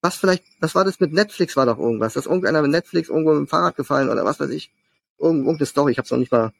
Was 0.00 0.16
vielleicht, 0.16 0.44
was 0.60 0.74
war 0.74 0.84
das 0.84 1.00
mit 1.00 1.12
Netflix 1.12 1.56
war 1.56 1.66
doch 1.66 1.78
irgendwas, 1.78 2.14
dass 2.14 2.26
irgendeiner 2.26 2.62
mit 2.62 2.70
Netflix 2.70 3.08
irgendwo 3.08 3.32
mit 3.32 3.40
dem 3.40 3.48
Fahrrad 3.48 3.76
gefallen 3.76 4.08
oder 4.08 4.24
was 4.24 4.40
weiß 4.40 4.50
ich. 4.50 4.70
Irgendeine 5.18 5.66
Story, 5.66 5.92
ich 5.92 5.98
hab's 5.98 6.10
noch 6.10 6.18
nicht 6.18 6.32
mal 6.32 6.52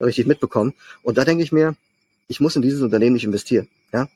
richtig 0.00 0.26
mitbekommen. 0.26 0.74
Und 1.02 1.16
da 1.16 1.24
denke 1.24 1.42
ich 1.42 1.52
mir, 1.52 1.76
ich 2.26 2.40
muss 2.40 2.56
in 2.56 2.62
dieses 2.62 2.82
Unternehmen 2.82 3.14
nicht 3.14 3.24
investieren. 3.24 3.68
Ja? 3.92 4.08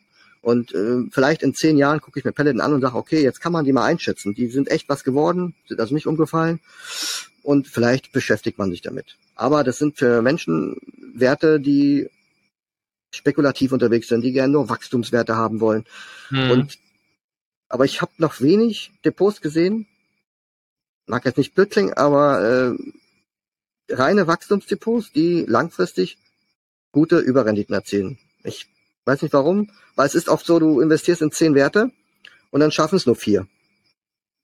Und 0.42 0.74
äh, 0.74 1.04
vielleicht 1.10 1.42
in 1.42 1.54
zehn 1.54 1.78
Jahren 1.78 2.00
gucke 2.00 2.18
ich 2.18 2.24
mir 2.24 2.32
Peloton 2.32 2.60
an 2.60 2.72
und 2.74 2.80
sage, 2.80 2.96
okay, 2.96 3.22
jetzt 3.22 3.40
kann 3.40 3.52
man 3.52 3.64
die 3.64 3.72
mal 3.72 3.84
einschätzen. 3.84 4.34
Die 4.34 4.48
sind 4.48 4.70
echt 4.70 4.88
was 4.88 5.04
geworden, 5.04 5.54
sind 5.68 5.80
also 5.80 5.94
nicht 5.94 6.06
umgefallen. 6.06 6.60
Und 7.42 7.68
vielleicht 7.68 8.12
beschäftigt 8.12 8.58
man 8.58 8.70
sich 8.70 8.82
damit. 8.82 9.16
Aber 9.36 9.62
das 9.62 9.78
sind 9.78 9.96
für 9.96 10.20
Menschen 10.20 10.76
Werte, 11.14 11.60
die 11.60 12.08
spekulativ 13.14 13.72
unterwegs 13.72 14.08
sind, 14.08 14.22
die 14.22 14.32
gerne 14.32 14.52
nur 14.52 14.68
Wachstumswerte 14.68 15.36
haben 15.36 15.60
wollen. 15.60 15.84
Mhm. 16.30 16.50
Und 16.50 16.78
aber 17.68 17.84
ich 17.84 18.02
habe 18.02 18.12
noch 18.18 18.40
wenig 18.40 18.92
Depots 19.04 19.40
gesehen. 19.40 19.86
Mag 21.06 21.24
jetzt 21.24 21.38
nicht 21.38 21.54
blöd 21.54 21.70
klingen, 21.70 21.94
aber 21.94 22.40
äh, 22.40 23.94
reine 23.94 24.26
Wachstumsdepots, 24.26 25.12
die 25.12 25.44
langfristig 25.46 26.18
gute 26.90 27.18
Überrenditen 27.18 27.74
erzielen. 27.74 28.18
Ich 28.44 28.66
weiß 29.04 29.22
nicht 29.22 29.32
warum, 29.34 29.70
weil 29.96 30.06
es 30.06 30.14
ist 30.14 30.28
oft 30.28 30.46
so, 30.46 30.58
du 30.58 30.80
investierst 30.80 31.22
in 31.22 31.32
zehn 31.32 31.54
Werte 31.54 31.90
und 32.50 32.60
dann 32.60 32.70
schaffen 32.70 32.96
es 32.96 33.06
nur 33.06 33.16
vier. 33.16 33.46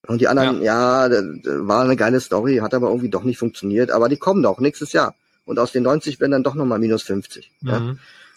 Und 0.07 0.21
die 0.21 0.29
anderen, 0.29 0.63
ja, 0.63 1.07
ja 1.07 1.23
war 1.67 1.85
eine 1.85 1.97
geile 1.97 2.21
Story, 2.21 2.59
hat 2.59 2.75
aber 2.75 2.89
irgendwie 2.89 3.11
doch 3.11 3.25
nicht 3.25 3.39
funktioniert, 3.39 3.91
aber 3.91 4.09
die 4.09 4.17
kommen 4.17 4.43
doch 4.43 4.61
nächstes 4.61 4.93
Jahr. 4.93 5.15
Und 5.45 5.59
aus 5.59 5.73
den 5.73 5.83
90 5.83 6.21
werden 6.21 6.33
dann 6.33 6.43
doch 6.43 6.55
nochmal 6.55 6.79
minus 6.79 7.03
50. 7.03 7.51
Mhm. 7.61 7.69
Ja. 7.69 7.97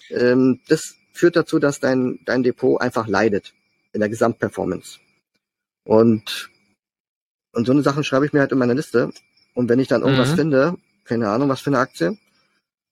Ähm, 0.10 0.60
das 0.68 0.96
führt 1.14 1.36
dazu, 1.36 1.60
dass 1.60 1.80
dein, 1.80 2.20
dein 2.26 2.44
Depot 2.44 2.80
einfach 2.82 3.08
leidet 3.08 3.54
in 3.94 4.00
der 4.00 4.10
Gesamtperformance. 4.10 5.00
Und, 5.84 6.50
und 7.54 7.66
so 7.66 7.72
eine 7.72 7.82
Sachen 7.82 8.04
schreibe 8.04 8.26
ich 8.26 8.34
mir 8.34 8.40
halt 8.40 8.52
in 8.52 8.58
meine 8.58 8.74
Liste. 8.74 9.12
Und 9.54 9.70
wenn 9.70 9.80
ich 9.80 9.88
dann 9.88 10.02
irgendwas 10.02 10.32
mhm. 10.32 10.36
finde, 10.36 10.78
keine 11.04 11.30
Ahnung, 11.30 11.50
was 11.50 11.62
für 11.62 11.70
eine 11.70 11.80
Aktie. 11.80 12.18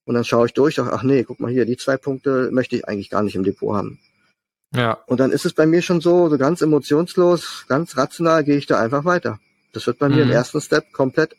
Und 0.06 0.16
dann 0.16 0.24
schaue 0.24 0.48
ich 0.48 0.54
durch, 0.54 0.80
ach, 0.80 0.90
ach 0.92 1.04
nee, 1.04 1.24
guck 1.24 1.40
mal 1.40 1.52
hier, 1.52 1.66
die 1.66 1.78
zwei 1.78 1.98
Punkte 1.98 2.50
möchte 2.52 2.76
ich 2.76 2.88
eigentlich 2.88 3.10
gar 3.10 3.24
nicht 3.24 3.36
im 3.36 3.44
Depot 3.44 3.76
haben. 3.76 4.00
Ja. 4.76 5.00
Und 5.08 5.20
dann 5.20 5.32
ist 5.32 5.46
es 5.46 5.54
bei 5.54 5.66
mir 5.66 5.82
schon 5.82 6.02
so, 6.02 6.30
so 6.30 6.38
ganz 6.38 6.62
emotionslos, 6.62 7.66
ganz 7.68 7.98
rational 7.98 8.44
gehe 8.44 8.58
ich 8.58 8.66
da 8.66 8.80
einfach 8.80 9.06
weiter. 9.06 9.40
Das 9.74 9.86
wird 9.88 10.00
bei 10.00 10.10
mhm. 10.10 10.16
mir 10.16 10.22
im 10.24 10.32
ersten 10.32 10.62
Step 10.62 10.92
komplett 10.92 11.36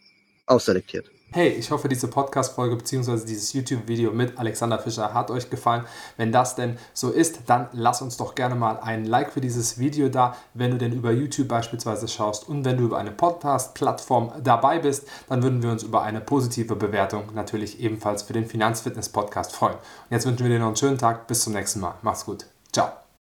ausselektiert. 0.47 1.11
Hey, 1.33 1.51
ich 1.51 1.71
hoffe, 1.71 1.89
diese 1.89 2.09
Podcast-Folge 2.09 2.75
bzw. 2.75 3.25
dieses 3.25 3.53
YouTube-Video 3.53 4.11
mit 4.11 4.37
Alexander 4.37 4.81
Fischer 4.81 5.15
hat 5.15 5.31
euch 5.31 5.49
gefallen. 5.49 5.85
Wenn 6.17 6.33
das 6.33 6.57
denn 6.57 6.77
so 6.93 7.11
ist, 7.11 7.43
dann 7.47 7.69
lass 7.71 8.03
uns 8.03 8.17
doch 8.17 8.35
gerne 8.35 8.57
mal 8.57 8.81
ein 8.81 9.05
Like 9.05 9.33
für 9.33 9.41
dieses 9.41 9.79
Video 9.79 10.09
da, 10.09 10.35
wenn 10.55 10.73
du 10.73 10.79
denn 10.79 10.93
über 10.93 11.13
YouTube 11.13 11.47
beispielsweise 11.47 12.09
schaust 12.09 12.49
und 12.49 12.65
wenn 12.65 12.79
du 12.79 12.85
über 12.87 12.99
eine 12.99 13.13
Podcast-Plattform 13.13 14.33
dabei 14.43 14.81
bist, 14.81 15.07
dann 15.29 15.45
würden 15.45 15.63
wir 15.63 15.71
uns 15.71 15.85
über 15.85 16.03
eine 16.03 16.21
positive 16.21 16.75
Bewertung 16.75 17.33
natürlich 17.33 17.79
ebenfalls 17.79 18.25
für 18.25 18.33
den 18.33 18.47
Finanzfitness-Podcast 18.47 19.53
freuen. 19.53 19.75
Und 19.77 20.11
jetzt 20.11 20.27
wünschen 20.27 20.43
wir 20.43 20.51
dir 20.51 20.59
noch 20.59 20.67
einen 20.67 20.77
schönen 20.77 20.99
Tag. 20.99 21.29
Bis 21.29 21.43
zum 21.43 21.53
nächsten 21.53 21.79
Mal. 21.79 21.95
Mach's 22.03 22.25
gut. 22.25 22.47
Ciao. 22.73 23.00